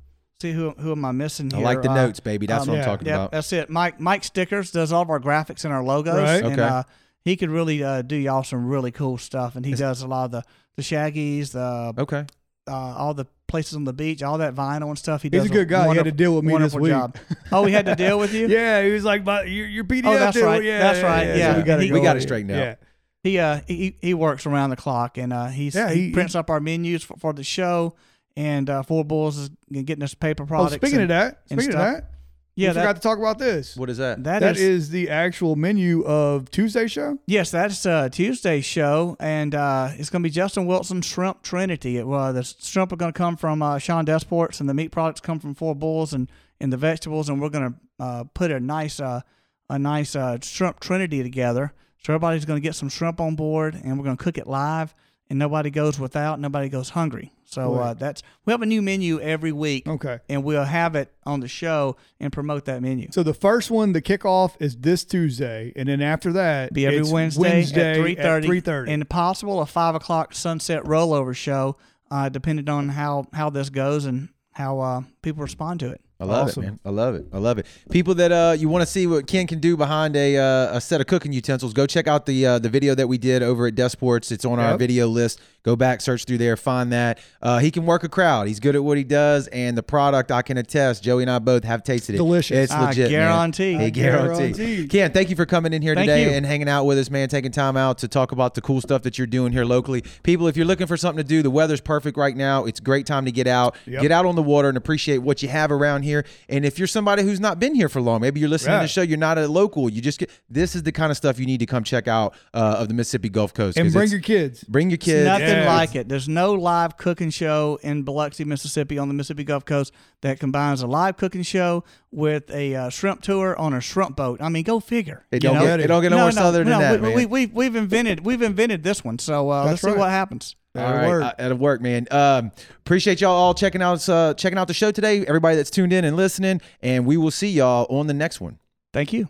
see 0.40 0.52
who 0.52 0.70
who 0.78 0.92
am 0.92 1.04
I 1.04 1.12
missing 1.12 1.50
here? 1.50 1.60
I 1.60 1.62
like 1.62 1.82
the 1.82 1.90
Uh, 1.90 1.94
notes, 1.94 2.20
baby. 2.20 2.46
That's 2.46 2.62
um, 2.62 2.68
what 2.68 2.74
I'm 2.74 2.78
yeah, 2.80 2.84
talking 2.86 3.06
Yep, 3.08 3.14
about. 3.16 3.30
that's 3.32 3.52
it. 3.52 3.68
Mike 3.68 4.00
Mike 4.00 4.24
Stickers 4.24 4.70
does 4.70 4.90
all 4.92 5.02
of 5.02 5.10
our 5.10 5.20
graphics 5.20 5.64
and 5.64 5.74
our 5.74 5.82
logos. 5.84 6.14
Right. 6.14 6.44
And, 6.44 6.52
Okay. 6.52 6.62
uh, 6.62 6.82
he 7.24 7.36
could 7.36 7.50
really 7.50 7.82
uh, 7.82 8.02
do 8.02 8.14
y'all 8.16 8.44
some 8.44 8.66
really 8.66 8.92
cool 8.92 9.18
stuff, 9.18 9.56
and 9.56 9.66
he 9.66 9.74
does 9.74 10.00
a 10.00 10.06
lot 10.06 10.26
of 10.26 10.30
the 10.30 10.42
the 10.76 10.82
shaggies, 10.82 11.50
the 11.52 11.92
Okay. 12.00 12.24
Uh, 12.66 12.72
all 12.72 13.14
the 13.14 13.26
places 13.46 13.74
on 13.74 13.84
the 13.84 13.92
beach, 13.92 14.22
all 14.22 14.38
that 14.38 14.54
vinyl 14.54 14.88
and 14.88 14.98
stuff. 14.98 15.22
He 15.22 15.28
He's 15.30 15.44
a 15.44 15.48
good 15.48 15.68
guy. 15.68 15.88
He 15.90 15.96
had 15.96 16.04
to 16.04 16.12
deal 16.12 16.34
with 16.34 16.44
me 16.44 16.48
this 16.58 16.74
wonderful 16.74 16.80
week. 16.80 16.90
job. 16.90 17.16
Oh, 17.52 17.64
he 17.64 17.72
had 17.72 17.86
to 17.86 17.94
deal 17.94 18.18
with 18.18 18.34
you. 18.34 18.48
Yeah, 18.48 18.82
he 18.82 18.90
was 18.90 19.04
like, 19.04 19.24
"But 19.24 19.48
your, 19.48 19.66
your 19.68 19.84
PDF." 19.84 20.06
Oh, 20.06 20.18
that's 20.18 20.36
deal- 20.36 20.46
right. 20.46 20.62
Yeah, 20.64 20.78
That's 20.80 21.02
right. 21.02 21.26
so 21.28 21.34
Yeah. 21.36 21.56
we 21.56 21.62
got 21.62 21.80
He- 21.80 21.92
we 21.92 22.00
got 22.00 22.16
it 22.16 22.20
it 22.20 22.22
straightened 22.22 22.50
out. 22.52 22.58
Yeah. 22.58 22.74
He 23.22 23.38
uh 23.38 23.60
he 23.66 23.96
he 24.00 24.14
works 24.14 24.46
around 24.46 24.70
the 24.70 24.76
clock, 24.76 25.16
and 25.18 25.32
uh 25.32 25.46
he's 25.46 25.74
Yeah, 25.74 25.90
he, 25.90 26.06
he- 26.06 26.12
prints 26.12 26.34
up 26.34 26.50
our 26.50 26.60
menus 26.60 27.02
for, 27.04 27.16
for 27.18 27.32
the 27.32 27.44
show, 27.44 27.94
and 28.36 28.68
uh, 28.68 28.82
Four 28.82 29.04
Bulls 29.04 29.36
is 29.38 29.50
getting 29.70 30.02
us 30.02 30.14
paper 30.14 30.44
products. 30.46 30.74
Oh, 30.74 30.76
speaking 30.76 31.00
and- 31.00 31.04
of 31.04 31.08
that, 31.10 31.42
speaking 31.46 31.68
of 31.74 31.78
that, 31.78 32.10
yeah, 32.56 32.70
we 32.70 32.74
forgot 32.74 32.96
to 32.96 33.02
talk 33.02 33.18
about 33.18 33.38
this. 33.38 33.76
What 33.76 33.90
is 33.90 33.98
that? 33.98 34.24
that 34.24 34.40
that 34.40 34.56
is, 34.56 34.62
is 34.62 34.90
the 34.90 35.10
actual 35.10 35.56
menu 35.56 36.02
of 36.04 36.50
Tuesday 36.50 36.86
show. 36.86 37.18
Yes, 37.26 37.50
that's 37.50 37.84
uh, 37.84 38.08
Tuesday 38.08 38.62
show, 38.62 39.16
and 39.20 39.54
uh, 39.54 39.90
it's 39.92 40.08
going 40.08 40.22
to 40.22 40.26
be 40.26 40.32
Justin 40.32 40.66
Wilson 40.66 41.02
Shrimp 41.02 41.42
Trinity. 41.42 41.98
It, 41.98 42.06
uh, 42.06 42.32
the 42.32 42.42
shrimp 42.42 42.92
are 42.92 42.96
going 42.96 43.12
to 43.12 43.16
come 43.16 43.36
from 43.36 43.62
uh, 43.62 43.78
Sean 43.78 44.06
Desports, 44.06 44.60
and 44.60 44.68
the 44.68 44.74
meat 44.74 44.90
products 44.90 45.20
come 45.20 45.38
from 45.38 45.54
Four 45.54 45.74
Bulls, 45.74 46.14
and, 46.14 46.30
and 46.58 46.72
the 46.72 46.78
vegetables, 46.78 47.28
and 47.28 47.40
we're 47.42 47.50
going 47.50 47.74
to 47.74 48.04
uh, 48.04 48.24
put 48.32 48.50
a 48.50 48.58
nice 48.58 49.00
uh, 49.00 49.20
a 49.68 49.78
nice 49.78 50.16
uh, 50.16 50.38
shrimp 50.42 50.80
Trinity 50.80 51.22
together. 51.22 51.74
So 51.98 52.14
everybody's 52.14 52.44
going 52.44 52.60
to 52.60 52.66
get 52.66 52.74
some 52.74 52.88
shrimp 52.88 53.20
on 53.20 53.34
board, 53.34 53.74
and 53.74 53.98
we're 53.98 54.04
going 54.04 54.16
to 54.16 54.22
cook 54.22 54.38
it 54.38 54.46
live, 54.46 54.94
and 55.28 55.38
nobody 55.38 55.70
goes 55.70 55.98
without, 55.98 56.38
nobody 56.40 56.68
goes 56.68 56.90
hungry. 56.90 57.32
So 57.44 57.74
uh, 57.74 57.94
that's 57.94 58.22
we 58.44 58.52
have 58.52 58.62
a 58.62 58.66
new 58.66 58.82
menu 58.82 59.20
every 59.20 59.52
week, 59.52 59.86
Okay. 59.86 60.18
and 60.28 60.42
we'll 60.42 60.64
have 60.64 60.96
it 60.96 61.12
on 61.24 61.40
the 61.40 61.48
show 61.48 61.96
and 62.18 62.32
promote 62.32 62.64
that 62.64 62.82
menu. 62.82 63.08
So 63.12 63.22
the 63.22 63.34
first 63.34 63.70
one, 63.70 63.92
the 63.92 64.02
kickoff 64.02 64.56
is 64.58 64.76
this 64.76 65.04
Tuesday, 65.04 65.72
and 65.76 65.88
then 65.88 66.02
after 66.02 66.32
that, 66.32 66.72
be 66.72 66.86
every 66.86 66.98
it's 66.98 67.10
Wednesday, 67.10 67.92
at 67.92 67.96
three 67.98 68.14
thirty. 68.16 68.46
Three 68.48 68.60
thirty. 68.60 68.92
and 68.92 69.08
possible 69.08 69.60
a 69.60 69.66
five 69.66 69.94
o'clock 69.94 70.34
sunset 70.34 70.82
rollover 70.84 71.36
show, 71.36 71.76
uh, 72.10 72.28
depending 72.28 72.68
on 72.68 72.88
how 72.88 73.26
how 73.32 73.48
this 73.48 73.70
goes 73.70 74.06
and 74.06 74.30
how 74.52 74.80
uh, 74.80 75.02
people 75.22 75.42
respond 75.42 75.78
to 75.80 75.90
it. 75.90 76.00
I 76.18 76.24
love 76.24 76.48
Awesome. 76.48 76.62
it, 76.62 76.66
man. 76.66 76.80
I 76.84 76.88
love 76.88 77.14
it. 77.14 77.26
I 77.30 77.36
love 77.38 77.58
it. 77.58 77.66
People 77.90 78.14
that 78.14 78.32
uh, 78.32 78.54
you 78.58 78.70
want 78.70 78.80
to 78.80 78.86
see 78.86 79.06
what 79.06 79.26
Ken 79.26 79.46
can 79.46 79.58
do 79.60 79.76
behind 79.76 80.16
a, 80.16 80.38
uh, 80.38 80.76
a 80.76 80.80
set 80.80 81.02
of 81.02 81.06
cooking 81.06 81.30
utensils, 81.32 81.74
go 81.74 81.86
check 81.86 82.06
out 82.08 82.24
the 82.24 82.46
uh, 82.46 82.58
the 82.58 82.70
video 82.70 82.94
that 82.94 83.06
we 83.06 83.18
did 83.18 83.42
over 83.42 83.66
at 83.66 83.74
Desports. 83.74 84.32
It's 84.32 84.46
on 84.46 84.58
our 84.58 84.78
video 84.78 85.08
list. 85.08 85.40
Go 85.62 85.74
back, 85.74 86.00
search 86.00 86.24
through 86.24 86.38
there, 86.38 86.56
find 86.56 86.92
that. 86.92 87.18
Uh, 87.42 87.58
he 87.58 87.72
can 87.72 87.86
work 87.86 88.04
a 88.04 88.08
crowd. 88.08 88.46
He's 88.46 88.60
good 88.60 88.76
at 88.76 88.84
what 88.84 88.96
he 88.96 89.02
does, 89.02 89.48
and 89.48 89.76
the 89.76 89.82
product 89.82 90.30
I 90.30 90.40
can 90.40 90.56
attest. 90.58 91.02
Joey 91.02 91.24
and 91.24 91.30
I 91.30 91.40
both 91.40 91.64
have 91.64 91.82
tasted 91.82 92.14
it. 92.14 92.18
Delicious. 92.18 92.56
It's 92.56 92.72
I 92.72 92.86
legit. 92.86 93.10
man. 93.10 93.28
guarantee. 93.28 93.72
Hey, 93.74 93.86
I 93.86 93.90
guarantee. 93.90 94.52
guarantee. 94.52 94.86
Ken, 94.86 95.12
thank 95.12 95.28
you 95.28 95.34
for 95.34 95.44
coming 95.44 95.72
in 95.72 95.82
here 95.82 95.96
Thank 95.96 96.06
today 96.08 96.22
you. 96.22 96.30
and 96.30 96.46
hanging 96.46 96.68
out 96.68 96.84
with 96.84 96.98
us, 96.98 97.10
man. 97.10 97.28
Taking 97.28 97.50
time 97.50 97.76
out 97.76 97.98
to 97.98 98.08
talk 98.08 98.30
about 98.30 98.54
the 98.54 98.60
cool 98.60 98.80
stuff 98.80 99.02
that 99.02 99.18
you're 99.18 99.26
doing 99.26 99.52
here 99.52 99.64
locally. 99.64 100.02
People, 100.22 100.46
if 100.46 100.56
you're 100.56 100.64
looking 100.66 100.86
for 100.86 100.96
something 100.96 101.22
to 101.22 101.28
do, 101.28 101.42
the 101.42 101.50
weather's 101.50 101.80
perfect 101.80 102.16
right 102.16 102.36
now. 102.36 102.64
It's 102.64 102.78
a 102.78 102.82
great 102.84 103.04
time 103.04 103.24
to 103.24 103.32
get 103.32 103.48
out, 103.48 103.74
Yep. 103.86 104.02
get 104.02 104.12
out 104.12 104.24
on 104.24 104.36
the 104.36 104.42
water, 104.44 104.68
and 104.68 104.78
appreciate 104.78 105.18
what 105.18 105.42
you 105.42 105.48
have 105.48 105.72
around 105.72 106.04
here. 106.04 106.05
And 106.48 106.64
if 106.64 106.78
you're 106.78 106.88
somebody 106.88 107.22
who's 107.22 107.40
not 107.40 107.58
been 107.58 107.74
here 107.74 107.88
for 107.88 108.00
long, 108.00 108.20
maybe 108.20 108.40
you're 108.40 108.48
listening 108.48 108.78
to 108.78 108.84
the 108.84 108.88
show, 108.88 109.02
you're 109.02 109.18
not 109.18 109.38
a 109.38 109.46
local. 109.48 109.90
You 109.90 110.00
just 110.00 110.18
get 110.18 110.30
this 110.48 110.74
is 110.74 110.82
the 110.82 110.92
kind 110.92 111.10
of 111.10 111.16
stuff 111.16 111.38
you 111.38 111.46
need 111.46 111.58
to 111.60 111.66
come 111.66 111.84
check 111.84 112.08
out 112.08 112.34
uh, 112.54 112.76
of 112.78 112.88
the 112.88 112.94
Mississippi 112.94 113.28
Gulf 113.28 113.52
Coast. 113.54 113.76
and 113.76 113.86
'cause 113.86 113.94
bring 113.94 114.10
your 114.10 114.20
kids. 114.20 114.64
bring 114.64 114.90
your 114.90 114.94
It's 114.96 115.04
kids. 115.04 115.24
nothing 115.26 115.46
Yes. 115.48 115.66
like 115.66 115.94
it. 115.96 116.08
There's 116.08 116.28
no 116.28 116.52
live 116.52 116.96
cooking 116.96 117.30
show 117.30 117.78
in 117.82 118.02
Biloxi, 118.02 118.44
Mississippi, 118.44 118.98
on 118.98 119.08
the 119.08 119.14
Mississippi 119.14 119.44
Gulf 119.44 119.64
Coast 119.64 119.92
that 120.22 120.38
combines 120.40 120.82
a 120.82 120.86
live 120.86 121.16
cooking 121.16 121.42
show 121.42 121.84
with 122.10 122.50
a 122.50 122.74
uh, 122.74 122.88
shrimp 122.88 123.22
tour 123.22 123.58
on 123.58 123.74
a 123.74 123.80
shrimp 123.80 124.16
boat. 124.16 124.40
I 124.40 124.48
mean, 124.48 124.62
go 124.64 124.80
figure. 124.80 125.24
It 125.30 125.40
don't, 125.40 125.54
know? 125.56 125.62
get, 125.64 125.80
it 125.80 125.86
don't 125.88 126.02
get 126.02 126.10
no, 126.10 126.18
more 126.18 126.32
southern 126.32 126.66
no, 126.68 126.78
than 126.78 126.80
that, 126.80 127.00
we, 127.02 127.08
man. 127.08 127.16
We, 127.16 127.26
we, 127.26 127.46
we've 127.46 127.76
invented 127.76 128.24
we've 128.24 128.42
invented 128.42 128.82
this 128.82 129.04
one. 129.04 129.18
So 129.18 129.50
uh, 129.50 129.64
let's 129.66 129.82
That's 129.82 129.94
see 129.94 129.98
what 129.98 130.10
happens. 130.10 130.56
All 130.78 130.84
That'll 130.84 130.98
right, 131.00 131.08
work. 131.08 131.22
uh, 131.24 131.32
that'll 131.38 131.58
work, 131.58 131.80
man. 131.80 132.06
Um, 132.10 132.52
appreciate 132.80 133.20
y'all 133.20 133.32
all 133.32 133.54
checking 133.54 133.82
out 133.82 134.08
uh, 134.08 134.34
checking 134.34 134.58
out 134.58 134.68
the 134.68 134.74
show 134.74 134.90
today. 134.90 135.24
Everybody 135.26 135.56
that's 135.56 135.70
tuned 135.70 135.92
in 135.92 136.04
and 136.04 136.16
listening, 136.16 136.60
and 136.82 137.06
we 137.06 137.16
will 137.16 137.30
see 137.30 137.48
y'all 137.50 137.86
on 137.88 138.06
the 138.06 138.14
next 138.14 138.40
one. 138.40 138.58
Thank 138.92 139.12
you. 139.12 139.28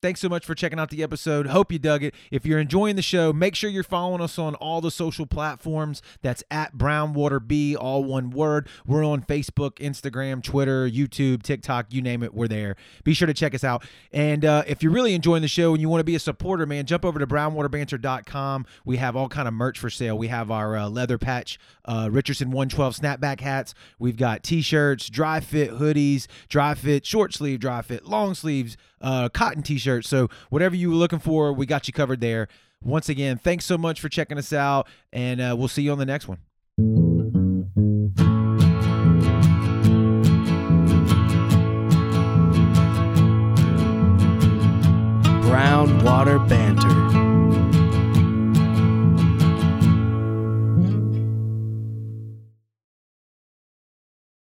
Thanks 0.00 0.20
so 0.20 0.28
much 0.28 0.46
for 0.46 0.54
checking 0.54 0.78
out 0.78 0.90
the 0.90 1.02
episode. 1.02 1.48
Hope 1.48 1.72
you 1.72 1.78
dug 1.80 2.04
it. 2.04 2.14
If 2.30 2.46
you're 2.46 2.60
enjoying 2.60 2.94
the 2.94 3.02
show, 3.02 3.32
make 3.32 3.56
sure 3.56 3.68
you're 3.68 3.82
following 3.82 4.20
us 4.20 4.38
on 4.38 4.54
all 4.54 4.80
the 4.80 4.92
social 4.92 5.26
platforms. 5.26 6.02
That's 6.22 6.44
at 6.52 6.76
Brownwater 6.76 7.44
B, 7.44 7.74
all 7.74 8.04
one 8.04 8.30
word. 8.30 8.68
We're 8.86 9.04
on 9.04 9.22
Facebook, 9.22 9.78
Instagram, 9.78 10.40
Twitter, 10.40 10.88
YouTube, 10.88 11.42
TikTok, 11.42 11.86
you 11.92 12.00
name 12.00 12.22
it, 12.22 12.32
we're 12.32 12.46
there. 12.46 12.76
Be 13.02 13.12
sure 13.12 13.26
to 13.26 13.34
check 13.34 13.56
us 13.56 13.64
out. 13.64 13.84
And 14.12 14.44
uh, 14.44 14.62
if 14.68 14.84
you're 14.84 14.92
really 14.92 15.14
enjoying 15.14 15.42
the 15.42 15.48
show 15.48 15.72
and 15.72 15.80
you 15.80 15.88
want 15.88 15.98
to 15.98 16.04
be 16.04 16.14
a 16.14 16.20
supporter, 16.20 16.64
man, 16.64 16.86
jump 16.86 17.04
over 17.04 17.18
to 17.18 17.26
brownwaterbanter.com. 17.26 18.66
We 18.84 18.98
have 18.98 19.16
all 19.16 19.28
kind 19.28 19.48
of 19.48 19.54
merch 19.54 19.80
for 19.80 19.90
sale. 19.90 20.16
We 20.16 20.28
have 20.28 20.52
our 20.52 20.76
uh, 20.76 20.88
leather 20.88 21.18
patch 21.18 21.58
uh, 21.88 22.08
Richardson 22.12 22.50
112 22.50 22.96
snapback 22.96 23.40
hats. 23.40 23.74
We've 23.98 24.16
got 24.16 24.44
t-shirts, 24.44 25.10
dry 25.10 25.40
fit 25.40 25.72
hoodies, 25.72 26.28
dry 26.48 26.74
fit 26.74 27.04
short 27.04 27.34
sleeve, 27.34 27.58
dry 27.58 27.82
fit 27.82 28.06
long 28.06 28.34
sleeves, 28.34 28.76
uh, 29.00 29.28
cotton 29.28 29.62
t 29.62 29.78
shirt. 29.78 30.04
So 30.04 30.28
whatever 30.50 30.76
you 30.76 30.90
were 30.90 30.96
looking 30.96 31.18
for, 31.18 31.52
we 31.52 31.66
got 31.66 31.86
you 31.86 31.92
covered 31.92 32.20
there. 32.20 32.48
Once 32.82 33.08
again, 33.08 33.38
thanks 33.38 33.64
so 33.64 33.76
much 33.76 34.00
for 34.00 34.08
checking 34.08 34.38
us 34.38 34.52
out, 34.52 34.86
and 35.12 35.40
uh, 35.40 35.54
we'll 35.58 35.68
see 35.68 35.82
you 35.82 35.92
on 35.92 35.98
the 35.98 36.06
next 36.06 36.28
one. 36.28 37.17